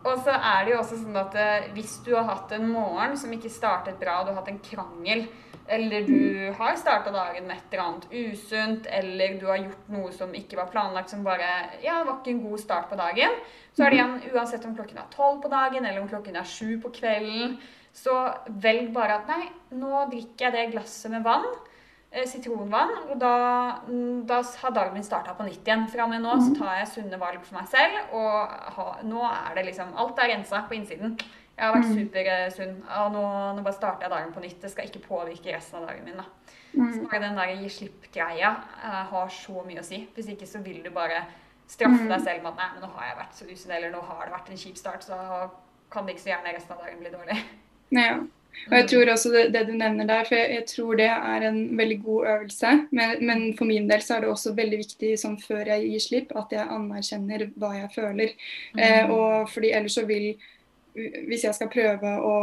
og 0.05 0.21
så 0.25 0.35
er 0.37 0.65
det 0.65 0.73
jo 0.73 0.79
også 0.81 0.99
sånn 1.01 1.19
at 1.21 1.35
uh, 1.39 1.67
hvis 1.75 1.97
du 2.07 2.13
har 2.15 2.29
hatt 2.29 2.55
en 2.57 2.69
morgen 2.71 3.17
som 3.21 3.33
ikke 3.35 3.53
startet 3.53 3.99
bra, 4.01 4.23
du 4.23 4.33
har 4.33 4.41
hatt 4.41 4.53
en 4.53 4.63
krangel, 4.65 5.27
eller 5.67 6.05
du 6.05 6.53
har 6.59 6.77
starta 6.77 7.13
dagen 7.13 7.47
med 7.49 7.57
et 7.57 7.73
eller 7.73 7.85
annet 7.85 8.07
usunt, 8.13 8.89
eller 8.99 9.39
du 9.41 9.47
har 9.49 9.63
gjort 9.63 9.93
noe 9.95 10.11
som 10.13 10.35
ikke 10.37 10.59
var 10.61 10.69
planlagt, 10.73 11.13
som 11.13 11.25
bare 11.25 11.49
Ja, 11.83 11.99
det 12.01 12.09
var 12.09 12.19
ikke 12.19 12.35
en 12.35 12.43
god 12.45 12.61
start 12.61 12.91
på 12.91 12.99
dagen. 13.01 13.39
Så 13.73 13.85
er 13.85 13.91
det 13.91 13.99
igjen, 13.99 14.19
uansett 14.35 14.67
om 14.69 14.75
klokken 14.77 15.01
er 15.01 15.09
tolv 15.15 15.41
på 15.43 15.53
dagen, 15.53 15.87
eller 15.87 16.03
om 16.03 16.11
klokken 16.11 16.37
er 16.37 16.49
sju 16.49 16.77
på 16.83 16.93
kvelden, 16.95 17.57
så 17.95 18.19
velg 18.61 18.91
bare 18.95 19.21
at 19.21 19.31
nei, 19.31 19.47
nå 19.79 20.05
drikker 20.11 20.49
jeg 20.49 20.55
det 20.55 20.73
glasset 20.75 21.15
med 21.15 21.25
vann. 21.25 21.47
Eh, 22.15 22.27
sitronvann. 22.31 22.93
Og 23.11 23.17
da, 23.19 23.37
mm, 23.89 24.27
da 24.27 24.39
har 24.63 24.75
dagen 24.75 24.93
min 24.95 25.03
starta 25.03 25.33
på 25.35 25.47
nytt 25.49 25.67
igjen. 25.67 25.89
Fra 25.91 26.05
og 26.05 26.13
med 26.13 26.23
nå 26.23 26.37
så 26.39 26.53
mhm. 26.53 26.59
tar 26.61 26.77
jeg 26.79 26.91
sunne 26.93 27.19
valg 27.19 27.41
for 27.43 27.59
meg 27.59 27.71
selv. 27.73 28.13
Og 28.15 28.53
ha, 28.77 28.85
nå 29.03 29.25
er 29.27 29.57
det 29.57 29.65
liksom 29.71 29.97
Alt 29.99 30.21
er 30.23 30.31
rensa 30.31 30.63
på 30.69 30.77
innsiden. 30.79 31.17
Jeg 31.55 31.65
har 31.65 31.75
vært 31.75 31.91
mhm. 31.91 31.99
supersunn. 31.99 32.77
Og 33.01 33.17
nå, 33.17 33.25
nå, 33.57 33.65
bare 33.67 33.79
starter 33.79 34.07
jeg 34.07 34.15
dagen 34.15 34.35
på 34.37 34.45
nytt. 34.45 34.61
Det 34.63 34.71
skal 34.71 34.91
ikke 34.91 35.03
påvirke 35.09 35.57
resten 35.57 35.81
av 35.81 35.89
dagen 35.89 36.07
min. 36.07 36.23
da. 36.23 36.29
Mm. 36.75 36.93
Så 36.93 37.03
bare 37.09 37.23
den 37.23 37.37
der 37.39 37.51
gi 37.55 37.69
slipp-greia 37.71 38.53
uh, 38.83 39.03
har 39.11 39.35
så 39.35 39.67
mye 39.67 39.83
å 39.83 39.87
si. 39.87 40.01
Hvis 40.15 40.31
ikke 40.31 40.49
så 40.51 40.63
vil 40.63 40.81
du 40.87 40.91
bare 40.95 41.25
straffe 41.71 42.07
deg 42.11 42.23
selv 42.23 42.43
med 42.43 42.51
at 42.51 42.59
nei, 42.59 42.71
men 42.75 42.83
nå 42.83 42.91
har 42.95 43.11
jeg 43.11 43.19
vært 43.21 43.37
så 43.39 43.47
usunn, 43.51 43.75
eller 43.75 43.93
nå 43.95 44.01
har 44.07 44.25
det 44.27 44.35
vært 44.35 44.51
en 44.51 44.63
kjip 44.65 44.79
start, 44.79 45.07
så 45.07 45.19
kan 45.91 46.07
det 46.07 46.15
ikke 46.15 46.25
så 46.27 46.33
gjerne 46.33 46.57
resten 46.57 46.75
av 46.75 46.83
dagen 46.83 47.03
bli 47.03 47.15
dårlig. 47.15 47.39
Ja. 47.95 48.17
Og 48.71 48.77
jeg 48.79 48.89
tror 48.91 49.13
også 49.13 49.33
det, 49.35 49.45
det, 49.55 49.67
du 49.69 49.75
nevner 49.77 50.09
der, 50.09 50.25
for 50.29 50.39
jeg, 50.39 50.55
jeg, 50.59 50.65
tror 50.71 50.97
det 51.01 51.11
er 51.11 51.47
en 51.49 51.61
veldig 51.79 52.01
god 52.05 52.27
øvelse. 52.35 52.73
Men, 52.91 53.15
men, 53.21 53.45
for 53.59 53.69
min 53.69 53.91
del 53.91 54.03
så 54.03 54.17
er 54.17 54.25
det 54.25 54.33
også 54.33 54.55
veldig 54.57 54.81
viktig 54.81 55.15
som 55.21 55.37
før 55.41 55.75
jeg 55.75 55.87
gir 55.91 56.05
slipp, 56.09 56.35
at 56.39 56.55
jeg 56.55 56.67
anerkjenner 56.79 57.49
hva 57.61 57.75
jeg 57.77 57.95
føler. 57.95 58.35
Mm. 58.75 58.83
Eh, 58.87 59.15
og 59.15 59.49
fordi 59.53 59.73
ellers 59.77 60.01
så 60.01 60.07
vil 60.09 60.35
hvis 60.95 61.43
jeg 61.43 61.55
skal 61.57 61.67
prøve 61.73 62.11
å 62.23 62.35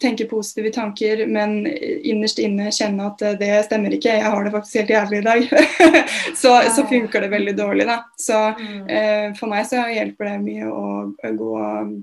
tenke 0.00 0.24
positive 0.24 0.70
tanker, 0.72 1.26
men 1.28 1.66
innerst 1.68 2.38
inne 2.40 2.70
kjenne 2.72 3.10
at 3.10 3.20
det 3.36 3.50
stemmer 3.66 3.92
ikke, 3.92 4.14
jeg 4.16 4.30
har 4.32 4.46
det 4.46 4.52
faktisk 4.54 4.78
helt 4.80 4.92
jævlig 4.94 5.18
i 5.20 5.26
dag, 5.26 5.44
så, 6.42 6.54
så, 6.72 6.86
funker 6.88 7.20
det 7.20 7.28
veldig 7.34 7.54
dårlig. 7.58 7.84
da. 7.90 7.98
Så 8.16 8.38
mm. 8.56 8.78
eh, 8.88 9.26
for 9.36 9.52
meg 9.52 9.68
så 9.68 9.84
hjelper 9.92 10.30
det 10.30 10.38
mye 10.46 10.70
å, 10.72 10.86
å 11.12 11.34
gå 11.42 11.52
Eh, 11.60 12.02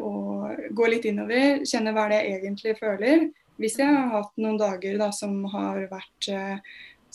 og 0.00 0.72
gå 0.76 0.88
litt 0.90 1.06
innover, 1.08 1.62
kjenne 1.68 1.94
hva 1.96 2.06
det 2.12 2.22
jeg 2.22 2.40
egentlig 2.40 2.76
føler. 2.80 3.28
Hvis 3.60 3.78
jeg 3.80 3.88
har 3.88 4.10
hatt 4.12 4.34
noen 4.40 4.58
dager 4.60 4.98
da, 5.00 5.10
som 5.16 5.38
har 5.52 5.86
vært 5.88 6.28
eh, 6.28 6.58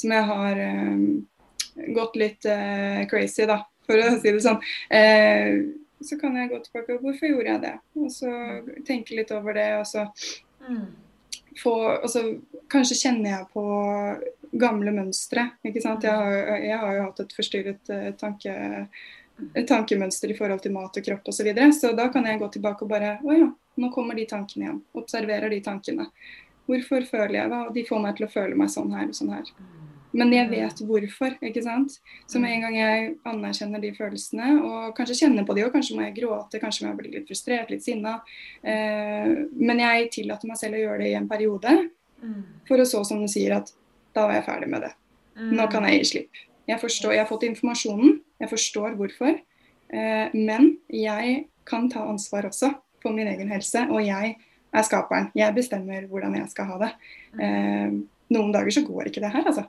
Som 0.02 0.14
jeg 0.16 0.26
har 0.26 0.60
um, 0.90 1.04
gått 1.94 2.16
litt 2.18 2.48
crazy, 3.12 3.46
da, 3.46 3.60
for 3.86 4.02
å 4.02 4.16
si 4.18 4.32
det 4.34 4.42
sånn. 4.42 4.58
Så 6.02 6.18
kan 6.18 6.34
jeg 6.40 6.50
gå 6.50 6.58
tilbake 6.64 6.96
og 6.96 7.06
hvorfor 7.06 7.30
gjorde 7.30 7.52
jeg 7.52 7.62
det? 7.68 7.74
Og 8.02 8.10
så 8.10 8.32
tenke 8.88 9.20
litt 9.20 9.30
over 9.36 9.54
det. 9.54 9.68
Og 9.78 9.86
så 9.86 10.08
mm. 10.66 10.88
få 11.62 11.76
Og 12.00 12.10
så 12.10 12.24
kanskje 12.74 12.98
kjenner 13.04 13.36
jeg 13.36 13.50
på 13.54 13.66
gamle 14.58 14.96
mønstre. 14.96 15.52
ikke 15.62 15.84
sant? 15.84 16.08
Jeg 16.08 16.18
har, 16.18 16.58
jeg 16.66 16.82
har 16.82 16.98
jo 16.98 17.06
hatt 17.06 17.22
et 17.24 17.38
forstyrret 17.38 17.94
tanke 18.20 18.56
tankemønster 19.68 20.32
i 20.32 20.38
forhold 20.38 20.64
til 20.64 20.74
mat 20.76 20.98
og 20.98 21.06
kropp 21.06 21.28
osv. 21.28 21.38
Så, 21.42 21.48
videre. 21.48 21.72
så 21.76 21.92
da 21.98 22.08
kan 22.14 22.26
jeg 22.28 22.40
gå 22.42 22.50
tilbake 22.54 22.86
og 22.86 22.92
bare 22.92 23.18
Å 23.24 23.38
ja, 23.38 23.50
nå 23.82 23.92
kommer 23.94 24.18
de 24.18 24.28
tankene 24.30 24.68
igjen. 24.68 24.82
Observerer 24.98 25.54
de 25.54 25.62
tankene. 25.66 26.10
Hvorfor 26.70 27.06
føler 27.08 27.38
jeg 27.40 27.52
det? 27.52 27.62
Og 27.68 27.74
de 27.76 27.86
får 27.88 28.04
meg 28.04 28.18
til 28.18 28.28
å 28.28 28.32
føle 28.32 28.58
meg 28.58 28.72
sånn 28.74 28.94
her 28.96 29.10
og 29.10 29.18
sånn 29.18 29.34
her. 29.34 29.54
Men 30.12 30.34
jeg 30.36 30.50
vet 30.52 30.82
hvorfor, 30.84 31.38
ikke 31.48 31.64
sant. 31.64 31.96
Så 32.28 32.40
med 32.44 32.52
en 32.52 32.66
gang 32.66 32.76
jeg 32.76 33.12
anerkjenner 33.32 33.80
de 33.80 33.94
følelsene, 33.96 34.50
og 34.60 34.92
kanskje 34.98 35.22
kjenner 35.22 35.48
på 35.48 35.56
de, 35.56 35.64
og 35.64 35.72
kanskje 35.76 35.96
må 35.96 36.04
jeg 36.04 36.18
gråte, 36.20 36.60
kanskje 36.60 36.84
må 36.84 36.92
jeg 36.92 37.00
bli 37.00 37.12
litt 37.14 37.30
frustrert, 37.32 37.72
litt 37.72 37.86
sinna, 37.86 38.18
eh, 38.60 39.32
men 39.56 39.84
jeg 39.84 40.10
tillater 40.18 40.52
meg 40.52 40.60
selv 40.60 40.76
å 40.76 40.84
gjøre 40.84 41.04
det 41.06 41.14
i 41.14 41.18
en 41.20 41.30
periode, 41.32 41.78
for 42.68 42.84
å 42.84 42.88
så, 42.88 43.06
som 43.08 43.24
du 43.24 43.30
sier, 43.32 43.56
at 43.56 43.72
da 44.16 44.28
var 44.28 44.36
jeg 44.38 44.48
ferdig 44.50 44.68
med 44.74 44.84
det. 44.84 44.92
Nå 45.56 45.68
kan 45.72 45.88
jeg 45.88 46.02
gi 46.02 46.10
slipp. 46.12 46.42
Jeg 46.68 46.80
forstår, 46.82 47.16
jeg 47.16 47.24
har 47.24 47.30
fått 47.32 47.48
informasjonen, 47.48 48.20
jeg 48.42 48.50
forstår 48.52 48.96
hvorfor. 49.00 49.38
Eh, 49.92 50.38
men 50.38 50.76
jeg 50.90 51.46
kan 51.68 51.90
ta 51.92 52.06
ansvar 52.10 52.48
også 52.50 52.72
for 53.02 53.14
min 53.16 53.30
egen 53.30 53.52
helse, 53.52 53.86
og 53.90 54.02
jeg 54.06 54.36
er 54.72 54.88
skaperen. 54.88 55.30
Jeg 55.36 55.56
bestemmer 55.56 56.08
hvordan 56.10 56.38
jeg 56.40 56.50
skal 56.54 56.70
ha 56.72 56.80
det. 56.86 56.92
Eh, 57.42 58.00
noen 58.32 58.56
dager 58.56 58.74
så 58.74 58.86
går 58.88 59.10
ikke 59.10 59.24
det 59.24 59.34
her, 59.34 59.46
altså. 59.46 59.68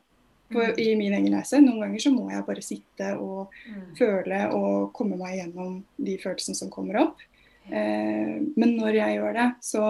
For, 0.52 0.68
mm. 0.68 0.80
I 0.84 0.88
min 1.00 1.14
egen 1.16 1.34
reise. 1.34 1.60
Noen 1.64 1.80
ganger 1.80 2.02
så 2.04 2.12
må 2.12 2.26
jeg 2.30 2.44
bare 2.46 2.64
sitte 2.64 3.12
og 3.16 3.52
mm. 3.64 3.84
føle 3.98 4.40
og 4.52 4.90
komme 4.96 5.16
meg 5.20 5.38
gjennom 5.40 5.78
de 5.96 6.16
følelsene 6.20 6.58
som 6.58 6.72
kommer 6.72 7.00
opp. 7.06 7.22
Eh, 7.70 8.36
men 8.56 8.76
når 8.76 8.98
jeg 9.00 9.16
gjør 9.18 9.38
det, 9.38 9.48
så 9.64 9.86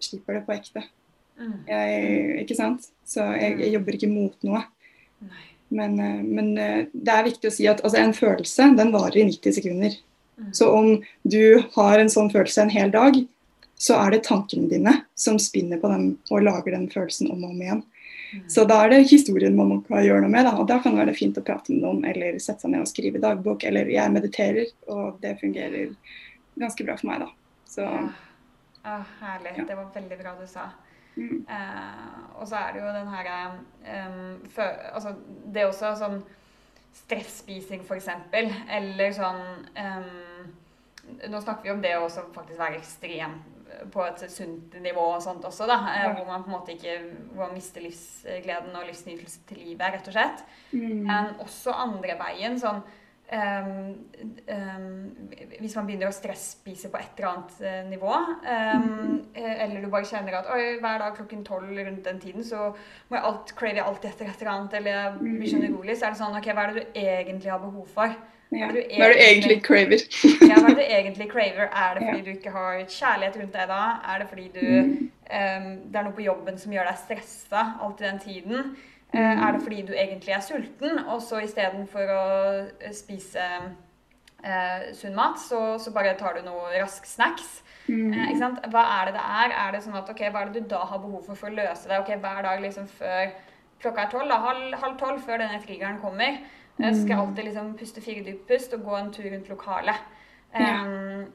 slipper 0.00 0.38
det 0.40 0.46
på 0.48 0.56
ekte. 0.56 0.84
Mm. 1.40 1.54
Jeg, 1.70 2.10
ikke 2.42 2.58
sant? 2.58 2.90
Så 3.08 3.24
jeg, 3.38 3.56
jeg 3.62 3.76
jobber 3.78 3.96
ikke 3.96 4.10
mot 4.10 4.48
noe. 4.48 4.64
Men, 5.70 6.00
eh, 6.00 6.22
men, 6.22 6.58
eh, 6.58 6.86
det 6.92 7.12
er 7.14 7.28
viktig 7.28 7.50
å 7.50 7.54
si 7.54 7.66
at 7.70 7.82
altså, 7.84 8.00
en 8.00 8.14
følelse 8.16 8.70
den 8.76 8.92
varer 8.94 9.20
i 9.22 9.26
90 9.28 9.54
sekunder. 9.60 9.94
Mm. 10.40 10.50
Så 10.56 10.70
om 10.74 10.88
du 11.22 11.62
har 11.76 11.98
en 11.98 12.10
sånn 12.10 12.30
følelse 12.32 12.64
en 12.64 12.74
hel 12.74 12.90
dag, 12.90 13.20
så 13.80 13.96
er 13.96 14.10
det 14.12 14.24
tankene 14.26 14.68
dine 14.68 14.92
som 15.16 15.38
spinner 15.40 15.80
på 15.80 15.88
den 15.88 16.10
og 16.28 16.42
lager 16.44 16.74
den 16.74 16.88
følelsen 16.92 17.30
om 17.32 17.44
og 17.44 17.54
om 17.54 17.62
igjen. 17.62 17.82
Mm. 18.34 18.42
Så 18.52 18.64
da 18.68 18.82
er 18.84 18.92
det 18.92 19.10
historien 19.10 19.56
man 19.56 19.72
må 19.78 20.02
gjøre 20.04 20.24
noe 20.24 20.32
med. 20.32 20.44
Da. 20.46 20.56
Og 20.58 20.66
da 20.68 20.78
kan 20.82 20.94
det 20.94 21.04
være 21.04 21.16
fint 21.16 21.38
å 21.38 21.44
prate 21.46 21.72
med 21.72 21.84
noen 21.84 22.04
eller 22.06 22.38
sette 22.42 22.66
seg 22.66 22.74
ned 22.74 22.84
og 22.84 22.90
skrive 22.90 23.22
dagbok. 23.22 23.64
Eller 23.66 23.90
jeg 23.90 24.14
mediterer, 24.14 24.74
og 24.92 25.18
det 25.22 25.38
fungerer 25.40 25.94
ganske 26.60 26.86
bra 26.86 26.98
for 27.00 27.10
meg, 27.10 27.24
da. 27.24 27.30
Så, 27.70 27.86
ja. 27.86 28.04
ah, 28.84 29.16
herlig. 29.22 29.56
Ja. 29.62 29.66
Det 29.70 29.78
var 29.78 29.90
veldig 29.94 30.20
bra 30.20 30.36
du 30.38 30.46
sa. 30.50 30.68
Mm. 31.16 31.46
Eh, 31.48 32.18
og 32.40 32.48
så 32.48 32.56
er 32.56 32.72
det 32.72 32.82
jo 32.82 32.92
den 32.94 33.08
herre 33.10 33.38
um, 34.08 34.36
Altså 34.94 35.14
det 35.52 35.62
er 35.62 35.68
også 35.68 35.94
sånn 35.98 36.20
stresspising, 36.94 37.82
f.eks. 37.84 38.08
Eller 38.32 39.14
sånn 39.14 39.42
um, 39.74 40.52
Nå 41.30 41.40
snakker 41.42 41.66
vi 41.66 41.72
om 41.74 41.82
det 41.82 41.96
å 41.98 42.06
faktisk 42.08 42.58
være 42.60 42.78
ekstrem 42.78 43.40
på 43.92 44.02
et 44.04 44.22
sunt 44.30 44.74
nivå 44.82 45.02
og 45.14 45.22
sånt 45.22 45.44
også, 45.46 45.66
da. 45.68 45.78
Eh, 45.92 46.00
ja. 46.04 46.14
Hvor 46.14 46.26
man 46.28 46.44
på 46.44 46.50
en 46.50 46.56
måte 46.56 46.74
ikke 46.74 46.96
hvor 47.32 47.46
man 47.46 47.54
mister 47.56 47.84
livsgleden 47.84 48.74
og 48.76 48.86
livsnytelsen 48.88 49.44
til 49.48 49.62
livet, 49.62 49.94
rett 49.94 50.10
og 50.10 50.16
slett. 50.16 50.42
Mm. 50.72 51.04
Men 51.06 51.30
også 51.42 51.74
andre 51.74 52.16
veien. 52.20 52.58
sånn 52.60 52.82
Um, 53.30 54.10
um, 54.50 55.10
hvis 55.60 55.76
man 55.78 55.86
begynner 55.86 56.08
å 56.10 56.14
stresspise 56.14 56.88
på 56.90 56.98
et 56.98 57.20
eller 57.20 57.28
annet 57.28 57.60
uh, 57.62 57.76
nivå, 57.86 58.10
um, 58.10 58.88
mm. 58.88 59.20
eller 59.36 59.84
du 59.84 59.86
bare 59.92 60.08
kjenner 60.08 60.40
at 60.40 60.48
Oi, 60.50 60.80
hver 60.82 60.98
dag 60.98 61.14
klokken 61.14 61.44
tolv 61.46 61.70
rundt 61.70 62.02
den 62.08 62.18
tiden 62.18 62.42
så 62.42 62.72
må 62.74 63.20
jeg 63.20 63.28
alt, 63.28 63.52
crave 63.54 63.84
alltid 63.84 64.10
etter 64.10 64.32
et 64.32 64.42
eller 64.42 64.52
annet, 64.56 64.76
eller 64.80 64.98
jeg 64.98 65.14
blir 65.22 65.52
sånn 65.52 65.68
urolig, 65.68 65.94
så 65.94 66.08
er 66.08 66.16
det 66.16 66.22
sånn 66.24 66.40
OK, 66.40 66.50
hva 66.50 66.66
er 66.66 66.74
det 66.74 66.82
du 66.82 67.00
egentlig 67.04 67.54
har 67.54 67.62
behov 67.62 67.86
for? 67.94 68.18
Ja. 68.50 68.66
Hva, 68.66 68.74
er 68.74 69.14
det 69.14 69.14
du 69.14 69.24
egentlig 69.28 69.60
craver? 69.62 70.04
ja, 70.50 70.56
hva 70.56 70.66
er 70.66 70.74
det 70.74 70.80
du 70.80 70.86
egentlig 70.88 71.30
craver? 71.30 71.68
Er 71.70 71.96
det 71.96 72.06
fordi 72.08 72.24
du 72.26 72.30
ikke 72.34 72.54
har 72.58 72.80
kjærlighet 72.82 73.42
rundt 73.44 73.58
deg 73.60 73.70
da? 73.70 73.82
Er 74.10 74.24
det 74.24 74.30
fordi 74.32 74.48
du 74.56 74.64
mm. 74.66 75.10
Det 75.30 75.94
er 76.00 76.02
noe 76.02 76.16
på 76.16 76.24
jobben 76.24 76.56
som 76.58 76.72
gjør 76.74 76.88
deg 76.90 76.96
stressa 77.04 77.60
alltid 77.78 78.08
den 78.08 78.24
tiden? 78.24 78.72
Uh, 79.10 79.18
er 79.18 79.52
det 79.52 79.62
fordi 79.64 79.82
du 79.88 79.94
egentlig 79.94 80.34
er 80.36 80.42
sulten, 80.44 81.00
og 81.10 81.22
så 81.24 81.40
istedenfor 81.42 82.12
å 82.14 82.24
eh, 82.78 82.92
spise 82.94 83.42
eh, 84.44 84.84
sunn 84.94 85.16
mat, 85.16 85.40
så, 85.42 85.78
så, 85.82 85.90
bare 85.94 86.14
tar 86.18 86.38
du 86.38 86.46
noe 86.46 86.70
rask 86.76 87.08
snacks? 87.10 87.56
Mm. 87.88 88.14
Uh, 88.14 88.60
hva 88.70 88.84
er 89.00 89.10
det 89.10 89.16
det 89.18 89.24
er? 89.24 89.56
Er 89.64 89.74
det 89.74 89.82
sånn 89.82 89.98
at 89.98 90.10
ok, 90.12 90.22
hva 90.30 90.44
er 90.44 90.52
det 90.52 90.62
du 90.62 90.70
da 90.70 90.84
har 90.86 91.02
behov 91.02 91.26
for 91.26 91.40
for 91.40 91.50
å 91.50 91.58
løse 91.58 91.90
det? 91.90 91.98
Ok, 91.98 92.14
Hver 92.22 92.46
dag 92.46 92.62
liksom 92.62 92.86
før 93.00 93.34
klokka 93.82 94.04
er 94.04 94.14
tolv, 94.14 94.36
halv, 94.46 94.78
halv 94.84 94.96
tolv, 95.00 95.20
før 95.26 95.42
denne 95.42 95.58
triggeren 95.64 95.98
kommer, 96.02 96.38
jeg 96.80 96.96
skal 96.96 97.12
jeg 97.12 97.20
alltid 97.20 97.44
liksom 97.44 97.74
puste 97.76 98.02
fire 98.04 98.24
dyppust 98.24 98.74
og 98.76 98.86
gå 98.86 98.96
en 98.96 99.12
tur 99.12 99.26
rundt 99.26 99.50
lokalet. 99.52 100.06
Um, 100.50 100.62
ja. 100.62 100.78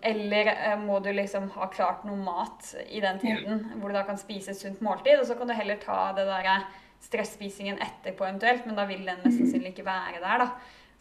Eller 0.10 0.50
uh, 0.52 0.80
må 0.82 1.00
du 1.00 1.12
liksom 1.14 1.48
ha 1.54 1.68
klart 1.72 2.04
noe 2.08 2.18
mat 2.20 2.72
i 2.90 3.00
den 3.04 3.20
tiden, 3.22 3.62
ja. 3.62 3.78
hvor 3.80 3.92
du 3.92 3.96
da 3.96 4.04
kan 4.08 4.18
spise 4.20 4.52
et 4.52 4.60
sunt 4.60 4.82
måltid. 4.84 5.20
Og 5.20 5.28
så 5.30 5.38
kan 5.38 5.48
du 5.48 5.56
heller 5.56 5.80
ta 5.84 6.10
det 6.18 6.26
der 6.28 6.66
stresspisingen 7.06 7.82
etterpå 7.82 8.26
eventuelt, 8.28 8.66
men 8.66 8.78
da 8.78 8.88
vil 8.90 9.06
den 9.06 9.22
mest 9.24 9.38
sannsynlig 9.40 9.74
ikke 9.74 9.88
være 9.88 10.24
der. 10.24 10.46
da. 10.46 10.50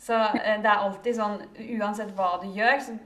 Så 0.04 0.16
uh, 0.18 0.54
det 0.60 0.68
er 0.68 0.82
alltid 0.82 1.16
sånn, 1.16 1.38
uansett 1.78 2.10
hva 2.16 2.34
du 2.42 2.48
gjør, 2.52 2.80
så 2.82 2.96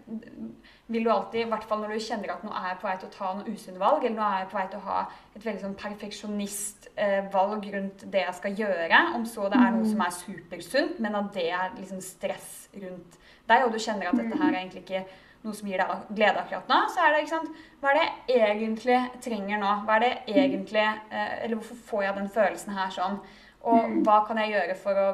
vil 0.89 1.05
du 1.05 1.11
alltid, 1.13 1.43
i 1.45 1.51
hvert 1.51 1.67
fall 1.69 1.83
når 1.83 1.95
du 1.95 2.01
kjenner 2.01 2.33
at 2.33 2.45
nå 2.47 2.53
er 2.57 2.71
jeg 2.71 2.79
på 2.81 2.89
vei 2.89 2.95
til 2.97 3.11
å 3.11 3.15
ta 3.15 3.31
noe 3.37 3.53
usunne 3.53 3.83
valg, 3.83 4.05
eller 4.07 4.17
nå 4.17 4.25
er 4.25 4.43
jeg 4.43 4.51
på 4.51 4.59
vei 4.59 4.67
til 4.73 4.81
å 4.81 4.87
ha 4.87 5.01
et 5.37 5.45
veldig 5.45 5.63
sånn 5.67 5.77
perfeksjonistvalg 5.83 7.69
eh, 7.69 7.73
rundt 7.77 8.05
det 8.15 8.25
jeg 8.25 8.37
skal 8.41 8.63
gjøre, 8.63 9.03
om 9.19 9.27
så 9.29 9.51
det 9.53 9.61
er 9.61 9.77
noe 9.77 9.91
som 9.91 10.05
er 10.07 10.17
supersunt, 10.17 11.01
men 11.05 11.19
at 11.21 11.31
det 11.37 11.49
er 11.53 11.77
liksom 11.77 12.01
stress 12.05 12.53
rundt 12.73 13.19
deg, 13.49 13.65
og 13.67 13.73
du 13.75 13.81
kjenner 13.81 14.11
at 14.11 14.17
dette 14.17 14.41
her 14.41 14.49
er 14.49 14.61
egentlig 14.63 14.87
ikke 14.87 15.05
noe 15.49 15.59
som 15.59 15.71
gir 15.71 15.81
deg 15.83 16.11
glede 16.15 16.43
akkurat 16.43 16.71
nå, 16.71 16.79
så 16.93 17.05
er 17.05 17.15
det 17.15 17.25
ikke 17.25 17.35
sant 17.35 17.63
Hva 17.83 17.93
er 17.93 17.99
det 17.99 18.37
jeg 18.37 18.55
egentlig 18.55 18.99
trenger 19.25 19.63
nå? 19.63 19.75
Hva 19.87 19.99
er 19.99 20.05
det 20.05 20.13
egentlig 20.31 20.85
eh, 20.85 21.35
Eller 21.45 21.57
hvorfor 21.57 21.81
får 21.91 22.05
jeg 22.07 22.19
den 22.21 22.33
følelsen 22.37 22.77
her 22.79 22.93
sånn? 22.95 23.19
Og 23.69 23.97
hva 24.07 24.21
kan 24.29 24.39
jeg 24.41 24.55
gjøre 24.55 24.77
for 24.79 25.01
å 25.03 25.09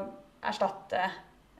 erstatte 0.44 1.06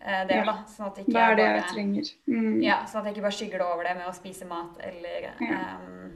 Eh, 0.05 0.27
det, 0.29 0.41
da. 0.45 0.59
Sånn 0.69 0.91
at 0.91 0.99
ikke 1.01 1.15
Hva 1.15 1.29
er 1.31 1.39
det 1.39 1.45
jeg 1.47 1.69
trenger? 1.71 2.09
Mm. 2.29 2.59
Ja, 2.61 2.83
sånn 2.85 3.01
at 3.01 3.09
jeg 3.09 3.17
ikke 3.17 3.25
bare 3.25 3.37
skygger 3.39 3.63
det 3.63 3.69
over 3.71 3.87
det 3.89 3.95
med 3.97 4.09
å 4.11 4.13
spise 4.17 4.49
mat 4.49 4.83
eller 4.85 5.31
ja. 5.31 5.61
um, 5.81 6.11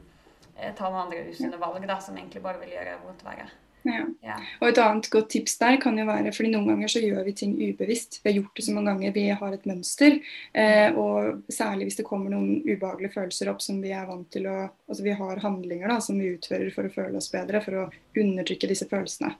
ta 0.76 0.90
noen 0.90 1.06
andre 1.06 1.22
usunne 1.30 1.60
valg 1.60 1.86
da, 1.88 1.96
som 2.04 2.18
egentlig 2.18 2.42
bare 2.44 2.60
vil 2.60 2.74
gjøre 2.74 2.98
vondt 3.06 3.24
verre. 3.24 3.46
Ja. 3.86 4.04
ja. 4.24 4.36
Og 4.60 4.68
et 4.68 4.80
annet 4.82 5.08
godt 5.12 5.30
tips 5.32 5.56
der 5.60 5.78
kan 5.80 5.98
jo 5.98 6.06
være 6.08 6.32
fordi 6.34 6.50
noen 6.52 6.68
ganger 6.72 6.90
så 6.92 7.02
gjør 7.02 7.22
vi 7.26 7.34
ting 7.38 7.54
ubevisst. 7.56 8.20
Vi 8.22 8.30
har 8.30 8.38
gjort 8.40 8.58
det 8.58 8.66
så 8.66 8.74
mange 8.74 8.92
ganger, 8.92 9.14
vi 9.14 9.26
har 9.40 9.54
et 9.54 9.68
mønster. 9.68 10.18
Eh, 10.52 10.98
og 10.98 11.44
særlig 11.52 11.88
hvis 11.88 12.00
det 12.00 12.06
kommer 12.08 12.34
noen 12.34 12.60
ubehagelige 12.66 13.14
følelser 13.14 13.52
opp 13.52 13.62
som 13.64 13.80
vi 13.84 13.94
er 13.94 14.08
vant 14.08 14.28
til 14.34 14.50
å 14.50 14.58
Altså 14.88 15.04
vi 15.04 15.12
har 15.12 15.40
handlinger 15.42 15.90
da 15.92 15.98
som 16.00 16.16
vi 16.16 16.30
utfører 16.32 16.70
for 16.72 16.88
å 16.88 16.92
føle 16.94 17.18
oss 17.20 17.26
bedre, 17.28 17.60
for 17.60 17.76
å 17.76 17.82
undertrykke 18.16 18.70
disse 18.70 18.86
følelsene. 18.88 19.34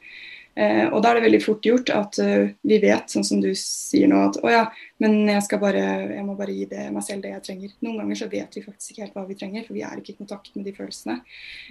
Eh, 0.59 0.86
og 0.90 1.02
da 1.04 1.12
er 1.12 1.18
det 1.18 1.26
veldig 1.28 1.40
fort 1.44 1.66
gjort 1.66 1.90
at 1.94 2.18
uh, 2.18 2.48
vi 2.66 2.78
vet, 2.82 3.06
sånn 3.12 3.26
som 3.26 3.42
du 3.42 3.50
sier 3.54 4.11
nå, 4.11 4.18
at 4.26 4.38
å 4.42 4.50
ja, 4.50 4.64
men 4.98 5.28
jeg, 5.30 5.59
bare, 5.62 5.82
jeg, 6.11 6.24
må 6.26 6.34
bare 6.38 6.54
gi 6.56 6.64
det, 6.70 6.88
meg 6.94 7.04
selv 7.06 7.22
det 7.22 7.30
jeg 7.30 7.44
trenger. 7.46 7.74
Noen 7.86 8.00
ganger 8.02 8.18
så 8.18 8.26
vet 8.32 8.56
vi 8.59 8.64
faktisk 8.64 8.92
ikke 8.92 9.04
helt 9.04 9.18
hva 9.18 9.26
vi 9.28 9.36
trenger, 9.38 9.66
for 9.66 9.78
vi 9.78 9.84
er 9.86 10.00
ikke 10.00 10.16
i 10.16 10.18
kontakt 10.18 10.56
med 10.59 10.66
de 10.66 10.74
følelsene. 10.74 11.20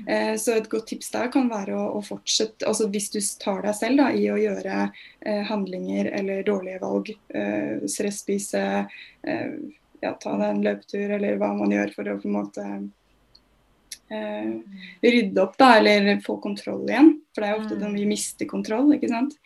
Eh, 0.08 0.34
så 0.40 0.56
et 0.56 0.70
godt 0.72 0.88
tips 0.94 1.12
der 1.12 1.32
kan 1.34 1.50
være 1.52 1.76
å, 1.76 1.90
å, 1.98 2.04
fortsette, 2.08 2.64
altså 2.70 2.88
hvis 2.94 3.10
du 3.12 3.20
tar 3.44 3.66
deg 3.68 3.76
selv 3.76 4.00
da, 4.00 4.12
i 4.16 4.30
å 4.32 4.40
gjøre 4.40 4.78
eh, 4.86 5.44
handlinger 5.50 6.12
eller 6.22 6.48
dårlige 6.48 6.80
valg, 6.86 7.12
eh, 7.36 7.84
stresspise, 7.92 8.64
eh, 9.28 9.60
ja, 10.00 10.14
ta 10.14 10.38
deg 10.38 10.48
en 10.48 10.64
løpetur 10.64 11.18
eller 11.18 11.42
hva 11.42 11.52
man 11.58 11.76
gjør 11.76 11.92
for 11.98 12.08
å 12.08 12.20
på 12.22 12.30
en 12.30 12.38
måte 12.38 12.70
eh, 14.14 14.52
rydde 15.02 15.42
opp, 15.44 15.58
da, 15.60 15.78
eller 15.78 16.20
få 16.26 16.38
kontroll 16.44 16.88
igjen. 16.90 17.14
For 17.34 17.44
det 17.44 17.50
er 17.50 17.56
jo 17.56 17.62
ofte 17.64 17.78
mm. 17.78 17.84
når 17.84 17.96
vi 17.98 18.10
mister 18.10 18.50
kontroll, 18.50 18.92
ikke 18.96 19.12
sant. 19.12 19.38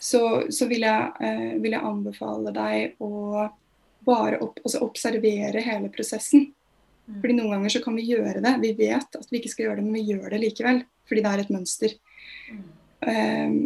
Så, 0.00 0.22
så 0.52 0.68
vil, 0.70 0.86
jeg, 0.86 1.10
uh, 1.20 1.56
vil, 1.60 1.74
jeg, 1.74 1.84
anbefale 1.84 2.54
deg 2.56 3.02
å 3.04 3.46
bare 4.06 4.38
opp, 4.40 4.62
altså 4.64 4.80
observere 4.86 5.62
hele 5.64 5.90
prosessen. 5.92 6.48
Mm. 7.06 7.18
Fordi 7.20 7.36
noen 7.36 7.54
ganger 7.56 7.74
så 7.74 7.82
kan 7.84 7.98
vi 7.98 8.08
gjøre 8.08 8.42
det. 8.44 8.54
Vi 8.62 8.72
vet 8.78 9.20
at 9.20 9.30
vi 9.30 9.40
ikke 9.40 9.52
skal 9.52 9.66
gjøre 9.66 9.80
det, 9.80 9.86
men 9.88 9.98
vi 9.98 10.06
gjør 10.14 10.28
det 10.32 10.42
likevel. 10.44 10.82
Fordi 11.10 11.24
det 11.24 11.32
er 11.32 11.42
et 11.44 11.54
mønster. 11.54 11.96
Um, 13.00 13.56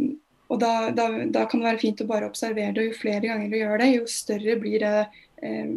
og 0.53 0.61
da, 0.61 0.73
da, 0.95 1.09
da, 1.33 1.45
kan 1.51 1.61
det 1.61 1.71
være 1.71 1.83
fint 1.83 2.03
å 2.05 2.09
bare 2.09 2.29
observere 2.29 2.75
det. 2.75 2.83
Og 2.83 2.93
jo 2.93 2.99
flere 3.01 3.29
ganger 3.31 3.51
du 3.51 3.59
gjør 3.59 3.81
det, 3.81 3.91
jo 3.95 4.07
større 4.11 4.57
blir 4.61 4.85
det 4.85 4.97
um, 5.43 5.77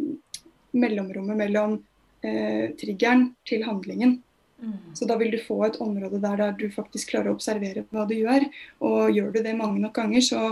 mellomrommet 0.78 1.38
mellom 1.42 1.78
uh, 1.78 2.64
triggeren 2.80 3.30
til 3.48 3.66
handlingen. 3.66 4.18
Mm. 4.58 4.94
Så 4.94 5.06
da 5.06 5.16
vil 5.20 5.30
du 5.30 5.38
få 5.42 5.60
et 5.66 5.78
område 5.82 6.18
der, 6.22 6.40
der, 6.40 6.56
du 6.58 6.66
faktisk 6.74 7.12
klarer 7.12 7.30
å 7.30 7.36
observere 7.36 7.84
hva 7.94 8.06
du 8.08 8.16
gjør. 8.18 8.48
Og 8.84 9.12
gjør 9.14 9.30
du 9.34 9.42
det 9.44 9.54
mange 9.58 9.82
nok 9.82 9.94
ganger, 10.00 10.24
så 10.24 10.42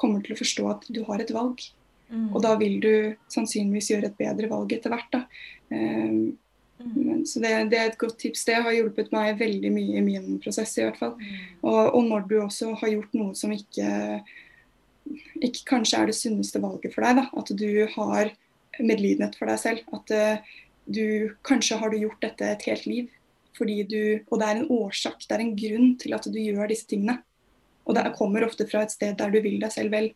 kommer 0.00 0.20
du 0.20 0.30
til 0.30 0.38
å 0.38 0.40
forstå 0.40 0.68
at 0.70 0.86
du 0.88 1.02
har 1.08 1.22
et 1.22 1.32
valg. 1.34 1.64
Mm. 2.10 2.30
Og 2.34 2.40
da 2.42 2.54
vil 2.58 2.78
du 2.82 2.92
sannsynligvis 3.30 3.92
gjøre 3.92 4.10
et 4.10 4.20
bedre 4.20 4.48
valg 4.50 4.72
etter 4.74 4.92
hvert. 4.92 5.10
da. 5.12 5.24
Um, 5.70 6.38
men, 6.80 7.26
så 7.28 7.42
det, 7.42 7.52
det, 7.68 7.78
er 7.78 7.90
et 7.90 8.00
godt 8.00 8.16
tips. 8.22 8.46
Det 8.48 8.56
har 8.64 8.72
hjulpet 8.72 9.12
meg 9.12 9.36
veldig 9.40 9.72
mye 9.74 9.98
i 10.00 10.04
min 10.04 10.38
prosess. 10.42 10.72
i 10.78 10.86
hvert 10.86 11.00
fall. 11.00 11.16
Mm. 11.20 11.42
Og, 11.60 11.80
og, 11.84 12.00
når 12.08 12.24
du 12.30 12.38
også 12.40 12.72
har 12.80 12.94
gjort 12.94 13.18
noe 13.20 13.36
som 13.36 13.52
ikke, 13.54 13.90
ikke 15.44 15.66
kanskje 15.68 16.00
er 16.00 16.10
det 16.10 16.16
sunneste 16.16 16.62
valget 16.62 16.96
for 16.96 17.04
deg, 17.04 17.20
da. 17.20 17.28
at 17.42 17.54
du 17.60 17.70
har 17.98 18.32
medlidenhet 18.80 19.36
for 19.36 19.52
deg 19.52 19.60
selv. 19.60 19.84
At 20.00 20.16
uh, 20.16 20.58
du 20.90 21.36
kanskje 21.46 21.78
har 21.78 21.92
du 21.92 22.00
gjort 22.00 22.22
dette 22.24 22.48
et 22.48 22.68
helt 22.70 22.88
liv. 22.88 23.16
Fordi 23.60 23.82
du, 23.84 24.02
og 24.32 24.40
det 24.40 24.46
er 24.48 24.58
en 24.58 24.70
årsak, 24.72 25.26
det 25.28 25.36
er 25.36 25.42
en 25.44 25.56
grunn 25.56 25.90
til 26.00 26.16
at 26.16 26.24
du 26.32 26.38
gjør 26.40 26.70
disse 26.70 26.88
tingene. 26.88 27.18
Og 27.84 27.96
det 27.96 28.06
kommer 28.16 28.46
ofte 28.46 28.64
fra 28.70 28.86
et 28.86 28.94
sted 28.94 29.18
der 29.18 29.32
du 29.32 29.40
vil 29.44 29.58
deg 29.60 29.72
selv 29.74 29.92
vel. 29.92 30.12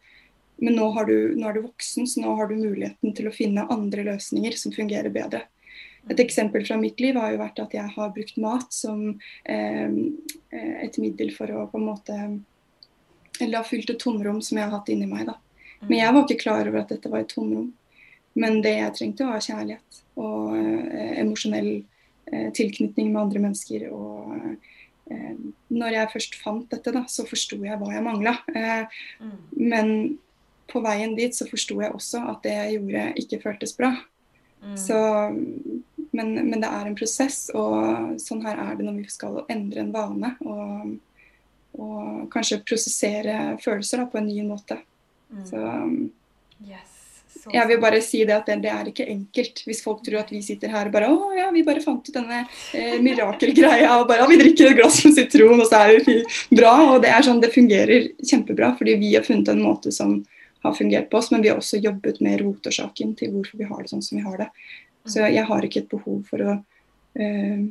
Men 0.62 0.78
nå, 0.78 0.86
du, 1.04 1.16
nå, 1.36 1.48
er 1.48 1.58
du 1.58 1.66
voksen, 1.66 2.06
så 2.08 2.22
nå 2.22 2.36
har 2.38 2.48
du 2.48 2.56
muligheten 2.56 3.12
til 3.16 3.28
å 3.28 3.34
finne 3.34 3.66
andre 3.74 4.06
løsninger 4.06 4.56
som 4.56 4.72
fungerer 4.72 5.12
bedre. 5.12 5.42
Et 6.08 6.20
eksempel 6.20 6.64
fra 6.68 6.76
mitt 6.80 7.00
liv 7.00 7.16
har 7.20 7.32
jo 7.32 7.40
vært 7.40 7.60
at 7.64 7.74
jeg 7.74 7.92
har 7.94 8.12
brukt 8.14 8.36
mat 8.40 8.74
som 8.76 9.06
eh, 9.44 9.94
et 10.84 10.98
middel 11.00 11.32
for 11.36 11.50
å 11.50 11.64
på 11.72 11.80
en 11.80 11.86
måte 11.88 12.18
Eller 13.40 13.56
har 13.56 13.66
fylt 13.66 13.90
et 13.90 13.98
tomrom 13.98 14.42
som 14.44 14.60
jeg 14.60 14.68
har 14.68 14.76
hatt 14.76 14.92
inni 14.92 15.08
meg. 15.10 15.26
da. 15.26 15.38
Men 15.88 15.98
jeg 15.98 16.14
var 16.14 16.22
ikke 16.24 16.42
klar 16.44 16.68
over 16.68 16.84
at 16.84 16.92
dette 16.92 17.10
var 17.10 17.24
et 17.24 17.32
tomrom. 17.32 17.72
Men 18.38 18.60
det 18.62 18.76
jeg 18.76 18.94
trengte, 18.98 19.26
var 19.26 19.42
kjærlighet 19.42 20.00
og 20.20 20.54
eh, 20.58 21.18
emosjonell 21.22 21.72
tilknytning 22.56 23.12
med 23.12 23.22
andre 23.22 23.42
mennesker. 23.46 23.88
og 23.92 24.34
eh, 25.10 25.34
når 25.68 25.98
jeg 25.98 26.12
først 26.12 26.38
fant 26.40 26.66
dette, 26.72 26.92
da, 26.94 27.04
så 27.10 27.26
forsto 27.28 27.60
jeg 27.64 27.80
hva 27.80 27.92
jeg 27.92 28.04
mangla. 28.06 28.36
Eh. 28.54 29.00
Men 29.58 30.18
på 30.70 30.80
veien 30.84 31.16
dit 31.18 31.34
så 31.36 31.46
forsto 31.48 31.76
jeg 31.82 31.92
også 31.94 32.24
at 32.32 32.44
det 32.46 32.54
jeg 32.56 32.78
gjorde, 32.78 33.06
ikke 33.20 33.42
føltes 33.42 33.76
bra. 33.78 33.92
Mm. 34.64 34.76
Så, 34.80 34.98
men, 36.16 36.30
men, 36.38 36.60
det 36.62 36.70
er 36.70 36.88
en 36.88 36.96
prosess, 36.96 37.50
og 37.52 38.16
sånn 38.22 38.44
her 38.46 38.62
er 38.62 38.78
det 38.78 38.86
når 38.86 39.02
vi 39.02 39.10
skal 39.12 39.42
endre 39.52 39.84
en 39.84 39.92
vane. 39.92 40.32
Og, 40.46 40.94
og 41.74 42.26
kanskje 42.32 42.62
prosessere 42.64 43.58
følelser 43.62 44.00
da, 44.00 44.08
på 44.08 44.22
en 44.22 44.30
ny 44.30 44.40
måte. 44.48 44.80
Mm. 45.28 45.44
Så 45.50 45.60
yes. 46.64 46.93
Jeg 47.52 47.68
vil 47.68 47.80
bare 47.82 48.00
si 48.04 48.22
det 48.24 48.34
at 48.36 48.46
det, 48.48 48.56
det, 48.64 48.70
er 48.72 48.88
ikke 48.90 49.06
enkelt. 49.10 49.62
Hvis 49.68 49.82
folk 49.84 50.02
tror 50.04 50.22
at 50.22 50.30
vi 50.32 50.40
sitter 50.44 50.72
her 50.72 50.88
og 50.88 50.94
bare 50.94 51.10
Å 51.12 51.30
ja, 51.36 51.48
vi 51.54 51.64
bare 51.66 51.82
fant 51.84 52.06
ut 52.06 52.14
denne 52.14 52.44
eh, 52.76 52.96
mirakelgreia 53.04 53.98
og 54.00 54.06
bare 54.08 54.28
vi 54.30 54.38
drikker 54.40 54.70
et 54.70 54.78
glass 54.78 55.00
med 55.04 55.16
sitron, 55.18 55.60
og 55.60 55.68
så 55.68 55.82
er 55.84 56.00
vi 56.06 56.20
bra. 56.54 56.72
Og 56.94 57.02
det 57.04 57.12
er 57.12 57.26
sånn, 57.26 57.42
det 57.42 57.52
fungerer 57.54 58.08
kjempebra, 58.22 58.72
fordi 58.78 58.96
vi 59.02 59.12
har 59.16 59.26
funnet 59.26 59.52
en 59.52 59.64
måte 59.64 59.92
som 59.94 60.16
har 60.64 60.76
fungert 60.78 61.10
på 61.12 61.20
oss, 61.20 61.30
men 61.32 61.44
vi 61.44 61.52
har 61.52 61.60
også 61.60 61.82
jobbet 61.84 62.22
med 62.24 62.40
rotårsaken 62.40 63.12
til 63.18 63.34
hvorfor 63.34 63.60
vi 63.60 63.68
har 63.68 63.84
det 63.84 63.92
sånn 63.92 64.04
som 64.04 64.16
vi 64.16 64.24
har 64.24 64.38
det. 64.40 64.50
Så 65.04 65.26
jeg 65.28 65.44
har 65.44 65.66
ikke 65.66 65.82
et 65.82 65.90
behov 65.90 66.22
for 66.30 66.40
å 66.40 66.54
eh, 67.20 67.64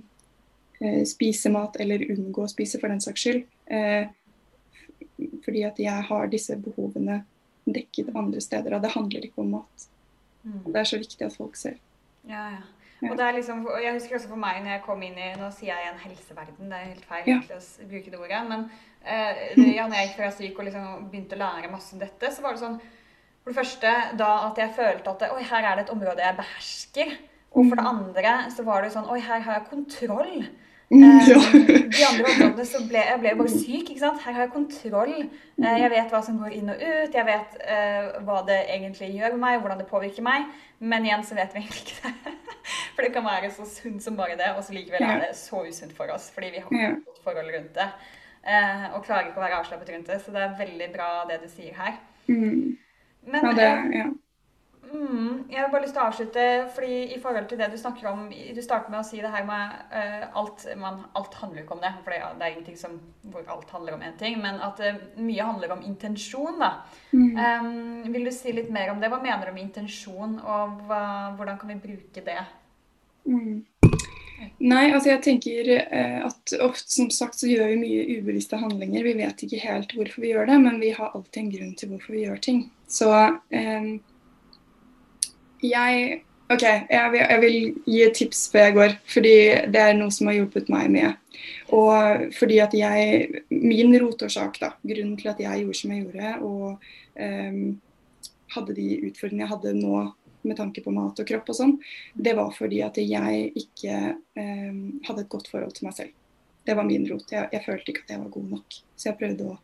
eh 0.83 1.01
spise 1.09 1.49
mat 1.49 1.79
eller 1.81 2.05
unngå 2.13 2.45
å 2.45 2.51
spise 2.51 2.77
for 2.81 2.93
den 2.93 3.01
saks 3.01 3.25
skyld. 3.25 3.47
Eh, 3.65 4.11
fordi 5.45 5.63
at 5.65 5.79
jeg 5.81 6.05
har 6.09 6.29
disse 6.29 6.57
behovene 6.61 7.23
dekket 7.65 8.13
andre 8.15 8.41
steder. 8.43 8.75
Og 8.77 8.83
det 8.83 8.93
handler 8.93 9.27
ikke 9.27 9.43
om 9.43 9.51
mat. 9.57 9.89
Mm. 10.43 10.63
Det 10.67 10.79
er 10.79 10.89
så 10.89 10.99
viktig 10.99 11.27
at 11.27 11.35
folk 11.35 11.59
ser. 11.59 11.77
Ja, 12.27 12.47
ja. 12.55 12.63
Og 13.03 13.17
det 13.19 13.25
er 13.25 13.35
liksom, 13.35 13.65
jeg 13.83 13.93
husker 13.97 14.15
også 14.15 14.29
for 14.31 14.39
meg 14.39 14.61
når 14.63 14.77
jeg 14.77 14.83
kom 14.85 15.01
inn 15.03 15.17
i 15.19 15.33
Nå 15.35 15.49
sier 15.51 15.73
jeg 15.73 15.83
igjen 15.83 16.01
helseverden, 16.05 16.69
det 16.71 16.77
er 16.77 16.85
helt 16.93 17.07
feil 17.09 17.25
ja. 17.27 17.39
å 17.51 17.87
bruke 17.89 18.13
det 18.13 18.19
ordet. 18.19 18.41
Men 18.47 18.65
eh, 19.01 19.41
ja, 19.75 19.87
når 19.87 19.97
jeg 19.97 20.07
gikk 20.07 20.17
fra 20.21 20.31
syk 20.37 20.59
og 20.59 20.67
liksom 20.69 21.09
begynte 21.11 21.37
å 21.37 21.41
lære 21.43 21.71
masse 21.73 21.95
om 21.95 22.03
dette, 22.03 22.31
så 22.31 22.45
var 22.45 22.55
det 22.55 22.63
sånn 22.63 22.79
For 23.43 23.51
det 23.51 23.59
første 23.59 23.93
da 24.19 24.31
at 24.47 24.61
jeg 24.63 24.75
følte 24.77 25.15
at 25.15 25.27
Oi, 25.35 25.43
her 25.51 25.69
er 25.69 25.79
det 25.79 25.85
et 25.87 25.95
område 25.95 26.23
jeg 26.23 26.39
behersker. 26.39 27.15
Og 27.53 27.67
for 27.67 27.77
det 27.77 27.85
mm. 27.85 27.91
andre 27.91 28.35
så 28.55 28.67
var 28.67 28.85
det 28.85 28.93
sånn 28.95 29.09
Oi, 29.11 29.19
her 29.23 29.43
har 29.47 29.59
jeg 29.59 29.69
kontroll. 29.73 30.45
Mm, 30.93 31.19
ja. 31.25 31.39
de 31.97 32.03
andre 32.05 32.27
områdene 32.29 32.65
så 32.69 32.81
ble 32.85 33.01
jeg 33.01 33.19
ble 33.21 33.33
bare 33.39 33.51
syk. 33.51 33.89
ikke 33.89 34.01
sant? 34.01 34.21
Her 34.21 34.35
har 34.35 34.45
jeg 34.45 34.53
kontroll. 34.53 35.13
Eh, 35.57 35.77
jeg 35.81 35.91
vet 35.93 36.13
hva 36.13 36.21
som 36.25 36.37
går 36.41 36.53
inn 36.57 36.69
og 36.69 36.83
ut. 36.83 37.17
Jeg 37.17 37.27
vet 37.27 37.57
uh, 37.65 38.19
hva 38.27 38.41
det 38.47 38.59
egentlig 38.75 39.09
gjør 39.15 39.35
med 39.35 39.43
meg, 39.45 39.59
hvordan 39.63 39.81
det 39.81 39.89
påvirker 39.89 40.25
meg. 40.25 40.47
Men 40.83 41.07
igjen 41.07 41.25
så 41.25 41.37
vet 41.39 41.55
vi 41.55 41.63
egentlig 41.63 41.85
ikke 41.87 42.13
det. 42.13 42.35
For 42.95 43.05
det 43.05 43.13
kan 43.15 43.25
være 43.25 43.49
så 43.55 43.65
sunt 43.67 44.05
som 44.05 44.17
bare 44.19 44.37
det, 44.39 44.51
og 44.57 44.61
så 44.63 44.75
likevel 44.75 45.03
er 45.03 45.23
det 45.25 45.31
så 45.35 45.63
usunt 45.65 45.95
for 45.97 46.11
oss. 46.13 46.29
Fordi 46.33 46.51
vi 46.53 46.61
har 46.63 46.75
et 46.77 46.99
godt 47.07 47.23
forhold 47.25 47.49
rundt 47.55 47.73
det. 47.75 47.87
Og 48.93 49.03
klarer 49.03 49.31
ikke 49.31 49.41
å 49.41 49.43
være 49.43 49.57
avslappet 49.59 49.89
rundt 49.95 50.11
det. 50.11 50.19
Så 50.21 50.31
det 50.35 50.43
er 50.43 50.57
veldig 50.59 50.89
bra 50.93 51.09
det 51.29 51.41
du 51.41 51.49
sier 51.51 51.73
her. 51.79 51.97
Mm. 52.27 52.77
Men, 53.25 53.47
ja, 53.49 53.53
det, 53.57 53.71
ja. 53.97 54.05
Mm, 54.91 55.45
jeg 55.49 55.61
har 55.61 55.69
bare 55.71 55.85
lyst 55.85 55.95
til 55.95 56.01
å 56.03 56.07
avslutte, 56.09 56.43
fordi 56.75 56.97
i 57.15 57.19
forhold 57.23 57.47
til 57.49 57.57
det 57.57 57.69
du 57.71 57.77
snakker 57.79 58.09
om 58.11 58.25
Du 58.29 58.59
starter 58.61 58.91
med 58.91 58.99
å 58.99 59.05
si 59.07 59.21
det 59.23 59.31
her 59.31 59.45
med 59.47 59.77
uh, 59.93 60.25
alt 60.41 60.65
man, 60.77 60.99
Alt 61.17 61.37
handler 61.39 61.61
jo 61.61 61.65
ikke 61.65 61.77
om 61.77 61.83
det, 61.85 61.91
for 62.03 62.13
det, 62.13 62.19
ja, 62.19 62.29
det 62.37 62.45
er 62.45 62.53
ingenting 62.53 62.77
som, 62.77 62.99
hvor 63.33 63.47
alt 63.49 63.71
handler 63.73 63.97
om 63.97 64.03
én 64.05 64.17
ting. 64.19 64.37
Men 64.43 64.59
at 64.63 64.81
uh, 64.83 64.99
mye 65.23 65.47
handler 65.49 65.75
om 65.77 65.85
intensjon, 65.87 66.59
da. 66.61 66.73
Mm. 67.13 67.39
Um, 67.39 68.13
vil 68.13 68.27
du 68.27 68.33
si 68.35 68.53
litt 68.53 68.71
mer 68.73 68.93
om 68.93 69.01
det? 69.01 69.09
Hva 69.13 69.21
mener 69.23 69.49
du 69.49 69.55
med 69.55 69.69
intensjon, 69.69 70.37
og 70.43 70.83
hva, 70.89 71.03
hvordan 71.39 71.59
kan 71.61 71.73
vi 71.73 71.81
bruke 71.87 72.25
det? 72.27 72.39
Mm. 73.23 73.63
Nei, 74.59 74.85
altså 74.91 75.13
jeg 75.13 75.23
tenker 75.23 75.73
uh, 75.79 76.23
at 76.27 76.55
ofte 76.59 76.99
som 76.99 77.11
sagt 77.13 77.39
så 77.39 77.47
gjør 77.47 77.71
vi 77.71 77.81
mye 77.81 78.07
ubevisste 78.19 78.59
handlinger. 78.59 79.07
Vi 79.07 79.19
vet 79.23 79.45
ikke 79.47 79.63
helt 79.63 79.95
hvorfor 79.95 80.25
vi 80.25 80.33
gjør 80.35 80.51
det, 80.51 80.63
men 80.67 80.81
vi 80.83 80.91
har 80.95 81.13
alltid 81.13 81.45
en 81.45 81.53
grunn 81.57 81.77
til 81.79 81.93
hvorfor 81.93 82.17
vi 82.17 82.25
gjør 82.27 82.41
ting. 82.51 82.65
Så 82.91 83.09
um, 83.13 83.93
jeg 85.63 86.21
OK, 86.51 86.63
jeg 86.63 87.11
vil, 87.13 87.21
jeg 87.21 87.41
vil, 87.41 87.59
gi 87.87 87.99
et 88.03 88.17
tips 88.17 88.41
før 88.51 88.65
jeg 88.67 88.75
går, 88.75 88.95
fordi 89.09 89.35
det 89.73 89.79
er 89.79 89.95
noe 89.97 90.11
som 90.13 90.27
har 90.29 90.35
hjulpet 90.37 90.67
meg 90.69 90.89
mye. 90.91 91.13
Og 91.73 92.33
fordi 92.35 92.59
at 92.61 92.75
jeg 92.77 93.43
Min 93.49 93.95
rotårsak, 94.01 94.59
da, 94.61 94.73
grunnen 94.83 95.15
til 95.19 95.31
at 95.31 95.39
jeg 95.41 95.63
gjorde 95.63 95.79
som 95.79 95.93
jeg 95.93 96.03
gjorde, 96.03 96.33
og 96.43 96.83
um, 97.15 97.63
hadde 98.53 98.75
de 98.77 98.89
utfordringene 99.07 99.47
jeg 99.47 99.53
hadde 99.53 99.73
nå 99.79 100.03
med 100.43 100.59
tanke 100.59 100.83
på 100.83 100.91
mat 100.91 101.21
og 101.23 101.27
kropp 101.27 101.49
og 101.53 101.57
sånn, 101.57 101.77
det 102.13 102.35
var 102.35 102.51
fordi 102.53 102.81
at 102.83 102.99
jeg 102.99 103.45
ikke 103.63 103.99
um, 104.35 104.99
hadde 105.07 105.23
et 105.23 105.31
godt 105.31 105.47
forhold 105.49 105.73
til 105.77 105.87
meg 105.87 105.97
selv. 105.97 106.13
Det 106.67 106.75
var 106.77 106.87
min 106.87 107.07
rot. 107.09 107.31
Jeg, 107.31 107.49
jeg, 107.55 107.63
følte 107.65 107.91
ikke 107.91 108.03
at 108.05 108.15
jeg 108.15 108.23
var 108.23 108.31
god 108.35 108.49
nok. 108.57 108.81
Så 108.95 109.09
jeg 109.09 109.19
prøvde 109.19 109.47
å 109.47 109.59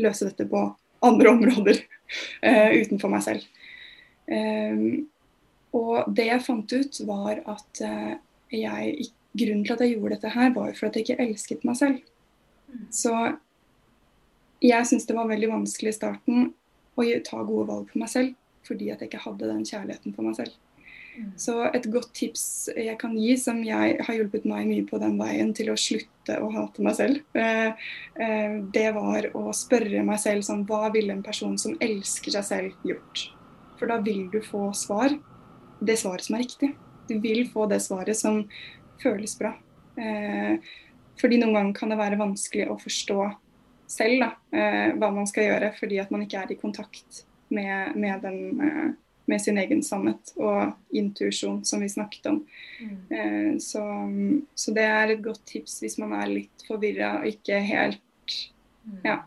løse 0.00 0.28
dette 0.28 0.48
på 0.48 0.64
andre 1.04 1.36
områder 1.36 1.82
uh, 1.84 2.70
utenfor 2.80 3.12
meg 3.12 3.26
selv. 3.28 3.46
Um, 4.32 5.04
og 5.72 6.10
det 6.12 6.28
jeg 6.28 6.44
fant 6.44 6.72
ut, 6.72 7.00
var 7.08 7.40
at 7.48 7.82
eh, 7.86 8.14
jeg, 8.52 9.08
grunnen 9.32 9.64
til 9.64 9.76
at 9.76 9.84
jeg 9.84 9.94
gjorde 9.94 10.18
dette 10.18 10.34
her, 10.34 10.50
var 10.56 10.74
for 10.76 10.88
at 10.88 10.98
jeg 10.98 11.06
ikke 11.06 11.24
elsket 11.24 11.64
meg 11.68 11.78
selv. 11.80 12.02
Mm. 12.68 12.82
Så 12.92 13.14
jeg 14.62 14.88
syntes 14.88 15.08
det 15.08 15.16
var 15.16 15.30
veldig 15.30 15.48
vanskelig 15.50 15.94
i 15.94 15.96
starten 15.96 16.50
å 16.92 17.06
ta 17.24 17.40
gode 17.40 17.70
valg 17.70 17.88
for 17.88 18.02
meg 18.04 18.12
selv, 18.12 18.36
fordi 18.68 18.92
at 18.92 19.00
jeg 19.00 19.10
ikke 19.10 19.24
hadde 19.24 19.48
den 19.48 19.64
kjærligheten 19.66 20.14
for 20.14 20.28
meg 20.28 20.36
selv. 20.38 20.60
Mm. 21.12 21.32
Så 21.40 21.56
et 21.68 21.88
godt 21.92 22.12
tips 22.16 22.44
jeg 22.72 22.94
kan 23.00 23.16
gi, 23.18 23.32
som 23.40 23.58
jeg 23.64 23.96
har 24.00 24.16
hjulpet 24.16 24.46
meg 24.48 24.68
mye 24.68 24.84
på 24.88 25.00
den 25.00 25.18
veien 25.20 25.50
til 25.56 25.72
å 25.72 25.80
slutte 25.80 26.38
å 26.40 26.48
hate 26.54 26.84
meg 26.84 26.96
selv, 27.00 27.24
eh, 27.36 27.88
eh, 28.20 28.60
det 28.76 28.86
var 28.96 29.28
å 29.36 29.50
spørre 29.56 30.04
meg 30.04 30.20
selv 30.20 30.44
sånn 30.46 30.64
Hva 30.68 30.92
ville 30.92 31.12
en 31.12 31.24
person 31.24 31.58
som 31.60 31.76
elsker 31.80 32.36
seg 32.36 32.48
selv, 32.48 32.88
gjort? 32.88 33.26
For 33.80 33.90
da 33.90 33.98
vil 34.04 34.28
du 34.32 34.40
få 34.44 34.70
svar 34.76 35.16
det 35.86 35.98
svaret 36.00 36.24
som 36.26 36.36
er 36.36 36.44
riktig. 36.44 36.72
Du 37.08 37.18
vil 37.20 37.44
få 37.50 37.66
det 37.70 37.80
svaret 37.84 38.16
som 38.16 38.42
føles 39.02 39.34
bra. 39.38 39.54
Eh, 39.96 40.56
fordi 41.20 41.38
noen 41.40 41.56
ganger 41.56 41.76
kan 41.76 41.92
det 41.92 42.00
være 42.00 42.20
vanskelig 42.20 42.68
å 42.72 42.78
forstå 42.80 43.18
selv 43.92 44.24
da, 44.24 44.30
eh, 44.56 44.94
hva 44.96 45.10
man 45.12 45.28
skal 45.28 45.50
gjøre, 45.50 45.72
fordi 45.76 46.00
at 46.00 46.12
man 46.14 46.24
ikke 46.24 46.40
er 46.40 46.52
i 46.54 46.60
kontakt 46.60 47.24
med, 47.52 47.96
med, 47.96 48.22
den, 48.22 48.60
eh, 48.64 48.94
med 49.28 49.42
sin 49.42 49.58
egen 49.60 49.82
sannhet 49.84 50.32
og 50.38 50.72
intuisjon, 50.96 51.60
som 51.68 51.84
vi 51.84 51.90
snakket 51.92 52.30
om. 52.30 52.40
Mm. 52.80 53.60
Så, 53.60 53.82
så, 54.54 54.72
det 54.74 54.86
er 54.88 55.12
et 55.12 55.22
godt 55.22 55.44
tips 55.46 55.76
hvis 55.82 55.98
man 56.00 56.14
er 56.16 56.32
litt 56.32 56.64
forvirra 56.66 57.18
og 57.20 57.28
ikke 57.28 57.60
helt 57.62 58.00
mm. 58.88 59.02
Ja. 59.04 59.20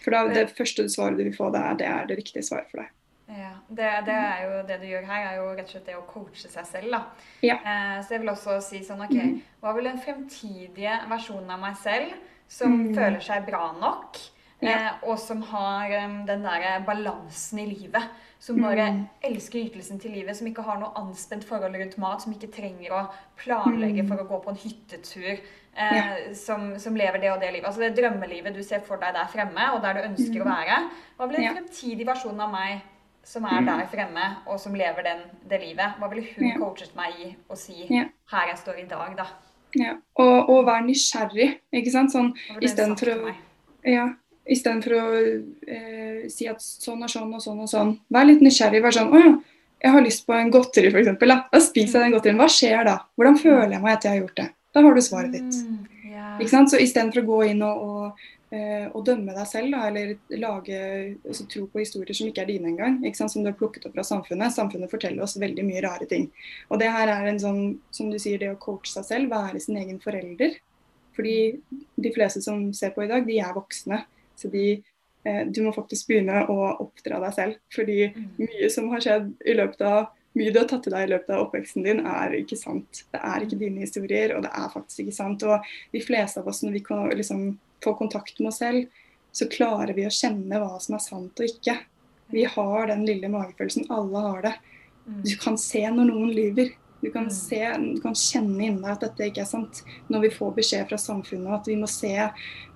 For 0.00 0.14
da, 0.14 0.22
det 0.32 0.54
første 0.56 0.86
svaret 0.88 1.18
du 1.18 1.26
vil 1.26 1.36
få, 1.36 1.50
det 1.52 1.60
er, 1.60 1.76
det 1.76 1.90
er 1.90 2.08
det 2.08 2.16
riktige 2.22 2.46
svaret 2.46 2.70
for 2.70 2.80
deg. 2.80 2.94
Ja, 3.30 3.52
det, 3.68 3.90
det, 4.06 4.14
er 4.14 4.40
jo 4.42 4.62
det 4.66 4.80
du 4.80 4.88
gjør 4.88 5.06
her, 5.06 5.26
er 5.28 5.36
jo 5.38 5.50
rett 5.52 5.68
og 5.68 5.74
slett 5.74 5.86
det 5.86 5.96
å 5.98 6.06
coache 6.08 6.50
seg 6.50 6.66
selv. 6.66 6.90
da. 6.96 7.02
Ja. 7.46 7.60
Eh, 7.60 8.00
så 8.02 8.16
jeg 8.16 8.24
vil 8.24 8.32
også 8.32 8.58
si 8.64 8.82
sånn 8.86 9.04
OK, 9.06 9.14
mm. 9.14 9.36
hva 9.62 9.74
vil 9.76 9.86
den 9.86 10.02
fremtidige 10.02 10.96
versjonen 11.10 11.54
av 11.54 11.62
meg 11.62 11.78
selv, 11.78 12.16
som 12.50 12.74
mm. 12.74 12.90
føler 12.96 13.22
seg 13.22 13.46
bra 13.46 13.68
nok, 13.78 14.18
ja. 14.64 14.72
eh, 14.72 14.90
og 15.06 15.14
som 15.22 15.44
har 15.52 15.94
um, 16.02 16.18
den 16.26 16.42
derre 16.42 16.74
balansen 16.88 17.62
i 17.62 17.68
livet, 17.70 18.26
som 18.42 18.58
bare 18.64 18.88
mm. 18.96 19.00
elsker 19.30 19.62
ytelsen 19.62 20.02
til 20.02 20.16
livet, 20.16 20.34
som 20.36 20.48
ikke 20.50 20.66
har 20.66 20.80
noe 20.80 20.94
anspent 20.98 21.46
forhold 21.46 21.76
rundt 21.76 21.98
mat, 22.02 22.24
som 22.24 22.34
ikke 22.34 22.50
trenger 22.56 22.96
å 22.96 23.06
planlegge 23.38 24.02
mm. 24.02 24.10
for 24.10 24.22
å 24.22 24.26
gå 24.26 24.42
på 24.42 24.54
en 24.54 24.62
hyttetur, 24.64 25.34
eh, 25.36 25.98
ja. 26.00 26.06
som, 26.34 26.72
som, 26.82 26.98
lever 26.98 27.22
det 27.22 27.30
og 27.30 27.42
det 27.44 27.52
livet. 27.52 27.68
Altså 27.68 27.84
det 27.84 27.94
drømmelivet 28.00 28.56
du 28.56 28.64
ser 28.66 28.82
for 28.82 28.98
deg 28.98 29.14
der 29.14 29.30
fremme, 29.30 29.74
og 29.76 29.84
der 29.84 30.00
du 30.00 30.08
ønsker 30.08 30.40
å 30.40 30.48
mm. 30.48 30.56
være. 30.56 30.86
Hva 31.20 31.28
blir 31.30 31.44
den 31.44 31.60
fremtidige 31.60 32.10
versjonen 32.10 32.48
av 32.48 32.56
meg 32.56 32.80
som 33.24 33.44
er 33.46 33.62
der 33.66 33.84
fremme, 33.92 34.26
og 34.46 34.58
som 34.60 34.74
lever 34.74 35.06
den, 35.06 35.22
det 35.50 35.60
livet. 35.62 35.98
Hva 36.00 36.08
ville 36.10 36.24
hun 36.34 36.48
ja. 36.48 36.56
coachet 36.58 36.96
meg 36.98 37.20
i 37.20 37.30
å 37.50 37.58
si 37.58 37.76
ja. 37.86 38.08
her 38.32 38.50
jeg 38.52 38.58
står 38.62 38.82
i 38.82 38.88
dag, 38.90 39.14
da? 39.18 39.28
Ja, 39.78 39.94
og, 40.18 40.50
og 40.50 40.64
være 40.66 40.88
nysgjerrig, 40.88 41.52
ikke 41.78 41.92
sant. 41.94 42.14
Sånn 42.14 42.32
istedenfor 42.58 43.12
å 43.14 43.36
ja, 43.86 44.10
Istedenfor 44.50 44.94
å 44.96 45.02
eh, 45.70 46.22
si 46.32 46.48
at 46.50 46.62
sånn 46.64 47.04
og 47.04 47.10
sånn 47.12 47.34
og 47.36 47.42
sånn 47.44 47.60
og 47.62 47.68
sånn. 47.70 47.92
Vær 48.10 48.26
litt 48.26 48.40
nysgjerrig. 48.42 48.80
Vær 48.82 48.96
sånn 48.96 49.12
Å 49.14 49.20
ja, 49.20 49.34
jeg 49.84 49.94
har 49.94 50.02
lyst 50.04 50.24
på 50.26 50.34
en 50.34 50.50
godteri, 50.52 50.90
f.eks. 50.90 51.12
Da. 51.20 51.36
da 51.52 51.60
spiser 51.62 52.00
jeg 52.00 52.08
den 52.08 52.16
godterien. 52.16 52.40
Hva 52.40 52.48
skjer 52.50 52.82
da? 52.88 52.96
Hvordan 53.16 53.38
føler 53.40 53.76
jeg 53.76 53.84
meg 53.84 53.94
etter 53.94 54.10
jeg 54.10 54.16
har 54.16 54.24
gjort 54.24 54.40
det? 54.40 54.48
Da 54.74 54.82
har 54.86 54.96
du 54.96 55.02
svaret 55.04 55.36
ditt. 55.36 55.60
Mm, 55.60 56.02
yeah. 56.08 56.34
Ikke 56.40 56.52
sant? 56.52 56.72
Så 56.72 56.80
istedenfor 56.82 57.22
å 57.22 57.28
gå 57.30 57.38
inn 57.52 57.62
og, 57.66 57.86
og 57.86 58.26
å 58.50 59.00
dømme 59.06 59.30
deg 59.36 59.46
selv, 59.46 59.70
da, 59.70 59.84
eller 59.86 60.38
lage, 60.42 60.78
altså, 61.22 61.44
tro 61.46 61.68
på 61.70 61.82
historier 61.84 62.16
som 62.18 62.26
ikke 62.26 62.42
er 62.42 62.48
dine 62.50 62.72
engang. 62.72 62.96
Som 63.14 63.44
du 63.44 63.50
har 63.50 63.58
plukket 63.58 63.86
opp 63.86 63.94
fra 63.94 64.04
samfunnet. 64.06 64.54
Samfunnet 64.54 64.90
forteller 64.90 65.22
oss 65.22 65.36
veldig 65.38 65.66
mye 65.68 65.84
rare 65.84 66.08
ting. 66.10 66.26
Og 66.66 66.80
det 66.82 66.90
her 66.90 67.12
er 67.12 67.30
en 67.30 67.38
sånn, 67.38 67.60
som 67.94 68.10
du 68.10 68.18
sier, 68.18 68.40
det 68.42 68.50
å 68.50 68.58
coache 68.58 68.90
seg 68.90 69.06
selv, 69.06 69.30
være 69.30 69.62
sin 69.62 69.78
egen 69.78 70.02
forelder. 70.02 70.58
Fordi 71.14 71.36
de 72.00 72.14
fleste 72.14 72.42
som 72.42 72.72
ser 72.74 72.94
på 72.96 73.04
i 73.04 73.10
dag, 73.10 73.26
de 73.26 73.38
er 73.38 73.54
voksne. 73.54 74.02
Så 74.38 74.50
de, 74.50 74.82
eh, 75.24 75.42
du 75.46 75.62
må 75.62 75.74
faktisk 75.76 76.10
begynne 76.10 76.46
å 76.50 76.72
oppdra 76.82 77.20
deg 77.22 77.36
selv. 77.36 77.60
Fordi 77.74 78.00
mm. 78.14 78.30
mye 78.40 78.72
som 78.72 78.90
har 78.90 79.04
skjedd 79.04 79.30
i 79.46 79.58
løpet 79.58 79.86
av 79.86 80.08
mye 80.38 80.52
du 80.54 80.60
har 80.60 80.68
tatt 80.70 80.84
til 80.86 80.94
deg 80.94 81.08
i 81.08 81.10
løpet 81.10 81.32
av 81.34 81.40
oppveksten 81.46 81.86
din, 81.86 82.04
er 82.06 82.36
ikke 82.38 82.58
sant. 82.58 83.02
Det 83.10 83.18
er 83.18 83.42
ikke 83.42 83.58
dine 83.58 83.82
historier, 83.82 84.36
og 84.36 84.44
det 84.44 84.52
er 84.54 84.68
faktisk 84.70 85.02
ikke 85.02 85.16
sant. 85.16 85.42
Og 85.42 85.72
de 85.90 86.02
fleste 86.04 86.42
av 86.42 86.50
oss, 86.50 86.62
når 86.62 86.76
vi 86.78 86.82
kan 86.86 87.10
liksom 87.10 87.48
få 87.84 87.94
kontakt 87.98 88.38
med 88.40 88.50
oss 88.52 88.60
selv, 88.62 88.86
så 89.32 89.46
klarer 89.50 89.94
vi 89.94 90.06
å 90.06 90.12
kjenne 90.12 90.58
hva 90.60 90.78
som 90.82 90.96
er 90.96 91.04
sant 91.04 91.40
og 91.40 91.46
ikke. 91.46 91.76
Vi 92.30 92.44
har 92.44 92.86
den 92.90 93.04
lille 93.06 93.30
magefølelsen. 93.30 93.88
Alle 93.90 94.22
har 94.26 94.42
det. 94.46 94.54
Mm. 95.06 95.22
Du 95.26 95.34
kan 95.42 95.58
se 95.58 95.82
når 95.90 96.10
noen 96.10 96.32
lyver. 96.34 96.72
Du 97.00 97.10
kan, 97.10 97.22
mm. 97.22 97.30
se, 97.30 97.60
du 97.94 98.00
kan 98.02 98.14
kjenne 98.14 98.66
inni 98.66 98.82
deg 98.82 98.90
at 98.92 99.04
dette 99.06 99.30
ikke 99.30 99.44
er 99.44 99.48
sant. 99.48 99.82
Når 100.12 100.26
vi 100.26 100.32
får 100.34 100.52
beskjed 100.58 100.90
fra 100.90 100.98
samfunnet 101.00 101.56
at 101.56 101.70
vi 101.70 101.78
må 101.80 101.88
se 101.90 102.12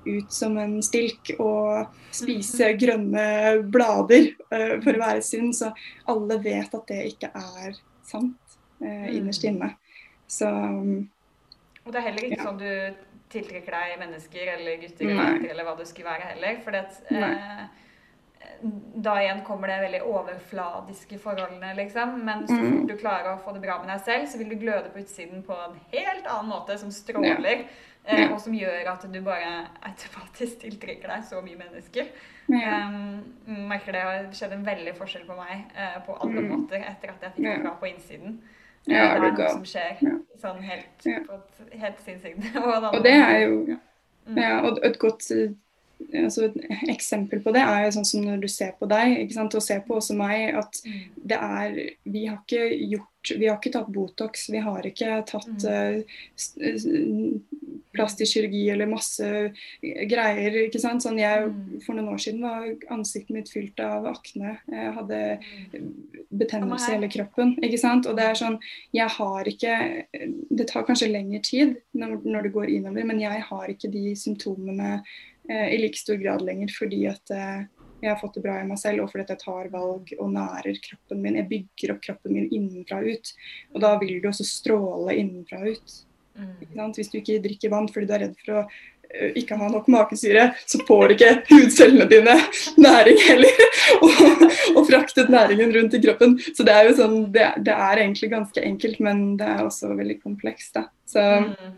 ut 0.05 0.33
som 0.33 0.57
en 0.61 0.79
stilk 0.85 1.35
og 1.39 1.93
spise 2.13 2.71
mm. 2.73 2.79
grønne 2.81 3.27
blader 3.73 4.31
uh, 4.53 4.77
for 4.85 4.93
å 4.95 5.03
være 5.03 5.25
sunn, 5.25 5.53
så 5.57 5.73
alle 6.11 6.39
vet 6.45 6.77
at 6.77 6.87
det 6.91 7.01
ikke 7.13 7.31
er 7.37 7.77
sant 8.05 8.57
uh, 8.81 9.09
innerst 9.13 9.45
inne. 9.49 9.75
Så 10.29 10.49
Og 10.49 11.93
det 11.93 12.01
er 12.01 12.07
heller 12.09 12.29
ikke 12.31 12.41
ja. 12.41 12.49
sånn 12.49 12.63
du 12.63 13.14
tiltrekker 13.35 13.75
deg 13.77 13.97
mennesker 14.01 14.53
eller 14.57 14.83
gutter 14.83 15.09
eller 15.09 15.33
jenter 15.33 15.55
eller 15.55 15.67
hva 15.69 15.75
det 15.79 15.89
skulle 15.91 16.11
være 16.11 16.31
heller. 16.33 16.61
For 16.65 16.79
eh, 16.81 17.65
da 18.95 19.15
igjen 19.21 19.43
kommer 19.47 19.71
det 19.71 19.81
veldig 19.85 20.03
overfladiske 20.09 21.19
forholdene, 21.23 21.73
liksom. 21.79 22.19
Men 22.27 22.47
så 22.49 22.57
fort 22.57 22.77
mm. 22.77 22.87
du 22.89 22.95
klarer 23.01 23.33
å 23.33 23.41
få 23.45 23.55
det 23.57 23.65
bra 23.65 23.81
med 23.83 23.91
deg 23.93 24.05
selv, 24.07 24.29
så 24.31 24.41
vil 24.41 24.55
du 24.55 24.61
gløde 24.61 24.93
på 24.93 25.03
utsiden 25.03 25.43
på 25.47 25.57
en 25.67 25.77
helt 25.93 26.29
annen 26.29 26.53
måte, 26.53 26.79
som 26.81 26.93
stråler. 26.95 27.67
Ja. 27.67 27.75
Eh, 28.05 28.27
og 28.29 28.37
som 28.43 28.53
gjør 28.53 28.91
at 28.93 29.05
du 29.09 29.17
bare 29.25 29.53
automatisk 29.89 30.59
tiltrekker 30.61 31.09
deg 31.09 31.23
så 31.25 31.41
mye 31.45 31.57
mennesker. 31.57 32.11
Ja. 32.53 32.83
Um, 32.85 33.23
merker 33.71 33.97
det 33.97 34.03
har 34.05 34.27
skjedd 34.37 34.53
en 34.53 34.67
veldig 34.67 34.93
forskjell 34.99 35.25
på 35.25 35.37
meg 35.39 35.71
uh, 35.73 36.03
på 36.05 36.17
alle 36.21 36.43
mm. 36.45 36.51
måter 36.51 36.85
etter 36.85 37.15
at 37.15 37.25
jeg 37.25 37.37
fikk 37.39 37.49
det 37.49 37.63
bra 37.63 37.73
på 37.81 37.89
innsiden. 37.89 38.37
Ja, 38.87 39.05
det 39.17 39.31
er 39.31 39.37
noe 39.39 39.51
som 39.53 39.65
skjer? 39.69 40.01
Sånn 40.41 40.61
helt, 40.65 41.05
på 41.05 41.39
et 41.39 41.77
helt 41.81 42.01
sinnssykt. 42.05 42.49
Og 42.93 42.99
det 43.05 43.15
er 43.17 43.39
jo 43.47 43.55
mm. 43.65 44.37
ja, 44.37 44.59
og 44.65 44.81
et 44.85 44.99
godt 45.01 45.25
altså 46.13 46.49
et 46.49 46.57
eksempel 46.93 47.43
på 47.45 47.53
det 47.55 47.63
er 47.65 47.87
jo 47.87 47.95
sånn 47.97 48.09
som 48.09 48.25
når 48.27 48.45
du 48.45 48.49
ser 48.51 48.75
på 48.79 48.89
deg, 48.91 49.19
ikke 49.25 49.39
sant? 49.39 49.57
og 49.57 49.65
ser 49.65 49.83
på 49.87 49.99
også 49.99 50.17
meg, 50.19 50.55
at 50.59 50.81
mm. 50.85 51.03
det 51.33 51.41
er 51.41 51.83
Vi 52.05 52.27
har 52.29 52.39
ikke 52.43 52.69
gjort 52.93 53.35
Vi 53.39 53.49
har 53.49 53.59
ikke 53.59 53.73
tatt 53.75 53.93
Botox, 53.93 54.49
vi 54.53 54.61
har 54.61 54.85
ikke 54.85 55.23
tatt 55.29 55.65
uh, 55.65 56.03
plastisk 57.95 58.37
kirurgi 58.37 58.65
eller 58.75 58.91
masse 58.91 59.29
greier. 59.81 60.59
ikke 60.67 60.81
sant? 60.83 61.05
Sånn 61.05 61.21
jeg, 61.23 61.47
mm. 61.49 61.81
For 61.87 61.97
noen 61.97 62.11
år 62.13 62.21
siden 62.21 62.43
var 62.45 62.67
ansiktet 62.93 63.33
mitt 63.37 63.53
fylt 63.53 63.79
av 63.81 64.09
akne. 64.11 64.57
Jeg 64.69 64.95
hadde 64.99 65.21
mm. 65.39 65.91
betennelse 66.43 66.91
i 66.91 66.97
hele 66.99 67.11
kroppen. 67.13 67.55
ikke 67.63 67.81
sant? 67.81 68.11
Og 68.11 68.19
det 68.19 68.29
er 68.29 68.41
sånn 68.43 68.59
Jeg 68.95 69.09
har 69.17 69.49
ikke 69.49 69.77
Det 70.51 70.69
tar 70.69 70.85
kanskje 70.89 71.13
lengre 71.15 71.41
tid 71.47 71.79
når, 71.97 72.19
når 72.27 72.49
det 72.49 72.57
går 72.59 72.75
innover, 72.77 73.09
men 73.09 73.23
jeg 73.23 73.47
har 73.49 73.71
ikke 73.73 73.93
de 73.95 74.11
symptomene 74.19 74.99
Eh, 74.99 75.01
i 75.53 75.79
like 75.79 75.99
stor 76.01 76.17
grad 76.17 76.43
lenger 76.45 76.73
fordi 76.73 77.03
at 77.11 77.33
eh, 77.35 77.65
jeg 78.05 78.13
har 78.13 78.21
fått 78.21 78.37
det 78.37 78.45
bra 78.45 78.59
i 78.61 78.67
meg 78.69 78.79
selv, 78.81 79.05
og 79.05 79.13
fordi 79.13 79.25
at 79.25 79.35
jeg 79.35 79.43
tar 79.45 79.69
valg 79.73 80.11
og 80.19 80.33
nærer 80.35 80.81
kroppen 80.85 81.23
min. 81.25 81.39
Jeg 81.41 81.49
bygger 81.49 81.95
opp 81.95 82.03
kroppen 82.05 82.35
min 82.37 82.51
innenfra 82.51 83.01
og 83.01 83.15
ut. 83.15 83.31
Og 83.73 83.85
da 83.85 83.95
vil 84.03 84.19
du 84.21 84.29
også 84.29 84.45
stråle 84.45 85.15
innenfra 85.17 85.63
og 85.63 85.79
ut. 85.79 85.95
Mm. 86.35 86.91
Hvis 86.99 87.13
du 87.13 87.21
ikke 87.21 87.39
drikker 87.45 87.73
vann 87.73 87.87
fordi 87.89 88.11
du 88.11 88.13
er 88.17 88.25
redd 88.27 88.35
for 88.43 88.59
å 88.59 88.63
uh, 88.67 89.31
ikke 89.39 89.57
ha 89.57 89.71
nok 89.73 89.89
makesyre, 89.95 90.49
så 90.69 90.83
får 90.85 91.15
ikke 91.15 91.31
hudcellene 91.53 92.09
dine 92.11 92.37
næring 92.87 93.23
heller. 93.25 93.65
og, 94.05 94.45
og 94.75 94.83
fraktet 94.91 95.33
næringen 95.33 95.73
rundt 95.79 95.97
i 95.97 96.03
kroppen. 96.05 96.37
Så 96.53 96.67
det 96.67 96.77
er 96.77 96.91
jo 96.91 96.99
sånn, 97.01 97.19
det, 97.33 97.49
det, 97.65 97.79
er 97.89 98.05
egentlig 98.05 98.35
ganske 98.35 98.69
enkelt, 98.69 99.01
men 99.07 99.27
det 99.41 99.49
er 99.49 99.65
også 99.65 99.95
veldig 99.97 100.21
komplekst. 100.21 100.75
da. 100.77 100.91
Så, 101.09 101.25
mm. 101.25 101.77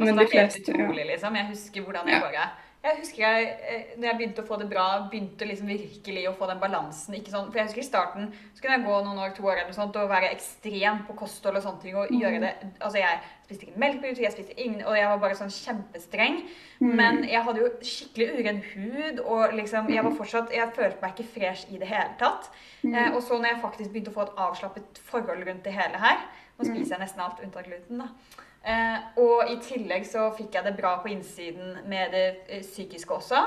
Men 0.00 0.16
de 0.16 0.26
fleste, 0.26 0.72
ja. 0.72 0.88
liksom. 1.04 1.36
Jeg 1.36 1.50
husker 1.52 1.84
hvordan 1.84 2.08
jeg 2.10 2.22
bare 2.24 2.52
jeg 2.84 2.98
husker 2.98 3.22
jeg, 3.24 3.44
eh, 3.64 3.84
når 3.96 4.06
jeg 4.08 4.16
begynte 4.18 4.42
å 4.42 4.48
få 4.48 4.58
det 4.60 4.66
bra, 4.68 4.84
begynte 5.08 5.46
liksom 5.48 5.70
virkelig 5.70 6.24
å 6.28 6.34
få 6.36 6.48
den 6.50 6.60
balansen. 6.60 7.14
ikke 7.16 7.32
sånn, 7.32 7.46
for 7.48 7.58
jeg 7.60 7.70
husker 7.70 7.80
I 7.80 7.86
starten 7.86 8.26
så 8.52 8.60
kunne 8.60 8.76
jeg 8.76 8.84
gå 8.84 8.98
noen 9.06 9.22
år, 9.24 9.32
to 9.36 9.46
år 9.46 9.54
eller 9.54 9.70
noe 9.70 9.78
sånt, 9.78 9.96
og 9.96 10.10
være 10.10 10.32
ekstrem 10.34 11.00
på 11.08 11.16
kosthold 11.16 11.56
og 11.56 11.64
sånne 11.64 11.80
ting. 11.80 11.96
og 11.96 12.12
mm. 12.12 12.20
gjøre 12.20 12.42
det, 12.44 12.52
altså 12.80 13.00
Jeg 13.00 13.22
spiste 13.46 13.66
ikke 13.66 13.80
melk 13.80 14.00
på 14.02 14.12
jeg 14.12 14.36
spiste 14.36 14.60
ingen, 14.60 14.84
og 14.84 14.98
jeg 14.98 15.08
var 15.08 15.24
bare 15.24 15.40
sånn 15.40 15.56
kjempestreng. 15.56 16.38
Mm. 16.80 16.94
Men 17.00 17.24
jeg 17.24 17.42
hadde 17.48 17.64
jo 17.64 17.72
skikkelig 17.80 18.28
uren 18.38 18.62
hud, 18.74 19.20
og 19.24 19.56
liksom, 19.56 19.88
jeg 19.88 20.04
var 20.04 20.16
fortsatt, 20.20 20.52
jeg 20.52 20.76
følte 20.76 21.00
meg 21.00 21.16
ikke 21.16 21.32
fresh 21.40 21.72
i 21.72 21.80
det 21.80 21.88
hele 21.88 22.12
tatt. 22.20 22.50
Mm. 22.82 22.94
Eh, 22.94 23.12
og 23.14 23.22
så 23.24 23.38
når 23.38 23.54
jeg 23.54 23.62
faktisk 23.64 23.96
begynte 23.96 24.12
å 24.12 24.18
få 24.18 24.28
et 24.28 24.40
avslappet 24.48 25.04
forhold 25.08 25.48
rundt 25.48 25.64
det 25.64 25.72
hele 25.72 25.96
her 25.96 26.18
Nå 26.54 26.62
mm. 26.62 26.68
spiser 26.68 26.92
jeg 26.94 27.00
nesten 27.00 27.22
alt 27.24 27.40
unntatt 27.42 27.66
gluten, 27.66 28.04
da. 28.04 28.42
Eh, 28.64 28.98
og 29.20 29.50
i 29.52 29.58
tillegg 29.60 30.06
så 30.08 30.30
fikk 30.36 30.56
jeg 30.56 30.64
det 30.64 30.76
bra 30.78 30.94
på 31.02 31.10
innsiden 31.12 31.82
med 31.90 32.14
det 32.16 32.26
eh, 32.48 32.62
psykiske 32.64 33.12
også. 33.12 33.42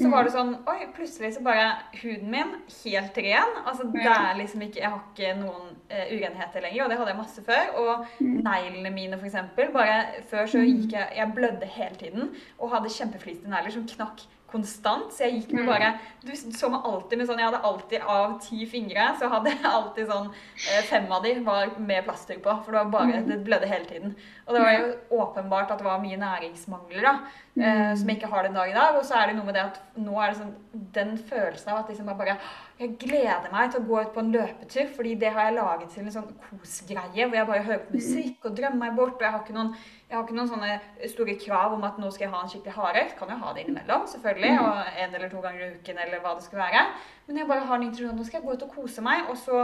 Så 0.00 0.08
var 0.08 0.24
det 0.24 0.30
mm. 0.30 0.36
sånn 0.36 0.52
Oi, 0.70 0.86
plutselig 0.96 1.32
så 1.34 1.42
bare 1.44 1.66
huden 2.00 2.30
min 2.32 2.54
helt 2.84 3.18
ren. 3.20 3.56
Altså 3.66 3.88
det 3.92 4.06
er 4.06 4.38
liksom 4.38 4.62
ikke 4.64 4.80
Jeg 4.80 4.92
har 4.94 5.02
ikke 5.10 5.32
noen 5.42 5.74
uh, 5.90 6.06
urenheter 6.14 6.64
lenger, 6.64 6.84
og 6.84 6.92
det 6.92 6.98
hadde 7.00 7.12
jeg 7.12 7.18
masse 7.18 7.44
før. 7.44 7.74
Og 7.82 8.06
mm. 8.16 8.38
neglene 8.46 8.94
mine, 8.94 9.18
for 9.20 9.28
eksempel. 9.28 9.68
Bare 9.74 9.98
før 10.30 10.48
så 10.48 10.62
mm. 10.62 10.70
gikk 10.70 10.96
jeg 10.96 11.18
Jeg 11.18 11.34
blødde 11.36 11.72
hele 11.76 12.00
tiden 12.00 12.30
og 12.56 12.72
hadde 12.72 12.94
kjempeflisete 12.94 13.52
negler 13.52 13.76
som 13.76 13.88
knakk 13.90 14.24
konstant. 14.52 15.10
Så 15.14 15.24
jeg 15.26 15.40
gikk 15.40 15.52
med 15.56 15.66
mm. 15.66 15.70
bare 15.70 15.90
Du 16.24 16.32
så 16.36 16.70
meg 16.72 16.86
alltid 16.90 17.20
med 17.20 17.28
sånn 17.30 17.42
Jeg 17.42 17.48
hadde 17.48 17.62
alltid 17.70 18.06
av 18.14 18.36
ti 18.44 18.66
fingre, 18.70 19.10
så 19.20 19.30
hadde 19.32 19.52
jeg 19.54 19.66
alltid 19.70 20.10
sånn 20.10 20.30
eh, 20.30 20.80
Fem 20.88 21.10
av 21.10 21.26
de 21.26 21.34
var 21.46 21.74
med 21.78 22.06
plaster 22.06 22.40
på, 22.42 22.56
for 22.64 22.74
det 22.74 22.82
var 22.82 22.94
bare 22.94 23.20
mm. 23.20 23.28
Det 23.30 23.38
blødde 23.46 23.70
hele 23.70 23.90
tiden. 23.90 24.16
Og 24.46 24.56
det 24.56 24.64
var 24.64 24.74
jo 24.76 25.20
åpenbart 25.22 25.70
at 25.70 25.82
det 25.82 25.86
var 25.86 26.02
mye 26.02 26.18
næringsmangler 26.20 27.06
da, 27.06 27.14
eh, 27.60 27.92
som 27.98 28.10
jeg 28.10 28.18
ikke 28.18 28.32
har 28.32 28.48
den 28.48 28.58
dag 28.58 28.72
i 28.72 28.76
dag. 28.76 28.98
Og 28.98 29.06
så 29.06 29.20
er 29.20 29.30
det 29.30 29.38
noe 29.38 29.46
med 29.46 29.58
det 29.58 29.68
at 29.68 29.80
nå 30.00 30.18
er 30.18 30.32
det 30.32 30.40
sånn 30.42 30.56
Den 30.94 31.16
følelsen 31.18 31.72
av 31.72 31.84
at 31.84 31.90
liksom 31.92 32.10
bare 32.18 32.38
jeg 32.80 32.94
gleder 32.96 33.50
meg 33.52 33.72
til 33.72 33.82
å 33.82 33.88
gå 33.90 33.96
ut 34.00 34.12
på 34.14 34.22
en 34.22 34.30
løpetur, 34.32 34.86
fordi 34.96 35.10
det 35.20 35.30
har 35.34 35.50
jeg 35.50 35.56
laget 35.58 35.90
til 35.92 36.06
en 36.06 36.14
sånn 36.14 36.30
kosgreie 36.46 37.26
hvor 37.26 37.36
jeg 37.36 37.48
bare 37.50 37.64
hører 37.66 37.82
på 37.84 37.98
musikk 37.98 38.46
og 38.48 38.54
drømmer 38.56 38.80
meg 38.86 38.94
bort. 38.96 39.18
og 39.18 39.26
jeg 39.26 39.34
har 39.34 39.42
ikke 39.44 39.56
noen 39.58 39.74
jeg 40.10 40.18
har 40.18 40.24
ikke 40.26 40.34
noen 40.34 40.50
sånne 40.50 41.08
store 41.12 41.36
krav 41.38 41.76
om 41.76 41.84
at 41.86 41.98
nå 42.02 42.08
skal 42.10 42.24
jeg 42.24 42.32
ha 42.32 42.40
en 42.42 42.48
skikkelig 42.50 42.72
hardøkt. 42.74 43.12
Kan 43.14 43.30
jo 43.30 43.36
ha 43.44 43.52
det 43.54 43.62
innimellom, 43.62 44.08
selvfølgelig. 44.10 44.50
Mm. 44.56 44.64
Og 44.64 44.98
en 45.04 45.14
eller 45.14 45.30
to 45.30 45.42
ganger 45.44 45.62
i 45.62 45.70
uken, 45.76 46.00
eller 46.02 46.24
hva 46.24 46.32
det 46.34 46.46
skal 46.48 46.58
være. 46.64 46.82
Men 47.28 47.38
jeg 47.38 47.46
bare 47.46 47.68
har 47.68 47.78
en 47.78 47.86
introdusjon. 47.86 48.16
Nå 48.18 48.26
skal 48.26 48.40
jeg 48.40 48.48
gå 48.48 48.56
ut 48.58 48.64
og 48.66 48.72
kose 48.74 49.04
meg. 49.06 49.28
Og 49.30 49.38
så 49.38 49.60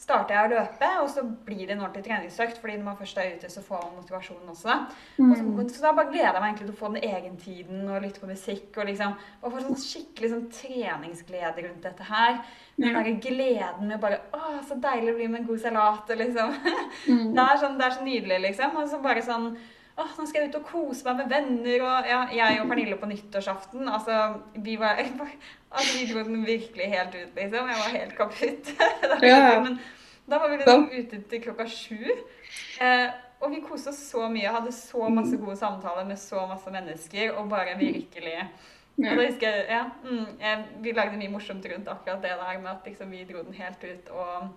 starter 0.00 0.32
jeg 0.32 0.46
å 0.46 0.50
løpe, 0.54 0.86
og 1.02 1.08
så 1.12 1.22
blir 1.44 1.66
det 1.66 1.74
en 1.74 1.82
ordentlig 1.82 2.06
treningsøkt. 2.06 2.56
fordi 2.62 2.78
når 2.78 2.86
man 2.86 2.96
først 2.96 3.18
er 3.20 3.34
ute, 3.34 3.50
så 3.52 3.60
får 3.60 3.82
man 3.82 3.98
motivasjonen 3.98 4.52
også. 4.54 4.76
Mm. 5.18 5.34
Så, 5.34 5.66
så, 5.74 5.82
da 5.84 5.90
bare 5.98 6.12
gleder 6.14 6.30
jeg 6.30 6.40
meg 6.40 6.48
egentlig 6.48 6.68
til 6.70 6.76
å 6.78 6.78
få 6.78 6.90
den 6.94 7.04
egentiden 7.10 7.82
og 7.90 8.06
lytte 8.06 8.22
på 8.22 8.30
musikk. 8.30 8.70
Og 8.80 8.88
liksom, 8.88 9.12
og 9.42 9.52
få 9.52 9.64
sånn 9.66 9.82
skikkelig 9.82 10.30
sånn 10.32 10.46
treningsglede 10.62 11.66
rundt 11.66 11.84
dette 11.90 12.06
her. 12.08 12.40
Den 12.80 12.96
derre 12.96 13.12
gleden 13.20 13.92
med 13.92 14.00
bare 14.00 14.22
Å, 14.32 14.62
så 14.64 14.80
deilig 14.80 15.12
å 15.12 15.18
bli 15.18 15.28
med 15.28 15.42
en 15.42 15.50
god 15.50 15.60
salat. 15.66 16.08
Og 16.08 16.24
liksom. 16.24 16.56
Mm. 17.04 17.28
Det, 17.36 17.44
er 17.44 17.60
sånn, 17.60 17.76
det 17.76 17.84
er 17.90 17.98
så 17.98 18.08
nydelig, 18.08 18.40
liksom. 18.48 18.80
Og 18.80 18.88
så 18.88 19.02
bare 19.04 19.26
sånn 19.26 19.52
Åh, 19.98 20.12
nå 20.16 20.26
skal 20.28 20.42
jeg 20.42 20.50
ut 20.50 20.58
og 20.60 20.66
kose 20.68 21.06
meg 21.08 21.22
med 21.22 21.32
venner. 21.34 21.86
Og 21.86 22.10
ja, 22.10 22.20
jeg 22.36 22.60
og 22.62 22.68
Pernille 22.70 22.98
på 23.00 23.08
nyttårsaften, 23.10 23.88
altså 23.88 24.18
vi 24.54 24.76
var 24.80 25.00
altså, 25.70 25.88
Vi 25.98 26.06
dro 26.12 26.24
den 26.26 26.44
virkelig 26.46 26.90
helt 26.94 27.16
ut, 27.16 27.34
liksom. 27.36 27.72
Jeg 27.72 27.82
var 27.84 27.96
helt 27.96 28.16
kaputt. 28.18 28.72
ja. 29.30 29.60
Men 29.64 29.80
da 30.30 30.38
var 30.38 30.52
vi 30.52 30.60
liksom 30.62 30.88
ute 30.92 31.22
til 31.30 31.44
klokka 31.44 31.66
sju. 31.68 32.00
Eh, 32.80 33.08
og 33.40 33.54
vi 33.54 33.62
koste 33.64 33.92
oss 33.92 34.02
så 34.10 34.28
mye. 34.28 34.52
Hadde 34.52 34.72
så 34.76 35.08
masse 35.08 35.38
gode 35.40 35.56
samtaler 35.56 36.04
med 36.08 36.20
så 36.20 36.44
masse 36.46 36.70
mennesker. 36.70 37.32
Og 37.36 37.48
bare 37.50 37.78
virkelig 37.80 38.36
og 39.00 39.16
da 39.16 39.26
husker 39.26 39.54
jeg, 39.54 39.66
ja, 39.70 39.84
mm, 40.04 40.40
jeg, 40.40 40.64
Vi 40.84 40.92
lagde 40.92 41.18
mye 41.18 41.32
morsomt 41.32 41.66
rundt 41.72 41.88
akkurat 41.88 42.22
det 42.22 42.34
der 42.36 42.58
med 42.60 42.70
at 42.70 42.86
liksom, 42.86 43.10
vi 43.10 43.24
dro 43.24 43.42
den 43.42 43.54
helt 43.54 43.84
ut. 43.84 44.10
Og 44.10 44.48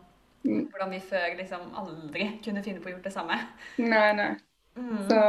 mm. 0.43 0.65
hvordan 0.71 0.91
vi 0.91 0.99
før 0.99 1.37
liksom 1.37 1.69
aldri 1.79 2.27
kunne 2.43 2.63
finne 2.63 2.83
på 2.83 2.91
å 2.91 2.95
gjøre 2.95 3.05
det 3.05 3.13
samme. 3.13 3.39
Nei, 3.77 4.09
nei. 4.17 4.33
Mm. 4.75 5.09
Så, 5.09 5.19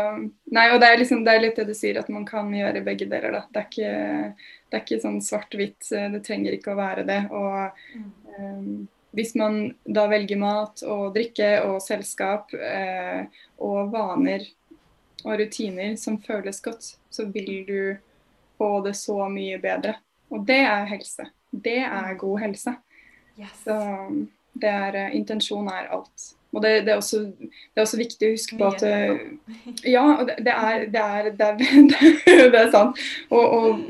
nei, 0.56 0.64
og 0.72 0.80
det 0.80 0.88
er, 0.88 0.98
liksom, 0.98 1.24
det 1.24 1.34
er, 1.34 1.42
litt 1.42 1.58
det 1.60 1.66
du 1.68 1.74
sier, 1.76 1.98
at 2.00 2.10
man 2.12 2.24
kan 2.28 2.48
gjøre 2.54 2.84
begge 2.86 3.08
deler. 3.10 3.34
Da. 3.36 3.42
Det 3.52 3.60
er 3.60 3.68
ikke, 3.68 4.50
det 4.70 4.78
er 4.78 4.84
ikke 4.84 5.00
sånn 5.02 5.20
svart-hvitt. 5.24 5.92
Eh, 5.92 6.08
det 6.14 6.22
trenger 6.26 6.56
ikke 6.56 6.72
å 6.72 6.80
være 6.80 7.04
det. 7.08 7.20
Og 7.34 8.36
um, 8.38 8.86
hvis 9.14 9.34
man 9.38 9.60
da 9.84 10.06
velger 10.10 10.40
mat 10.40 10.82
og 10.88 11.12
drikke 11.14 11.50
og 11.68 11.78
selskap 11.84 12.54
eh, 12.56 13.26
og 13.62 13.92
vaner 13.92 14.46
og 15.24 15.38
rutiner 15.40 15.94
som 16.00 16.18
føles 16.22 16.60
godt, 16.64 16.94
så 17.12 17.28
vil 17.32 17.52
du 17.68 17.78
få 18.58 18.78
det 18.84 18.96
så 18.98 19.24
mye 19.30 19.60
bedre. 19.62 19.98
Og 20.32 20.44
det 20.46 20.62
er 20.66 20.88
helse. 20.90 21.28
Det 21.50 21.80
er 21.84 22.14
mm. 22.14 22.18
god 22.24 22.40
helse. 22.46 22.74
Yes. 23.38 23.60
Så 23.64 23.76
det 24.54 24.70
er, 24.70 24.98
eh, 25.04 25.14
intensjon 25.18 25.68
er 25.70 25.92
alt. 25.94 26.32
Og 26.54 26.62
det, 26.62 26.72
det, 26.86 26.92
er 26.92 27.00
også, 27.00 27.20
det, 27.34 27.76
er 27.76 27.82
også, 27.82 27.98
viktig 27.98 28.28
å 28.28 28.34
huske 28.36 28.58
på 28.58 28.70
at 28.70 28.84
eh, 28.86 29.12
Ja, 29.90 30.04
det, 30.22 30.38
det 30.46 30.54
er, 30.54 30.86
er, 31.02 31.30
det 31.34 32.60
er, 32.60 32.70
sant. 32.70 33.00
Og, 33.34 33.44
og, 33.44 33.84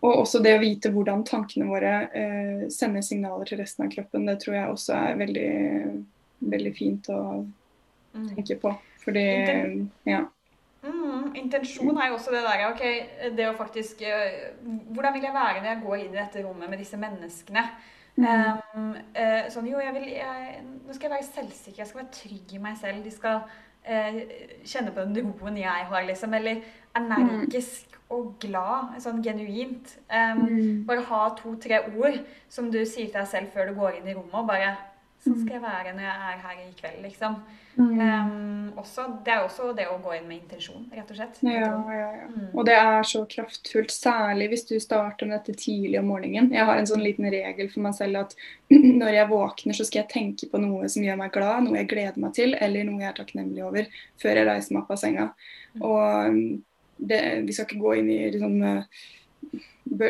og, 0.00 0.12
også 0.12 0.42
det 0.44 0.54
å 0.54 0.62
vite 0.62 0.92
hvordan 0.94 1.26
tankene 1.26 1.68
våre 1.70 1.94
eh, 2.14 2.64
sender 2.72 3.04
signaler 3.04 3.50
til 3.50 3.62
resten 3.62 3.88
av 3.88 3.92
kroppen, 3.96 4.30
det 4.30 4.38
tror 4.44 4.58
jeg 4.60 4.72
også 4.74 4.98
er 4.98 5.20
veldig, 5.24 5.52
veldig 6.54 6.74
fint 6.78 7.10
å 7.12 7.20
mm. 7.42 8.26
tenke 8.36 8.60
på. 8.62 8.74
Fordi 9.02 9.28
Ja. 10.08 10.24
Mm, 10.78 11.32
intensjon 11.34 11.96
er 11.98 12.12
jo 12.12 12.16
også 12.20 12.30
det 12.30 12.44
der 12.44 12.60
ok, 12.68 12.82
det 13.34 13.48
å 13.48 13.54
faktisk 13.58 14.04
eh, 14.06 14.52
Hvordan 14.94 15.16
vil 15.16 15.24
jeg 15.26 15.34
være 15.34 15.58
når 15.58 15.72
jeg 15.72 15.80
går 15.82 15.96
inn 15.98 16.12
i 16.12 16.20
dette 16.20 16.42
rommet 16.44 16.70
med 16.70 16.78
disse 16.78 17.00
menneskene? 17.00 17.64
Um, 18.18 18.90
uh, 19.14 19.44
sånn 19.52 19.68
jo, 19.70 19.78
jeg 19.78 19.94
vil 19.94 20.08
jeg, 20.10 20.62
Nå 20.66 20.94
skal 20.96 21.06
jeg 21.06 21.12
være 21.12 21.26
selvsikker, 21.28 21.82
jeg 21.82 21.90
skal 21.90 22.00
være 22.00 22.16
trygg 22.16 22.54
i 22.56 22.62
meg 22.62 22.78
selv. 22.80 23.04
De 23.04 23.12
skal 23.14 23.44
uh, 23.44 24.18
kjenne 24.66 24.94
på 24.94 25.06
den 25.06 25.30
roen 25.30 25.60
jeg 25.60 25.86
har, 25.92 26.06
liksom. 26.08 26.34
Eller 26.38 26.64
energisk 26.98 27.94
mm. 27.94 28.04
og 28.16 28.34
glad. 28.42 28.98
Sånn 29.04 29.22
genuint. 29.24 29.94
Um, 30.10 30.44
mm. 30.44 30.84
Bare 30.88 31.06
ha 31.12 31.24
to-tre 31.38 31.84
ord 31.92 32.20
som 32.50 32.72
du 32.72 32.80
sier 32.82 33.06
til 33.06 33.20
deg 33.20 33.30
selv 33.30 33.54
før 33.54 33.70
du 33.70 33.78
går 33.78 34.00
inn 34.00 34.10
i 34.10 34.16
rommet. 34.18 34.38
og 34.42 34.50
bare 34.50 34.76
Sånn 35.28 35.40
skal 35.44 35.56
jeg 35.58 35.62
være 35.64 35.94
når 35.94 36.04
jeg 36.06 36.28
er 36.28 36.44
her 36.44 36.60
i 36.62 36.68
kveld, 36.78 37.00
liksom. 37.04 37.40
Mm. 37.78 37.90
Um, 38.02 38.78
også, 38.80 39.04
det 39.22 39.30
er 39.30 39.44
også 39.44 39.68
det 39.76 39.84
å 39.86 39.98
gå 40.02 40.16
inn 40.16 40.24
med 40.26 40.40
intensjon, 40.40 40.86
rett 40.90 41.10
og 41.12 41.18
slett. 41.18 41.36
Ja, 41.46 41.68
ja, 41.94 42.08
ja. 42.16 42.26
Mm. 42.26 42.48
Og 42.50 42.66
det 42.66 42.74
er 42.74 43.06
så 43.06 43.22
kraftfullt, 43.30 43.94
særlig 43.94 44.48
hvis 44.52 44.66
du 44.66 44.74
starter 44.82 45.28
med 45.28 45.38
dette 45.38 45.54
tidlig 45.60 46.00
om 46.00 46.08
morgenen. 46.10 46.50
Jeg 46.54 46.66
har 46.66 46.80
en 46.80 46.88
sånn 46.90 47.04
liten 47.04 47.28
regel 47.30 47.70
for 47.70 47.84
meg 47.86 47.94
selv 47.98 48.24
at 48.24 48.34
når 49.02 49.12
jeg 49.20 49.30
våkner, 49.30 49.78
så 49.78 49.86
skal 49.86 50.02
jeg 50.02 50.12
tenke 50.14 50.50
på 50.50 50.62
noe 50.62 50.90
som 50.90 51.06
gjør 51.06 51.20
meg 51.22 51.34
glad, 51.34 51.68
noe 51.68 51.78
jeg 51.78 51.90
gleder 51.92 52.24
meg 52.24 52.34
til, 52.38 52.56
eller 52.58 52.88
noe 52.88 53.04
jeg 53.04 53.12
er 53.12 53.20
takknemlig 53.20 53.66
over, 53.68 53.92
før 54.22 54.42
jeg 54.42 54.50
reiser 54.50 54.74
meg 54.74 54.82
opp 54.82 54.96
av 54.96 55.02
senga. 55.04 55.28
Mm. 55.76 55.86
Og 55.86 56.02
um, 56.02 56.42
det, 56.98 57.22
vi 57.46 57.54
skal 57.54 57.68
ikke 57.68 57.82
gå 57.84 57.94
inn 58.00 58.10
i 58.10 58.18
liksom, 58.34 58.58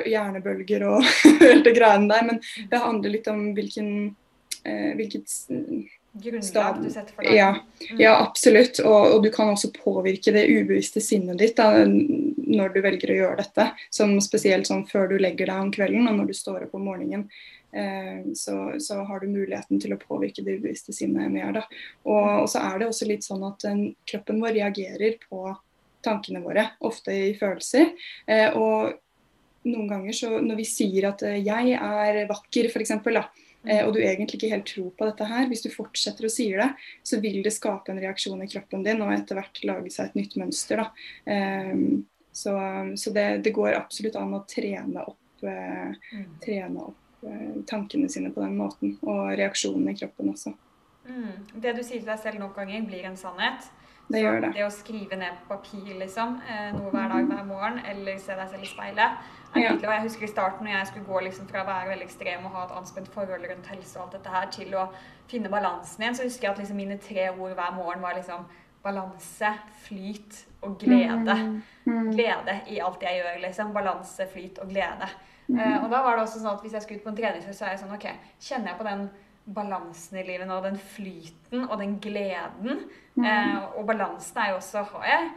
hjernebølger 0.09 0.87
og 0.89 1.05
hele 1.43 1.63
det 1.67 1.75
greiene 1.77 2.09
der, 2.11 2.25
men 2.27 2.41
det 2.71 2.83
handler 2.83 3.15
litt 3.15 3.29
om 3.31 3.45
hvilken 3.57 3.91
eh, 4.07 4.17
hvilket 4.99 5.33
Grunnlag 6.23 6.83
du 6.83 6.91
setter 6.91 7.15
for 7.15 7.27
deg. 7.27 7.37
Ja, 7.37 7.51
mm. 7.91 8.01
ja 8.01 8.15
absolutt. 8.19 8.81
Og, 8.83 9.13
og, 9.13 9.19
du 9.23 9.31
kan 9.35 9.53
også 9.53 9.71
påvirke 9.75 10.33
det 10.35 10.47
ubevisste 10.49 11.03
sinnet 11.05 11.39
ditt 11.39 11.59
da, 11.59 11.85
når 11.85 12.75
du 12.75 12.81
velger 12.85 13.13
å 13.13 13.19
gjøre 13.21 13.39
dette. 13.43 13.69
Som 13.95 14.17
spesielt 14.25 14.69
sånn 14.71 14.87
før 14.89 15.13
du 15.13 15.19
legger 15.21 15.51
deg 15.51 15.63
om 15.67 15.73
kvelden 15.75 16.09
og 16.11 16.19
når 16.19 16.33
du 16.33 16.37
står 16.39 16.67
opp 16.67 16.77
om 16.79 16.89
morgenen. 16.89 17.29
Eh, 17.71 18.25
så, 18.39 18.57
så, 18.81 19.03
har 19.05 19.21
du 19.21 19.29
muligheten 19.31 19.81
til 19.83 19.93
å 19.95 20.01
påvirke 20.01 20.43
det 20.45 20.59
ubevisste 20.59 20.95
sinnet 20.97 21.31
mer. 21.33 21.53
Da. 21.61 21.67
Og, 22.09 22.29
og, 22.43 22.47
så 22.51 22.65
er 22.65 22.81
det 22.81 22.91
også 22.91 23.11
litt 23.11 23.27
sånn 23.27 23.45
at 23.47 23.67
den, 23.67 23.91
kroppen 24.09 24.41
vår 24.43 24.57
reagerer 24.57 25.21
på 25.29 25.45
tankene 26.05 26.41
våre, 26.43 26.71
ofte 26.87 27.13
i 27.13 27.35
følelser. 27.37 27.93
Eh, 28.27 28.57
og 28.57 28.97
noen 29.69 29.91
ganger 29.91 30.17
så 30.17 30.39
når 30.41 30.63
vi 30.63 30.67
sier 30.67 31.11
at 31.11 31.23
eh, 31.27 31.43
'jeg 31.43 31.77
er 31.77 32.25
vakker', 32.31 32.71
f.eks., 32.73 32.97
eh, 32.97 33.47
og 33.85 33.95
du 33.95 34.01
egentlig 34.01 34.39
ikke 34.39 34.53
helt 34.53 34.69
tror 34.69 34.93
på 34.97 35.09
dette 35.09 35.27
her, 35.29 35.49
hvis 35.51 35.65
du 35.65 35.71
fortsetter 35.73 36.29
å 36.29 36.33
si 36.33 36.47
det, 36.57 36.69
så 37.07 37.21
vil 37.23 37.41
det 37.45 37.55
skape 37.55 37.93
en 37.93 38.01
reaksjon 38.03 38.45
i 38.45 38.49
kroppen 38.51 38.87
din 38.87 39.03
og 39.05 39.13
etter 39.15 39.41
hvert 39.41 39.65
lage 39.69 39.93
seg 39.95 40.11
et 40.11 40.21
nytt 40.21 40.39
mønster. 40.41 40.85
Eh, 41.29 41.75
så, 42.33 42.55
så 42.97 43.11
det, 43.11 43.27
det, 43.45 43.55
går 43.57 43.75
absolutt 43.75 44.17
an 44.21 44.37
å 44.37 44.45
trene 44.49 45.03
opp, 45.03 45.43
eh, 45.43 45.91
mm. 46.15 46.29
trene 46.45 46.85
opp 46.87 47.27
eh, 47.27 47.59
tankene 47.67 48.09
sine 48.13 48.31
på 48.35 48.45
den 48.45 48.55
måten, 48.61 48.95
og 49.03 49.33
reaksjonene 49.41 49.95
i 49.95 49.99
kroppen 49.99 50.31
også. 50.35 50.55
Mm. 51.09 51.35
Det 51.55 51.75
du 51.75 51.83
sier 51.83 51.99
til 51.99 52.11
deg 52.11 52.21
selv 52.23 52.39
noen 52.43 52.55
ganger, 52.55 52.87
blir 52.87 53.09
en 53.09 53.19
sannhet. 53.19 53.67
Det 54.09 54.23
gjør 54.23 54.39
det. 54.47 54.53
Det 54.57 54.65
å 54.65 54.71
skrive 54.73 55.19
ned 55.21 55.41
på 55.43 55.57
papir 55.57 55.99
liksom, 56.01 56.39
eh, 56.49 56.71
noe 56.77 56.93
hver 56.95 57.11
dag 57.13 57.27
hver 57.29 57.45
morgen, 57.49 57.83
eller 57.91 58.21
se 58.23 58.37
deg 58.39 58.55
selv 58.55 58.65
i 58.65 58.71
speilet, 58.71 59.35
ja. 59.57 59.73
Jeg 59.81 60.03
husker 60.05 60.27
i 60.27 60.31
starten 60.31 60.67
når 60.67 60.75
jeg 60.75 60.91
skulle 60.91 61.09
gå 61.09 61.21
liksom 61.25 61.49
fra 61.49 61.63
å 61.63 61.69
være 61.69 61.93
veldig 61.93 62.07
ekstrem 62.07 62.47
og 62.47 62.57
ha 62.57 62.65
et 62.67 62.75
anspent 62.79 63.09
forhold 63.15 63.47
rundt 63.49 63.71
helse 63.73 63.99
og 63.99 64.05
alt 64.05 64.17
dette 64.19 64.35
her, 64.35 64.51
til 64.53 64.75
å 64.77 64.89
finne 65.31 65.53
balansen 65.53 66.05
igjen, 66.05 66.19
så 66.19 66.27
husker 66.27 66.49
jeg 66.49 66.55
at 66.55 66.61
liksom 66.63 66.81
mine 66.81 66.99
tre 67.03 67.31
ord 67.31 67.55
hver 67.57 67.77
morgen 67.77 68.05
var 68.05 68.17
liksom 68.19 68.45
balanse, 68.85 69.53
flyt 69.85 70.45
og 70.63 70.77
glede. 70.81 71.35
Mm. 71.35 71.63
Mm. 71.85 72.13
Glede 72.13 72.61
i 72.69 72.79
alt 72.85 73.03
jeg 73.03 73.23
gjør, 73.23 73.41
liksom. 73.47 73.73
Balanse, 73.75 74.29
flyt 74.33 74.61
og 74.63 74.69
glede. 74.69 75.09
Mm. 75.49 75.59
Uh, 75.59 75.85
og 75.85 75.91
da 75.91 76.03
var 76.05 76.17
det 76.17 76.27
også 76.27 76.43
sånn 76.43 76.55
at 76.55 76.63
hvis 76.65 76.77
jeg 76.77 76.85
skulle 76.85 77.01
ut 77.01 77.09
på 77.09 77.13
en 77.13 77.19
treningsøkt, 77.19 77.57
så 77.57 77.67
er 77.67 77.75
jeg 77.75 77.83
sånn 77.83 77.97
OK, 77.97 78.07
kjenner 78.45 78.73
jeg 78.73 78.79
på 78.79 78.87
den 78.89 79.05
balansen 79.59 80.19
i 80.21 80.25
livet 80.29 80.49
nå, 80.49 80.59
den 80.65 80.77
flyten 80.77 81.65
og 81.65 81.79
den 81.81 81.97
gleden. 82.05 82.83
Mm. 83.17 83.25
Uh, 83.25 83.79
og 83.81 83.87
balansen 83.89 84.43
er 84.43 84.53
jo 84.53 84.59
også 84.61 84.85
Har 84.93 85.07
jeg 85.09 85.31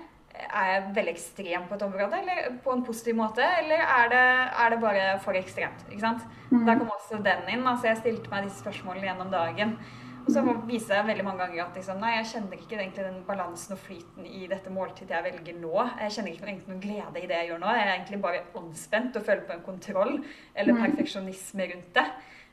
er 0.47 0.69
jeg 0.71 0.83
veldig 0.95 1.13
ekstrem 1.13 1.65
på 1.69 1.77
et 1.77 1.83
område, 1.85 2.19
eller 2.21 2.53
på 2.63 2.75
en 2.75 2.85
positiv 2.85 3.17
måte? 3.19 3.45
Eller 3.61 3.83
er 3.85 4.11
det, 4.11 4.27
er 4.63 4.73
det 4.73 4.79
bare 4.81 5.07
for 5.23 5.37
ekstremt? 5.37 5.85
ikke 5.89 6.03
sant? 6.03 6.23
Mm. 6.51 6.65
Der 6.67 6.79
kom 6.79 6.93
også 6.93 7.19
den 7.23 7.49
inn. 7.53 7.67
altså 7.67 7.91
Jeg 7.91 8.01
stilte 8.01 8.31
meg 8.31 8.47
disse 8.47 8.63
spørsmålene 8.63 9.09
gjennom 9.09 9.33
dagen. 9.33 9.77
Og 10.21 10.29
så 10.33 10.41
viser 10.67 10.99
jeg 10.99 11.07
veldig 11.07 11.23
mange 11.25 11.41
ganger 11.41 11.63
at 11.63 11.77
liksom, 11.77 12.01
nei, 12.01 12.11
jeg 12.19 12.27
kjenner 12.31 12.59
ikke 12.59 12.77
egentlig 12.77 13.05
den 13.07 13.21
balansen 13.25 13.73
og 13.73 13.79
flyten 13.81 14.27
i 14.27 14.43
dette 14.49 14.73
måltidet 14.73 15.15
jeg 15.17 15.25
velger 15.25 15.57
nå. 15.57 15.71
Jeg 16.03 16.15
kjenner 16.15 16.35
ikke 16.35 16.45
egentlig 16.45 16.69
noen 16.69 16.83
glede 16.83 17.23
i 17.23 17.29
det 17.29 17.39
jeg 17.39 17.49
gjør 17.49 17.63
nå. 17.63 17.71
Jeg 17.77 17.87
er 17.87 17.93
egentlig 17.95 18.19
bare 18.25 18.43
anspent 18.61 19.17
og 19.17 19.25
føler 19.25 19.47
på 19.47 19.55
en 19.55 19.65
kontroll 19.65 20.13
eller 20.19 20.77
mm. 20.77 20.83
perfeksjonisme 20.85 21.67
rundt 21.73 21.97
det. 21.97 22.05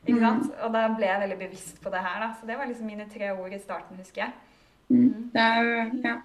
ikke 0.05 0.17
mm. 0.17 0.25
sant? 0.25 0.49
Og 0.65 0.73
da 0.73 0.87
ble 0.95 1.11
jeg 1.11 1.23
veldig 1.25 1.39
bevisst 1.43 1.81
på 1.83 1.93
det 1.93 2.03
her. 2.07 2.17
da. 2.25 2.31
Så 2.39 2.49
det 2.49 2.57
var 2.57 2.71
liksom 2.71 2.89
mine 2.89 3.09
tre 3.13 3.31
ord 3.35 3.53
i 3.53 3.61
starten, 3.61 4.01
husker 4.01 4.25
jeg. 4.25 4.33
Mm. 4.89 5.29
Det 5.35 5.45
er 5.45 5.61
jo, 5.61 5.85
ja. 6.07 6.15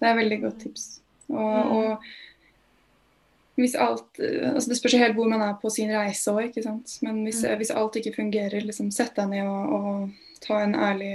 Det 0.00 0.08
er 0.08 0.14
et 0.14 0.20
veldig 0.22 0.40
godt 0.46 0.58
tips. 0.64 0.88
Og, 1.28 1.36
mm. 1.38 1.72
og 1.76 3.60
hvis 3.60 3.76
alt 3.76 4.18
altså 4.20 4.70
Det 4.70 4.78
spørs 4.78 4.96
helt 4.98 5.14
hvor 5.18 5.28
man 5.28 5.42
er 5.44 5.58
på 5.60 5.70
sin 5.70 5.92
reise 5.92 6.32
òg, 6.32 6.48
ikke 6.48 6.64
sant. 6.64 6.96
Men 7.04 7.22
hvis, 7.26 7.42
mm. 7.44 7.56
hvis, 7.60 7.74
alt 7.76 7.98
ikke 8.00 8.16
fungerer, 8.16 8.64
liksom 8.64 8.90
sett 8.94 9.12
deg 9.18 9.28
ned 9.34 9.48
og, 9.48 9.74
og 9.76 10.40
ta 10.40 10.62
en 10.64 10.74
ærlig, 10.74 11.14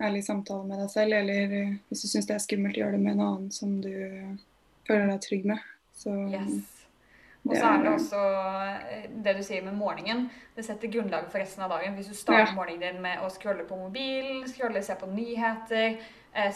ærlig, 0.00 0.22
samtale 0.24 0.68
med 0.68 0.78
deg 0.84 0.92
selv. 0.92 1.16
Eller 1.18 1.56
hvis 1.88 2.04
du 2.04 2.08
syns 2.08 2.30
det 2.30 2.36
er 2.36 2.44
skummelt, 2.44 2.78
gjør 2.78 2.94
det 2.94 3.02
med 3.02 3.16
en 3.16 3.26
annen 3.26 3.50
som 3.54 3.80
du 3.82 3.90
føler 4.86 5.10
deg 5.10 5.26
trygg 5.26 5.50
med. 5.54 5.66
Så 5.96 6.14
yes. 6.30 6.78
Og 7.42 7.56
så 7.56 7.66
er 7.66 7.80
det 7.82 7.90
også 7.90 8.18
eh, 8.94 9.06
det 9.24 9.32
du 9.34 9.42
sier 9.42 9.64
med 9.66 9.74
morgenen. 9.74 10.28
Det 10.54 10.62
setter 10.62 10.90
grunnlaget 10.92 11.32
for 11.32 11.42
resten 11.42 11.64
av 11.64 11.72
dagen. 11.74 11.96
Hvis 11.98 12.12
du 12.12 12.14
starter 12.14 12.52
ja. 12.52 12.54
morgenen 12.54 12.84
din 12.84 13.02
med 13.02 13.24
å 13.24 13.30
scrolle 13.34 13.66
på 13.66 13.78
mobilen, 13.80 14.44
scrolle, 14.50 14.82
se 14.86 14.94
på 14.98 15.08
nyheter, 15.10 15.96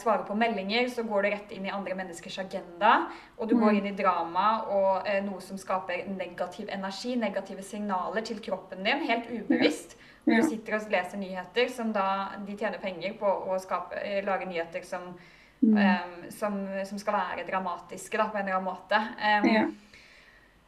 svare 0.00 0.24
på 0.24 0.34
meldinger, 0.34 0.88
så 0.88 1.02
går 1.04 1.22
du 1.22 1.28
rett 1.30 1.50
inn 1.52 1.66
i 1.68 1.72
andre 1.72 1.94
menneskers 1.98 2.38
agenda. 2.38 2.94
Og 3.36 3.48
du 3.48 3.54
mm. 3.56 3.62
går 3.62 3.78
inn 3.78 3.88
i 3.90 3.94
drama 3.96 4.46
og 4.72 5.08
eh, 5.08 5.20
noe 5.24 5.42
som 5.44 5.60
skaper 5.60 6.06
negativ 6.08 6.70
energi, 6.72 7.16
negative 7.20 7.64
signaler 7.64 8.24
til 8.24 8.40
kroppen 8.44 8.84
din, 8.86 9.04
helt 9.08 9.28
ubevisst. 9.30 9.98
Du 10.26 10.34
sitter 10.42 10.74
og 10.74 10.90
leser 10.90 11.20
nyheter 11.20 11.68
som 11.70 11.92
da 11.94 12.32
de 12.42 12.56
tjener 12.58 12.80
penger 12.82 13.14
på 13.20 13.28
å 13.30 13.58
skape, 13.62 14.00
eh, 14.00 14.24
lage 14.26 14.48
nyheter 14.50 14.82
som, 14.82 15.12
mm. 15.60 15.76
um, 15.76 16.16
som, 16.34 16.56
som, 16.88 16.98
skal 16.98 17.20
være 17.20 17.44
dramatiske 17.46 18.18
da, 18.18 18.26
på 18.32 18.40
en 18.40 18.48
eller 18.48 18.58
annen 18.58 18.66
måte. 18.66 19.02
Um, 19.20 19.46
ja. 19.52 19.66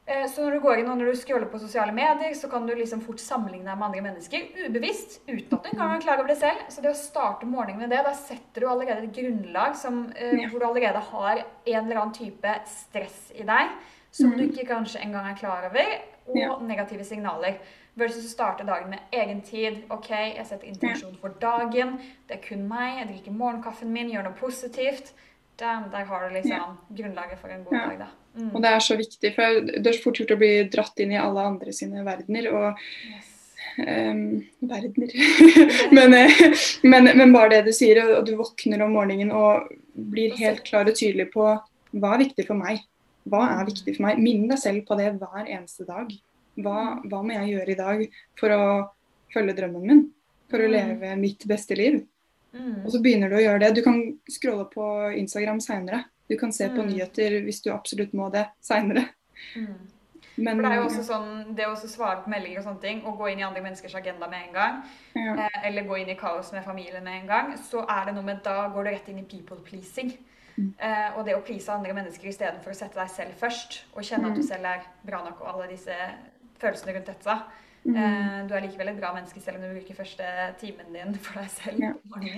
Eh, 0.08 0.24
så 0.32 0.44
når 0.44 0.56
du 0.56 0.62
går 0.64 0.80
inn 0.80 0.88
og 0.88 0.96
når 1.00 1.12
du 1.12 1.20
scroller 1.20 1.50
på 1.52 1.60
sosiale 1.60 1.92
medier, 1.92 2.32
så 2.36 2.48
kan 2.48 2.64
du 2.66 2.72
liksom 2.74 3.02
fort 3.04 3.20
sammenligne 3.20 3.68
deg 3.68 3.76
med 3.76 3.90
andre 3.90 4.04
mennesker 4.06 4.64
ubevisst, 4.64 5.20
uten 5.28 5.58
at 5.58 5.66
du 5.66 5.70
engang 5.74 5.94
er 5.98 6.06
klar 6.06 6.22
over 6.22 6.32
det 6.32 6.38
selv. 6.40 6.64
Så 6.72 6.84
det 6.84 6.94
å 6.94 6.98
starte 6.98 7.48
morgenen 7.50 7.84
med 7.84 7.92
det, 7.92 8.00
da 8.06 8.14
setter 8.16 8.64
du 8.64 8.70
allerede 8.72 9.04
et 9.04 9.14
grunnlag 9.20 9.76
som, 9.76 10.06
ja. 10.16 10.48
hvor 10.48 10.64
du 10.64 10.68
allerede 10.70 11.04
har 11.12 11.44
en 11.44 11.78
eller 11.84 12.00
annen 12.00 12.16
type 12.16 12.56
stress 12.72 13.28
i 13.36 13.44
deg 13.48 13.78
som 14.10 14.26
mm. 14.30 14.38
du 14.38 14.44
ikke 14.44 14.66
kanskje 14.68 15.02
engang 15.04 15.28
er 15.28 15.36
klar 15.36 15.68
over, 15.68 15.92
og 16.28 16.64
negative 16.64 17.04
signaler. 17.04 17.60
Versus 17.98 18.28
å 18.28 18.30
starte 18.30 18.66
dagen 18.66 18.92
med 18.92 19.14
egen 19.14 19.40
tid. 19.42 19.80
OK, 19.90 20.10
jeg 20.12 20.44
setter 20.46 20.68
intensjon 20.70 21.16
for 21.18 21.34
dagen. 21.42 21.96
Det 22.28 22.36
er 22.36 22.44
kun 22.44 22.62
meg. 22.70 23.00
Jeg 23.00 23.08
drikker 23.08 23.34
morgenkaffen 23.34 23.90
min, 23.90 24.12
gjør 24.12 24.28
noe 24.28 24.38
positivt. 24.38 25.10
Der 25.58 26.04
har 26.06 26.28
du 26.28 26.34
liksom 26.34 26.76
grunnlaget 26.88 27.40
for 27.40 27.50
en 27.50 27.64
god 27.64 27.74
dag, 27.74 27.96
da. 28.04 28.08
Mm. 28.38 28.50
Og 28.54 28.62
det 28.62 28.70
er 28.70 28.84
så 28.84 28.96
viktig, 28.98 29.32
for 29.34 29.64
det 29.66 29.82
er 29.82 29.96
så 29.96 30.04
fort 30.04 30.20
gjort 30.20 30.36
å 30.36 30.38
bli 30.38 30.52
dratt 30.70 31.00
inn 31.02 31.14
i 31.14 31.18
alle 31.18 31.46
andre 31.50 31.72
sine 31.74 32.04
verdener. 32.06 32.46
og 32.54 32.82
yes. 33.08 33.32
um, 33.82 34.20
verdener 34.70 35.14
men, 35.96 36.14
eh, 36.14 36.44
men, 36.86 37.10
men, 37.18 37.34
bare 37.34 37.56
det 37.56 37.64
du 37.66 37.72
sier, 37.74 37.98
og 38.04 38.28
du 38.28 38.36
våkner 38.38 38.84
om 38.86 38.94
morgenen 38.94 39.34
og 39.34 39.72
blir 40.12 40.36
helt 40.38 40.62
klar 40.68 40.86
og 40.86 40.94
tydelig 40.98 41.32
på 41.32 41.48
hva 41.48 42.12
er 42.14 42.22
viktig 42.26 42.46
for 42.46 42.60
meg. 42.60 42.84
Hva 43.28 43.42
er 43.48 43.64
mm. 43.64 43.70
viktig 43.72 43.96
for 43.96 44.06
meg? 44.06 44.20
Minn 44.22 44.46
deg 44.50 44.62
selv 44.62 44.84
på 44.86 44.98
det 45.00 45.10
hver 45.18 45.42
eneste 45.42 45.88
dag. 45.88 46.12
Hva, 46.58 46.76
mm. 47.00 47.08
hva 47.10 47.24
må 47.24 47.34
jeg 47.34 47.56
gjøre 47.56 47.74
i 47.74 47.80
dag 47.80 48.06
for 48.38 48.54
å 48.54 48.62
følge 49.34 49.56
drømmen 49.58 49.90
min? 49.90 50.06
For 50.48 50.62
å 50.62 50.70
leve 50.70 51.16
mitt 51.18 51.42
beste 51.48 51.76
liv? 51.76 51.98
Mm. 52.54 52.80
Og 52.84 52.90
så 52.94 53.02
begynner 53.04 53.30
du 53.30 53.38
å 53.38 53.44
gjøre 53.44 53.62
det. 53.64 53.74
Du 53.76 53.82
kan 53.84 54.00
scrolle 54.30 54.64
på 54.72 54.86
Instagram 55.18 55.60
seinere. 55.64 56.04
Du 56.28 56.36
kan 56.40 56.52
se 56.52 56.68
på 56.68 56.82
mm. 56.82 56.90
nyheter 56.90 57.38
hvis 57.44 57.62
du 57.64 57.70
absolutt 57.72 58.14
må 58.16 58.28
det 58.32 58.48
seinere. 58.64 59.08
Mm. 59.56 59.78
Men, 60.38 60.54
For 60.54 60.62
det 60.62 60.70
er 60.70 60.78
jo 60.78 60.86
også 60.86 61.04
sånn, 61.06 61.30
det 61.58 61.66
å 61.66 61.74
svare 61.80 62.22
på 62.22 62.30
meldinger 62.30 62.60
og 62.60 62.66
sånne 62.68 62.82
ting, 62.82 63.00
og 63.08 63.18
gå 63.18 63.32
inn 63.32 63.40
i 63.42 63.46
andre 63.46 63.62
menneskers 63.64 63.96
agenda 63.98 64.28
med 64.30 64.46
en 64.46 64.52
gang, 64.54 64.76
ja. 65.18 65.34
eh, 65.48 65.60
eller 65.66 65.86
gå 65.88 65.98
inn 65.98 66.12
i 66.12 66.18
kaos 66.18 66.52
med 66.54 66.62
familien 66.66 67.02
med 67.02 67.24
en 67.24 67.30
gang, 67.30 67.52
så 67.58 67.82
er 67.82 68.06
det 68.06 68.14
noe 68.14 68.26
med 68.26 68.44
da 68.46 68.68
går 68.70 68.86
du 68.86 68.90
rett 68.92 69.08
inn 69.10 69.18
i 69.24 69.26
people 69.26 69.58
pleasing. 69.66 70.12
Mm. 70.54 70.70
Eh, 70.78 71.08
og 71.18 71.24
det 71.26 71.34
å 71.34 71.42
please 71.46 71.70
andre 71.74 71.94
mennesker 71.96 72.30
istedenfor 72.30 72.74
å 72.74 72.78
sette 72.78 73.00
deg 73.00 73.10
selv 73.14 73.40
først, 73.40 73.80
og 73.94 74.06
kjenne 74.06 74.30
at 74.30 74.38
du 74.38 74.44
mm. 74.44 74.48
selv 74.52 74.70
er 74.70 74.86
bra 75.10 75.24
nok, 75.26 75.42
og 75.42 75.50
alle 75.56 75.72
disse 75.72 75.96
følelsene 76.62 76.94
rundt 76.94 77.10
dette. 77.10 77.38
Mm. 77.88 77.96
Eh, 77.96 78.40
du 78.48 78.52
er 78.52 78.64
likevel 78.66 78.90
et 78.90 78.98
bra 78.98 79.14
menneske 79.14 79.40
selv 79.40 79.56
om 79.56 79.62
du 79.64 79.70
bruker 79.78 79.96
første 79.96 80.26
timen 80.60 80.90
din 80.92 81.14
for 81.24 81.40
deg 81.40 81.48
selv. 81.54 81.84
Ja. 81.86 81.92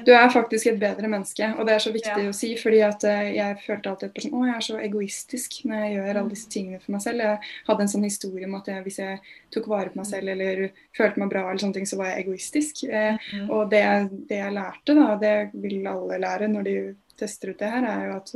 Du 0.07 0.13
er 0.15 0.29
faktisk 0.31 0.71
et 0.71 0.79
bedre 0.79 1.11
menneske, 1.11 1.49
og 1.57 1.67
det 1.67 1.75
er 1.75 1.83
så 1.83 1.93
viktig 1.95 2.27
ja. 2.27 2.31
å 2.31 2.37
si. 2.37 2.53
fordi 2.61 2.83
at 2.87 3.07
eh, 3.09 3.33
jeg 3.35 3.59
følte 3.65 3.91
alltid 3.91 4.13
at 4.13 4.29
å, 4.31 4.45
jeg 4.47 4.55
er 4.55 4.67
så 4.69 4.79
egoistisk 4.85 5.59
når 5.67 5.83
jeg 5.83 5.97
gjør 5.97 6.11
alle 6.13 6.35
disse 6.37 6.53
tingene 6.55 6.81
for 6.85 6.95
meg 6.95 7.05
selv. 7.07 7.25
Jeg 7.27 7.51
hadde 7.67 7.87
en 7.87 7.93
sånn 7.95 8.07
historie 8.07 8.47
om 8.47 8.57
at 8.61 8.71
jeg, 8.71 8.85
hvis 8.87 9.01
jeg 9.03 9.19
tok 9.57 9.69
vare 9.73 9.91
på 9.91 10.01
meg 10.01 10.11
selv 10.13 10.35
eller 10.37 10.65
følte 10.97 11.25
meg 11.25 11.35
bra, 11.35 11.45
eller 11.49 11.65
sånne 11.65 11.81
ting, 11.81 11.91
så 11.91 11.99
var 11.99 12.13
jeg 12.13 12.25
egoistisk. 12.25 12.85
Mm. 12.87 13.51
Og 13.51 13.67
det, 13.75 13.85
det, 14.31 14.39
jeg 14.39 14.55
lærte, 14.55 14.97
da, 14.99 15.09
det 15.19 15.37
vil 15.59 15.91
alle 15.91 16.21
lære 16.23 16.51
når 16.53 16.69
de 16.69 16.77
tester 17.21 17.51
ut 17.53 17.59
det 17.61 17.69
her, 17.75 17.85
er 17.91 18.07
jo 18.07 18.17
at 18.21 18.33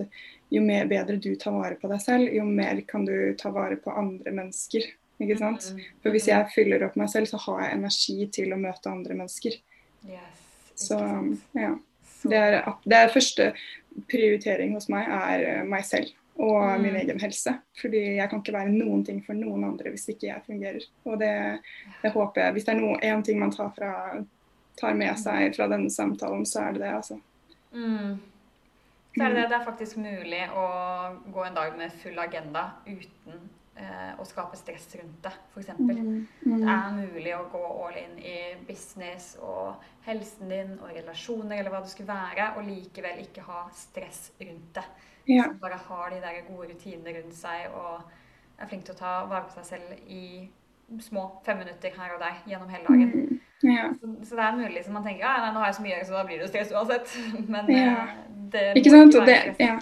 jo 0.55 0.61
mer 0.65 0.91
bedre 0.91 1.17
du 1.23 1.31
tar 1.41 1.55
vare 1.55 1.79
på 1.79 1.89
deg 1.91 2.03
selv, 2.03 2.35
jo 2.35 2.45
mer 2.47 2.83
kan 2.89 3.07
du 3.07 3.15
ta 3.39 3.55
vare 3.55 3.79
på 3.81 3.95
andre 3.95 4.35
mennesker. 4.35 4.91
Ikke 5.25 5.41
sant? 5.41 5.71
Mm. 5.73 5.87
For 6.03 6.15
hvis 6.15 6.29
jeg 6.31 6.51
fyller 6.55 6.85
opp 6.87 6.99
meg 7.01 7.11
selv, 7.13 7.31
så 7.31 7.41
har 7.47 7.65
jeg 7.65 7.79
energi 7.79 8.19
til 8.39 8.55
å 8.55 8.61
møte 8.61 8.93
andre 8.93 9.17
mennesker. 9.19 9.57
Yes, 10.09 10.45
så 10.87 11.01
ja. 11.57 11.75
Det 12.25 12.37
er, 12.41 12.61
det 12.89 12.99
er, 12.99 13.11
første 13.13 13.51
prioritering 14.09 14.73
hos 14.73 14.87
meg 14.89 15.11
er 15.13 15.43
eh, 15.45 15.65
meg 15.69 15.85
selv 15.85 16.13
og 16.35 16.63
mm. 16.65 16.83
min 16.83 16.97
egen 16.97 17.21
helse. 17.21 17.53
Fordi 17.81 18.01
jeg 18.17 18.29
kan 18.31 18.41
ikke 18.43 18.57
være 18.57 18.73
noen 18.73 19.05
ting 19.07 19.21
for 19.27 19.39
noen 19.39 19.67
andre 19.69 19.93
hvis 19.95 20.09
ikke 20.11 20.31
jeg 20.31 20.47
fungerer. 20.47 20.87
Og 21.05 21.19
det, 21.21 21.33
det 22.03 22.13
håper 22.15 22.47
jeg 22.47 22.57
Hvis 22.57 22.67
det 22.67 22.75
er 22.75 23.05
én 23.13 23.23
ting 23.23 23.39
man 23.41 23.53
tar, 23.55 23.71
fra, 23.77 23.93
tar, 24.81 24.95
med 24.99 25.19
seg 25.21 25.55
fra 25.57 25.69
denne 25.71 25.91
samtalen, 25.91 26.47
så 26.47 26.65
er 26.67 26.73
det 26.73 26.87
det, 26.87 26.95
altså. 26.95 27.21
Mm. 27.73 28.17
Så 29.15 29.23
er 29.23 29.29
det 29.29 29.43
det. 29.43 29.49
Det 29.53 29.59
er 29.61 29.69
faktisk 29.69 30.01
mulig 30.03 30.43
å 30.57 30.67
gå 31.29 31.45
en 31.45 31.61
dag 31.61 31.77
med 31.79 32.01
full 32.03 32.19
agenda 32.19 32.71
uten 32.89 33.45
eh, 33.77 34.13
å 34.21 34.27
skape 34.29 34.59
stress 34.59 34.89
rundt 35.01 35.23
det, 35.25 35.33
f.eks. 35.53 35.71
Mm, 35.79 36.27
mm. 36.47 36.59
Det 36.65 36.75
er 36.75 36.99
mulig 36.99 37.35
å 37.37 37.45
gå 37.53 37.63
all 37.85 37.99
in 38.01 38.19
i 38.19 38.37
business 38.69 39.35
og 39.43 39.83
helsen 40.07 40.53
din 40.53 40.75
og 40.81 40.93
relasjoner 40.95 41.59
eller 41.59 41.75
hva 41.75 41.83
det 41.85 41.93
skulle 41.93 42.15
være, 42.15 42.53
og 42.59 42.69
likevel 42.69 43.25
ikke 43.25 43.47
ha 43.49 43.65
stress 43.75 44.29
rundt 44.41 44.75
det. 44.79 44.87
Ja. 45.31 45.49
Så 45.49 45.61
bare 45.63 45.81
har 45.87 46.13
de 46.13 46.21
der 46.21 46.45
gode 46.49 46.69
rutinene 46.73 47.17
rundt 47.19 47.39
seg 47.39 47.73
og 47.73 48.05
er 48.61 48.69
flink 48.71 48.85
til 48.87 48.95
å 48.95 49.01
ta 49.01 49.15
vare 49.31 49.49
på 49.49 49.57
seg 49.57 49.73
selv 49.73 50.11
i 50.13 50.47
små 51.01 51.25
fem 51.47 51.59
minutter 51.59 51.95
her 51.97 52.13
og 52.15 52.21
der 52.21 52.39
gjennom 52.47 52.69
hele 52.69 52.85
dagen. 52.85 53.11
Mm, 53.15 53.41
ja. 53.73 53.89
så, 54.01 54.11
så, 54.29 54.37
det 54.37 54.45
er 54.45 54.57
mulig 54.59 54.85
som 54.85 54.95
man 54.99 55.07
tenker 55.07 55.25
ja, 55.25 55.51
nå 55.53 55.63
har 55.63 55.73
jeg 55.73 55.79
så 55.79 55.85
mye 55.87 55.95
å 55.95 55.97
gjøre, 55.97 56.09
så 56.11 56.17
da 56.19 56.25
blir 56.29 56.43
det 56.43 56.49
stress 56.53 56.73
uansett. 56.75 57.15
Men 57.57 57.71
ja. 57.73 57.95
det, 58.53 58.65
det 58.75 58.83
ikke, 58.83 58.93
sant? 58.95 59.17
ikke 59.17 59.29
det. 59.31 59.41
Ja. 59.65 59.79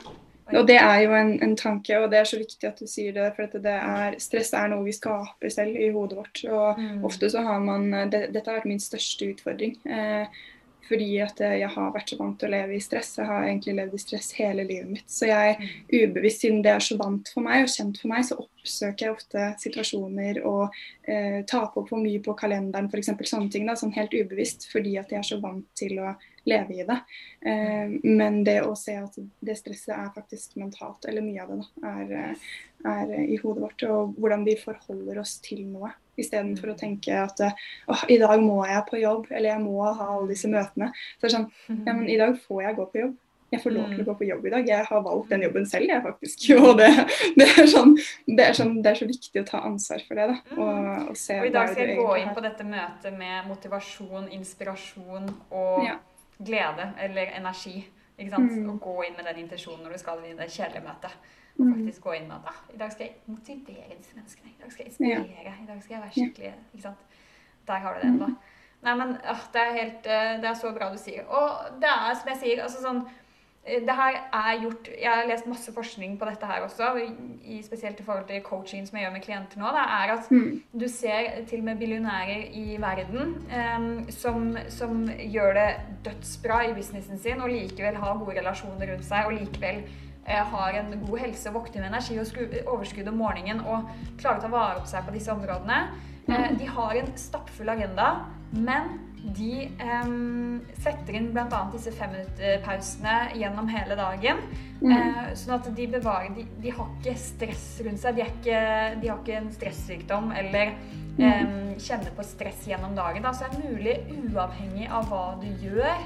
Og 0.58 0.66
det 0.68 0.76
er 0.78 1.00
jo 1.04 1.14
en, 1.16 1.32
en, 1.44 1.56
tanke, 1.56 1.98
og 1.98 2.10
det 2.12 2.18
er 2.20 2.28
så 2.28 2.38
viktig 2.40 2.68
at 2.68 2.80
du 2.80 2.88
sier 2.90 3.14
det. 3.16 3.28
For 3.36 3.60
det 3.64 3.76
er, 3.76 4.16
stress 4.22 4.52
er 4.56 4.72
noe 4.72 4.86
vi 4.86 4.94
skaper 4.96 5.52
selv 5.52 5.78
i 5.78 5.90
hodet 5.94 6.18
vårt. 6.18 6.42
Og 6.48 6.80
mm. 6.80 7.04
ofte 7.08 7.30
så 7.32 7.44
har 7.46 7.62
man 7.64 7.88
det, 8.12 8.28
Dette 8.34 8.48
har 8.50 8.60
vært 8.60 8.70
min 8.70 8.82
største 8.82 9.32
utfordring. 9.32 9.78
Eh, 9.86 10.42
fordi 10.92 11.08
at 11.24 11.38
jeg 11.40 11.68
har 11.72 11.92
vært 11.94 12.10
så 12.12 12.18
vant 12.18 12.34
til 12.40 12.50
å 12.50 12.52
leve 12.52 12.76
i 12.76 12.82
stress. 12.82 13.14
Jeg 13.16 13.28
har 13.28 13.46
egentlig 13.46 13.74
levd 13.78 13.94
i 13.96 14.00
stress 14.02 14.28
hele 14.36 14.64
livet 14.68 14.90
mitt. 14.90 15.06
Så 15.08 15.28
jeg 15.30 15.54
er 15.54 16.02
ubevisst, 16.02 16.42
siden 16.44 16.60
det 16.64 16.74
er 16.74 16.84
så 16.84 16.98
vant 17.00 17.30
for 17.32 17.44
meg 17.46 17.64
og 17.64 17.72
kjent 17.72 18.00
for 18.02 18.12
meg, 18.12 18.26
så 18.28 18.36
oppsøker 18.42 19.06
jeg 19.06 19.14
ofte 19.16 19.46
situasjoner 19.62 20.42
og 20.48 20.76
eh, 21.08 21.40
tar 21.48 21.70
på 21.72 21.86
for 21.88 22.02
mye 22.02 22.20
på 22.24 22.34
kalenderen, 22.36 22.90
f.eks. 22.92 23.14
sånne 23.30 23.48
ting. 23.54 23.64
da, 23.68 23.78
Sånn 23.78 23.94
helt 23.96 24.12
ubevisst 24.12 24.68
fordi 24.72 24.98
at 25.00 25.14
jeg 25.14 25.22
er 25.22 25.30
så 25.30 25.40
vant 25.40 25.64
til 25.78 25.96
å 26.02 26.12
leve 26.50 26.76
i 26.76 26.86
det. 26.86 26.98
Eh, 27.46 27.96
men 28.04 28.42
det 28.44 28.60
å 28.66 28.76
se 28.78 28.98
at 29.00 29.16
det 29.16 29.56
stresset 29.58 29.94
er 29.96 30.12
faktisk 30.12 30.58
mentalt, 30.60 31.08
eller 31.08 31.24
mye 31.24 31.46
av 31.46 31.54
det, 31.54 31.60
da, 31.62 31.96
er, 31.96 32.14
eh, 32.20 32.54
er 32.92 33.16
i 33.24 33.40
hodet 33.40 33.64
vårt. 33.64 33.88
Og 33.88 34.16
hvordan 34.20 34.44
vi 34.48 34.60
forholder 34.60 35.24
oss 35.24 35.38
til 35.44 35.64
noe. 35.70 35.94
Istedenfor 36.20 36.74
å 36.74 36.78
tenke 36.78 37.16
at 37.16 37.40
åh, 37.42 38.04
i 38.12 38.18
dag 38.20 38.36
må 38.44 38.60
jeg 38.68 38.84
på 38.90 39.00
jobb, 39.00 39.30
eller 39.30 39.54
jeg 39.54 39.64
må 39.64 39.80
ha 39.86 40.08
alle 40.12 40.28
disse 40.34 40.50
møtene. 40.52 40.90
Så 41.16 41.24
det 41.24 41.30
er 41.30 41.36
sånn, 41.38 41.50
ja, 41.86 41.92
men 41.92 42.08
i 42.12 42.20
dag 42.20 42.36
får 42.44 42.64
jeg 42.66 42.78
gå 42.78 42.88
på 42.92 43.04
jobb. 43.06 43.18
Jeg 43.52 43.60
får 43.60 43.74
lov 43.74 43.90
til 43.92 44.00
å 44.00 44.04
gå 44.06 44.12
på 44.16 44.26
jobb 44.30 44.46
i 44.48 44.50
dag. 44.54 44.68
Jeg 44.70 44.84
har 44.88 45.02
valgt 45.04 45.32
den 45.34 45.42
jobben 45.44 45.66
selv, 45.68 45.90
jeg 45.90 46.04
faktisk. 46.06 46.46
Og 46.64 46.78
det, 46.78 46.86
det, 47.36 47.48
er, 47.50 47.66
sånn, 47.68 47.90
det, 48.28 48.46
er, 48.46 48.54
sånn, 48.56 48.78
det 48.80 48.94
er, 48.94 49.00
så 49.02 49.08
viktig 49.10 49.42
å 49.42 49.48
ta 49.50 49.60
ansvar 49.68 50.06
for 50.06 50.20
det. 50.20 50.30
da. 50.30 50.38
Og, 50.56 50.62
og, 50.62 51.10
og 51.12 51.44
I 51.50 51.52
dag 51.52 51.74
skal 51.74 51.92
jeg 51.92 51.98
gå 52.00 52.14
inn 52.22 52.32
på 52.32 52.44
dette 52.46 52.64
møtet 52.64 53.18
med 53.18 53.50
motivasjon, 53.50 54.30
inspirasjon 54.38 55.28
og 55.50 55.84
ja 55.84 55.98
glede 56.44 56.92
eller 56.98 57.26
energi. 57.36 57.88
ikke 58.18 58.30
sant? 58.30 58.52
Mm. 58.52 58.70
Og 58.70 58.80
gå 58.80 58.96
inn 59.06 59.16
med 59.16 59.26
den 59.30 59.44
intensjonen 59.44 59.84
når 59.86 59.96
du 59.96 60.02
skal 60.02 60.22
inn 60.22 60.34
i 60.34 60.40
det 60.40 60.50
kjedelige 60.52 60.84
møtet. 60.86 61.30
Og 61.58 61.66
mm. 61.66 61.72
faktisk 61.74 62.06
gå 62.06 62.16
inn 62.18 62.28
med 62.28 62.36
at 62.36 62.52
ah, 62.52 62.60
i 62.74 62.78
dag 62.80 62.92
skal 62.92 63.06
jeg 63.06 63.14
motivere 63.26 63.98
disse 63.98 64.16
menneskene. 64.16 64.50
I 64.50 64.62
dag 64.62 64.72
skal 64.72 64.84
jeg 64.84 64.92
inspirere. 64.92 65.54
I 65.62 65.68
dag 65.68 65.82
skal 65.82 65.94
jeg 65.94 66.02
være 66.02 66.16
skikkelig 66.16 66.52
ikke 66.72 66.82
sant? 66.82 67.18
Der 67.66 67.82
har 67.84 67.94
du 67.94 68.06
den, 68.06 68.18
da. 68.18 68.26
Mm. 68.26 68.36
Nei, 68.82 68.94
men 68.98 69.16
ah, 69.30 69.42
det 69.54 69.60
er 69.62 69.76
helt 69.78 70.06
eh, 70.10 70.30
Det 70.42 70.48
er 70.50 70.54
så 70.58 70.72
bra 70.74 70.88
du 70.92 70.98
sier. 70.98 71.26
Og 71.28 71.76
det 71.82 71.90
er 71.90 72.14
som 72.18 72.32
jeg 72.32 72.40
sier, 72.44 72.62
altså 72.64 72.82
sånn 72.82 73.04
Eh, 73.64 73.80
det 73.86 73.94
her 73.94 74.16
er 74.32 74.62
gjort, 74.62 74.88
Jeg 75.02 75.10
har 75.10 75.28
lest 75.28 75.46
masse 75.46 75.72
forskning 75.72 76.18
på 76.18 76.26
dette 76.26 76.46
her 76.46 76.64
også, 76.66 76.96
i, 77.44 77.62
spesielt 77.62 78.00
i 78.00 78.02
forhold 78.02 78.26
til 78.26 78.42
coaching 78.42 78.86
som 78.88 78.98
jeg 78.98 79.06
gjør 79.06 79.12
med 79.12 79.22
klienter 79.22 79.58
nå. 79.58 79.66
Det 79.76 79.84
er 79.98 80.12
at 80.16 80.30
mm. 80.30 80.62
du 80.80 80.88
ser 80.88 81.44
til 81.46 81.58
og 81.58 81.64
med 81.64 81.76
billionærer 81.78 82.48
i 82.52 82.76
verden 82.80 83.36
um, 83.76 84.10
som, 84.10 84.56
som, 84.68 85.08
gjør 85.18 85.54
det 85.54 85.68
dødsbra 86.04 86.62
i 86.70 86.74
businessen 86.74 87.18
sin 87.18 87.40
og 87.40 87.50
likevel 87.50 87.96
har 87.96 88.18
gode 88.18 88.38
relasjoner 88.40 88.92
rundt 88.92 89.06
seg 89.06 89.26
og 89.26 89.32
likevel 89.38 89.84
har 90.26 90.78
en 90.78 90.92
god 91.06 91.18
helse, 91.24 91.50
våkner 91.50 91.82
med 91.82 91.90
energi 91.90 92.18
og 92.20 92.74
overskudd 92.76 93.08
om 93.10 93.18
morgenen 93.18 93.62
og 93.66 93.88
klarer 94.20 94.38
å 94.38 94.44
ta 94.44 94.50
vare 94.52 94.82
på 94.82 94.90
seg 94.90 95.06
på 95.06 95.14
disse 95.16 95.32
områdene. 95.34 95.80
Uh, 96.28 96.52
de 96.58 96.68
har 96.70 96.98
en 97.00 97.10
stappfull 97.18 97.72
agenda, 97.72 98.12
men 98.54 98.92
de 99.22 99.68
um, 100.02 100.62
setter 100.82 101.14
inn 101.18 101.28
bl.a. 101.34 101.60
disse 101.72 101.92
femminutterpausene 101.94 103.16
gjennom 103.38 103.68
hele 103.70 103.96
dagen. 103.98 104.42
Mm. 104.82 105.36
Sånn 105.38 105.54
at 105.54 105.68
de 105.76 105.86
bevarer 105.92 106.32
de, 106.34 106.46
de, 106.62 106.72
har 106.74 106.90
ikke 106.98 107.14
stress 107.20 107.66
rundt 107.86 108.02
seg. 108.02 108.18
De, 108.18 108.26
ikke, 108.26 108.58
de 108.98 109.12
har 109.12 109.22
ikke 109.22 109.38
en 109.38 109.52
stressykdom 109.54 110.32
eller 110.34 110.74
mm. 111.20 111.78
kjenner 111.78 112.10
på 112.16 112.26
stress 112.26 112.66
gjennom 112.66 112.98
dagen. 112.98 113.22
Da. 113.22 113.34
Så 113.36 113.46
er 113.46 113.62
mulig, 113.62 114.00
uavhengig 114.32 114.90
av 114.90 115.06
hva 115.12 115.24
du 115.42 115.48
gjør, 115.62 116.02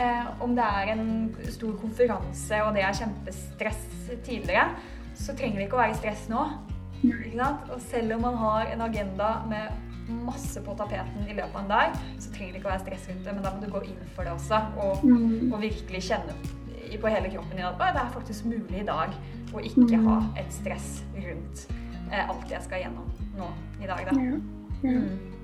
uh, 0.00 0.42
om 0.44 0.54
det 0.56 0.64
er 0.64 0.92
en 0.94 1.08
stor 1.54 1.74
konferanse 1.80 2.60
og 2.64 2.74
det 2.76 2.84
er 2.84 3.00
kjempestress 3.00 3.82
tidligere, 4.26 4.68
så 5.14 5.34
trenger 5.36 5.60
det 5.60 5.68
ikke 5.68 5.78
å 5.78 5.84
være 5.84 5.98
stress 6.00 6.28
nå. 6.32 6.44
Og 7.04 7.80
selv 7.84 8.16
om 8.16 8.24
man 8.24 8.38
har 8.40 8.70
en 8.72 8.84
agenda 8.86 9.30
med 9.48 9.84
masse 10.24 10.60
på 10.64 10.74
tapeten 10.76 11.28
i 11.28 11.36
løpet 11.36 11.54
av 11.54 11.62
en 11.62 11.70
dag, 11.70 11.96
så 12.20 12.32
trenger 12.32 12.54
det 12.54 12.60
ikke 12.60 12.68
å 12.68 12.74
være 12.74 12.84
stress 12.84 13.06
rundt 13.10 13.24
det, 13.24 13.34
men 13.36 13.44
da 13.44 13.52
må 13.54 13.62
du 13.62 13.70
gå 13.72 13.82
inn 13.88 14.02
for 14.16 14.26
det 14.26 14.34
også. 14.34 14.60
Og, 14.80 15.04
mm. 15.04 15.52
og 15.52 15.62
virkelig 15.64 16.02
kjenne 16.10 16.36
på 17.00 17.10
hele 17.10 17.30
kroppen 17.32 17.56
din 17.58 17.66
at 17.66 17.80
det 17.80 18.02
er 18.02 18.10
faktisk 18.14 18.44
mulig 18.46 18.82
i 18.82 18.86
dag 18.86 19.14
å 19.54 19.62
ikke 19.66 19.98
ha 20.04 20.18
mm. 20.22 20.28
et 20.38 20.52
stress 20.54 20.90
rundt 21.14 21.64
eh, 22.12 22.22
alt 22.22 22.50
jeg 22.50 22.62
skal 22.66 22.84
gjennom 22.84 23.08
nå 23.38 23.48
i 23.82 23.88
dag, 23.90 24.04
da. 24.06 24.14
Mm. 24.84 25.34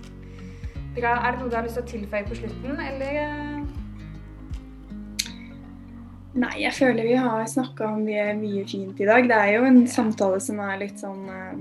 Bra. 0.95 1.17
Er 1.17 1.35
det 1.35 1.41
noe 1.41 1.51
du 1.51 1.57
har 1.57 1.67
lyst 1.67 1.79
til 1.79 1.85
å 1.87 1.91
tilføye 1.91 2.27
på 2.29 2.39
slutten, 2.39 2.81
eller? 2.87 3.60
Eh? 6.31 6.39
Nei, 6.39 6.63
jeg 6.63 6.73
føler 6.75 7.07
vi 7.07 7.17
har 7.19 7.45
snakka 7.47 7.87
om 7.95 8.05
mye, 8.05 8.65
fint 8.69 9.01
i 9.01 9.07
dag. 9.07 9.29
Det 9.29 9.37
er 9.37 9.53
jo 9.57 9.65
en 9.67 9.87
samtale 9.87 10.41
som 10.41 10.61
er 10.61 10.79
litt 10.79 11.01
sånn 11.01 11.27
uh, 11.27 11.59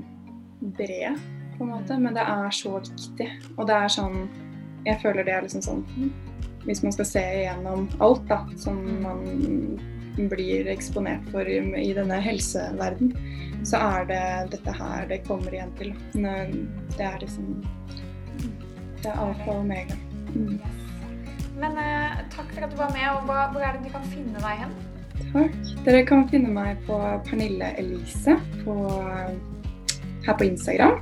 bred 0.78 1.17
på 1.57 1.63
en 1.65 1.72
måte, 1.74 1.97
men 1.97 2.13
det 2.13 2.22
er 2.22 2.49
så 2.53 2.78
viktig. 2.78 3.30
Og 3.57 3.67
det 3.67 3.76
er 3.76 3.89
sånn 3.89 4.28
Jeg 4.86 5.01
føler 5.01 5.26
det 5.28 5.34
er 5.36 5.41
liksom 5.43 5.61
sånn 5.61 6.11
Hvis 6.63 6.84
man 6.84 6.93
skal 6.95 7.05
se 7.05 7.24
igjennom 7.41 7.89
alt 7.99 8.22
da, 8.30 8.45
som 8.57 8.78
man 9.03 9.80
blir 10.30 10.67
eksponert 10.67 11.24
for 11.32 11.47
i, 11.47 11.59
i 11.80 11.93
denne 11.95 12.17
helseverden, 12.20 13.13
så 13.63 13.80
er 13.80 14.07
det 14.09 14.24
dette 14.51 14.74
her 14.76 15.07
det 15.07 15.22
kommer 15.28 15.53
igjen 15.53 15.72
til. 15.80 15.93
Det 16.13 17.05
er 17.05 17.20
liksom 17.24 17.63
Det 18.99 19.07
er 19.07 19.15
alfa 19.15 19.53
og 19.53 19.63
omega. 19.63 19.95
Mm. 20.36 20.59
Men 21.60 21.76
eh, 21.78 22.20
takk 22.34 22.53
for 22.53 22.66
at 22.66 22.72
du 22.72 22.80
var 22.80 22.93
med. 22.95 23.07
og 23.14 23.28
hva, 23.28 23.49
Hvor 23.53 23.66
er 23.66 23.78
det 23.78 23.88
de 23.88 23.93
kan 23.93 24.07
finne 24.14 24.39
deg 24.39 24.64
hen? 24.64 24.76
Takk. 25.30 25.55
Dere 25.86 26.03
kan 26.07 26.28
finne 26.32 26.51
meg 26.53 26.80
på 26.88 26.97
Pernille 27.28 27.74
Elise 27.78 28.38
på, 28.64 28.76
her 30.26 30.38
på 30.39 30.47
Instagram. 30.47 31.01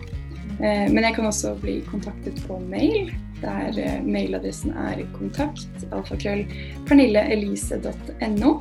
Eh, 0.58 0.88
men 0.90 1.04
jeg 1.06 1.16
kan 1.16 1.30
også 1.30 1.54
bli 1.62 1.80
kontaktet 1.86 2.40
på 2.48 2.58
mail, 2.72 3.12
der 3.44 3.78
eh, 3.78 4.00
mailadressen 4.02 4.74
er 4.74 5.04
kontakt 5.14 5.86
alfakrøll 5.92 6.48
pernilleelise.no. 6.90 8.56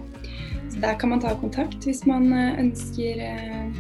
Så 0.67 0.81
Der 0.83 0.99
kan 1.01 1.09
man 1.09 1.21
ta 1.21 1.33
kontakt 1.41 1.89
hvis 1.89 2.05
man 2.07 2.29
eh, 2.37 2.61
ønsker 2.61 3.23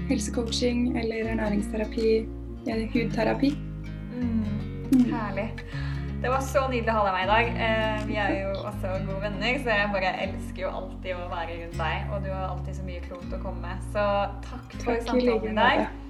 helsecoaching 0.08 0.96
eller 0.98 1.28
ernæringsterapi, 1.34 2.24
hudterapi. 2.66 3.52
Mm, 4.16 4.44
mm. 4.92 5.04
Herlig. 5.12 5.50
Det 6.22 6.30
var 6.32 6.40
så 6.40 6.62
nydelig 6.70 6.90
å 6.90 6.96
ha 6.96 7.02
deg 7.06 7.14
med 7.16 7.24
i 7.24 7.30
dag. 7.30 8.06
Vi 8.08 8.16
er 8.22 8.32
jo 8.40 8.54
også 8.62 8.94
gode 9.04 9.20
venner, 9.26 9.58
så 9.62 9.76
jeg 9.76 9.90
bare 9.92 10.14
elsker 10.24 10.62
jo 10.62 10.72
alltid 10.80 11.12
å 11.12 11.28
være 11.28 11.58
rundt 11.60 11.78
deg. 11.82 12.08
Og 12.10 12.24
du 12.24 12.30
har 12.32 12.48
alltid 12.48 12.78
så 12.78 12.86
mye 12.88 13.04
klokt 13.04 13.36
å 13.36 13.40
komme 13.42 13.60
med. 13.66 13.84
Så 13.92 14.08
takk 14.48 14.76
for 14.78 14.88
takk 14.88 15.08
samtalen 15.10 15.52
i 15.52 15.56
dag. 15.60 16.05